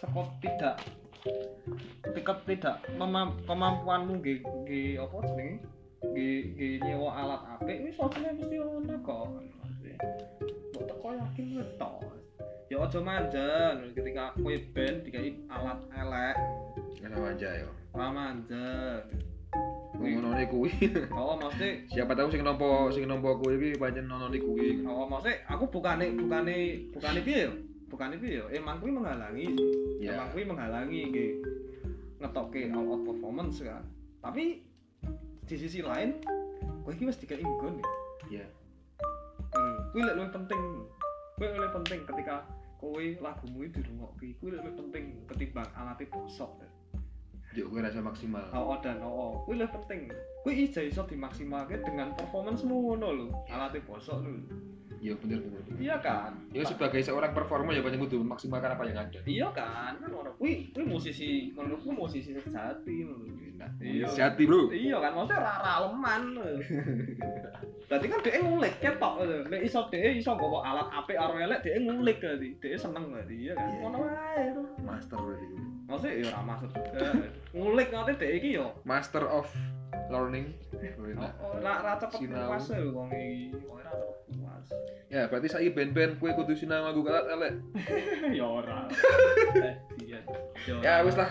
seko 0.00 0.24
tidak 0.40 0.80
tidak 2.16 2.38
tidak 2.48 2.76
memam, 2.96 3.36
kemampuanmu 3.44 4.24
nggih 4.24 4.40
nggih 4.64 4.88
apa 4.96 5.16
jenenge 5.28 5.60
nggih 6.00 6.36
nggih 6.56 6.74
nyewa 6.88 7.10
alat 7.12 7.40
apik 7.60 7.84
wis 7.84 8.00
asline 8.00 8.32
mesti 8.40 8.56
ono 8.56 8.96
kok 9.04 9.28
mbok 10.72 10.84
teko 10.88 11.08
yakin 11.12 11.60
to 11.76 11.92
ya 12.72 12.76
aja 12.80 12.98
manjen 13.04 13.76
ketika 13.92 14.32
kowe 14.40 14.54
band 14.72 14.96
dikai 15.04 15.36
alat 15.52 15.78
elek 15.92 16.36
Ana 17.00 17.16
aja 17.36 17.48
yo. 17.60 17.68
ora 17.92 18.08
manjen 18.08 19.04
Ngono 20.00 20.32
kuwi. 20.48 20.72
oh 21.12 21.36
maksudnya 21.36 21.84
Siapa 21.92 22.16
tahu 22.16 22.32
sing 22.32 22.40
nampa 22.40 22.88
sing 22.88 23.04
nampa 23.04 23.36
kuwi 23.36 23.60
iki 23.60 23.76
pancen 23.76 24.08
ono 24.08 24.32
kuwi. 24.32 24.80
oh 24.88 25.04
maksudnya 25.04 25.44
aku 25.44 25.68
bukane 25.68 26.16
bukane 26.16 26.88
bukane 26.94 27.20
piye 27.20 27.50
yo 27.50 27.52
bukane 27.90 28.14
piye 28.22 28.38
yo 28.38 28.46
emang 28.54 28.78
kuwi 28.78 28.94
menghalangi 28.94 29.50
sih 29.50 29.68
Ya. 30.00 30.14
emang 30.16 30.30
kuwi 30.32 30.44
menghalangi 30.46 31.00
nggih 31.10 31.32
ngetokke 32.22 32.70
all 32.70 32.86
out 32.86 33.02
performance 33.02 33.58
kan 33.60 33.82
tapi 34.22 34.62
di 35.44 35.56
sisi 35.58 35.82
lain 35.82 36.22
kowe 36.86 36.94
iki 36.94 37.04
wis 37.10 37.18
dikai 37.18 37.42
nggon 37.42 37.82
Ya. 38.30 38.46
hmm. 39.52 39.76
kuwi 39.90 40.06
lek 40.06 40.14
luwih 40.16 40.30
penting 40.30 40.62
kuwi 41.34 41.50
luwih 41.50 41.72
penting 41.74 42.00
ketika 42.06 42.46
kowe 42.78 43.04
lagumu 43.18 43.66
iki 43.66 43.82
dirungokke 43.82 44.26
kuwi 44.38 44.48
luwih 44.54 44.74
penting 44.78 45.04
ketimbang 45.26 45.68
alatnya 45.74 46.06
bosok 46.14 46.62
Juk 47.50 47.66
kowe 47.66 47.82
rasa 47.82 47.98
maksimal. 47.98 48.46
oh, 48.54 48.72
oh 48.72 48.78
dan 48.78 49.02
oh, 49.02 49.10
oh. 49.10 49.32
kuwi 49.42 49.58
luwih 49.58 49.72
penting 49.74 50.06
kuwi 50.46 50.70
iso 50.70 50.78
iso 50.78 51.02
dimaksimalke 51.10 51.82
dengan 51.82 52.14
performancemu 52.14 52.70
ngono 52.70 53.08
lho 53.10 53.26
alatnya 53.50 53.82
bosok 53.82 54.22
lho 54.22 54.32
Ya 55.00 55.16
bener 55.16 55.40
bener. 55.40 55.60
bener. 55.62 55.80
iya 55.80 55.96
kan 55.96 56.36
Ya 56.52 56.60
sebagai 56.62 57.00
seorang 57.00 57.32
performer 57.32 57.72
ya 57.72 57.80
pancen 57.80 57.98
kudu 57.98 58.20
memaksimalkan 58.20 58.70
apa 58.70 58.84
yang 58.84 59.00
ada. 59.00 59.18
iya 59.24 59.48
kan 59.48 59.96
kan 59.96 60.10
orang 60.10 60.36
kuwi 60.36 60.68
kuwi 60.70 60.84
musisi 60.86 61.28
menurutku 61.50 61.88
musisi 61.90 62.36
sejati 62.36 63.08
Nah, 63.56 63.68
Iya. 63.76 64.08
Sejati, 64.08 64.44
Bro. 64.44 64.72
iya 64.72 64.96
kan 64.98 65.12
maksudnya 65.12 65.40
rara 65.42 65.74
leman 65.84 66.22
berarti 67.88 68.06
kan 68.06 68.18
dia 68.22 68.40
ngulik 68.40 68.74
ketok 68.78 69.12
lho. 69.20 69.36
nek 69.48 69.60
iso 69.60 69.80
dia 69.90 70.08
iso 70.10 70.32
bawa 70.32 70.62
alat 70.64 70.88
apik 70.94 71.16
karo 71.16 71.34
elek 71.36 71.60
dia 71.60 71.76
ngulik 71.76 72.16
berarti 72.20 72.48
dia 72.56 72.78
seneng 72.78 73.10
berarti 73.10 73.34
iya 73.36 73.52
kan 73.52 73.66
Iya. 73.66 73.78
ngono 73.82 73.98
wae. 74.00 74.44
Master 74.80 75.18
berarti. 75.18 75.46
Maksudnya 75.90 76.14
ya 76.22 76.26
ora 76.30 76.40
maksud 76.46 76.70
juga 76.70 77.08
ngulik 77.50 77.88
nanti 77.90 78.12
dia 78.14 78.30
iki 78.30 78.48
yo 78.54 78.66
Master 78.86 79.26
of 79.26 79.50
learning. 80.10 80.54
Oh, 80.74 81.06
enak. 81.06 81.32
Oh, 81.38 81.58
ora 81.58 81.72
ora 81.82 81.92
cepet 81.98 82.30
puas 82.30 82.66
lho 82.70 82.90
wong 82.94 83.10
iki 83.10 83.54
ora 83.66 83.90
cepet 83.90 84.18
puas 84.38 84.66
Ya, 85.10 85.26
berarti 85.26 85.50
saiki 85.50 85.74
band-band 85.74 86.22
kue 86.22 86.30
kudu 86.30 86.54
sinau 86.54 86.86
nganggo 86.86 87.02
alat 87.10 87.26
elek. 87.34 87.54
ya 88.38 88.46
ora 88.46 88.86
Eh, 89.66 89.74
iya 90.06 90.18
Ya 90.78 91.02
wis 91.02 91.18
lah 91.18 91.30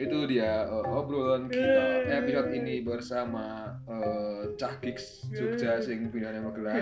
itu 0.00 0.18
dia 0.24 0.64
uh, 0.64 0.80
obrolan 0.96 1.52
kita 1.52 2.08
episode 2.08 2.56
ini 2.56 2.80
bersama 2.80 3.76
uh, 3.84 4.48
Cah 4.56 4.80
Jogja 5.28 5.84
sing 5.84 6.08
pilihannya 6.08 6.40
Magelang. 6.40 6.80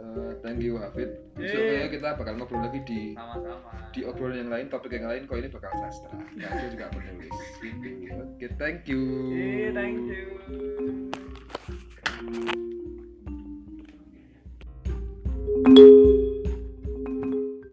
Uh, 0.00 0.32
thank 0.40 0.64
you 0.64 0.80
Hafid. 0.80 1.20
Besoknya 1.36 1.92
kita 1.92 2.16
bakal 2.16 2.40
ngobrol 2.40 2.64
lagi 2.64 2.80
di 2.88 3.12
sama-sama. 3.12 3.92
di 3.92 4.00
obrolan 4.08 4.48
yang 4.48 4.50
lain 4.50 4.66
topik 4.72 4.96
yang 4.96 5.04
lain 5.12 5.28
kok 5.28 5.36
ini 5.36 5.52
bakal 5.52 5.68
sastra. 5.84 6.16
Ya 6.40 6.48
aku 6.48 6.72
juga 6.72 6.88
penulis. 6.88 7.36
Oke 7.60 7.92
okay, 8.40 8.50
thank 8.56 8.88
you. 8.88 9.04
Yeah, 9.36 9.76
thank 9.76 10.00
you. 10.08 10.24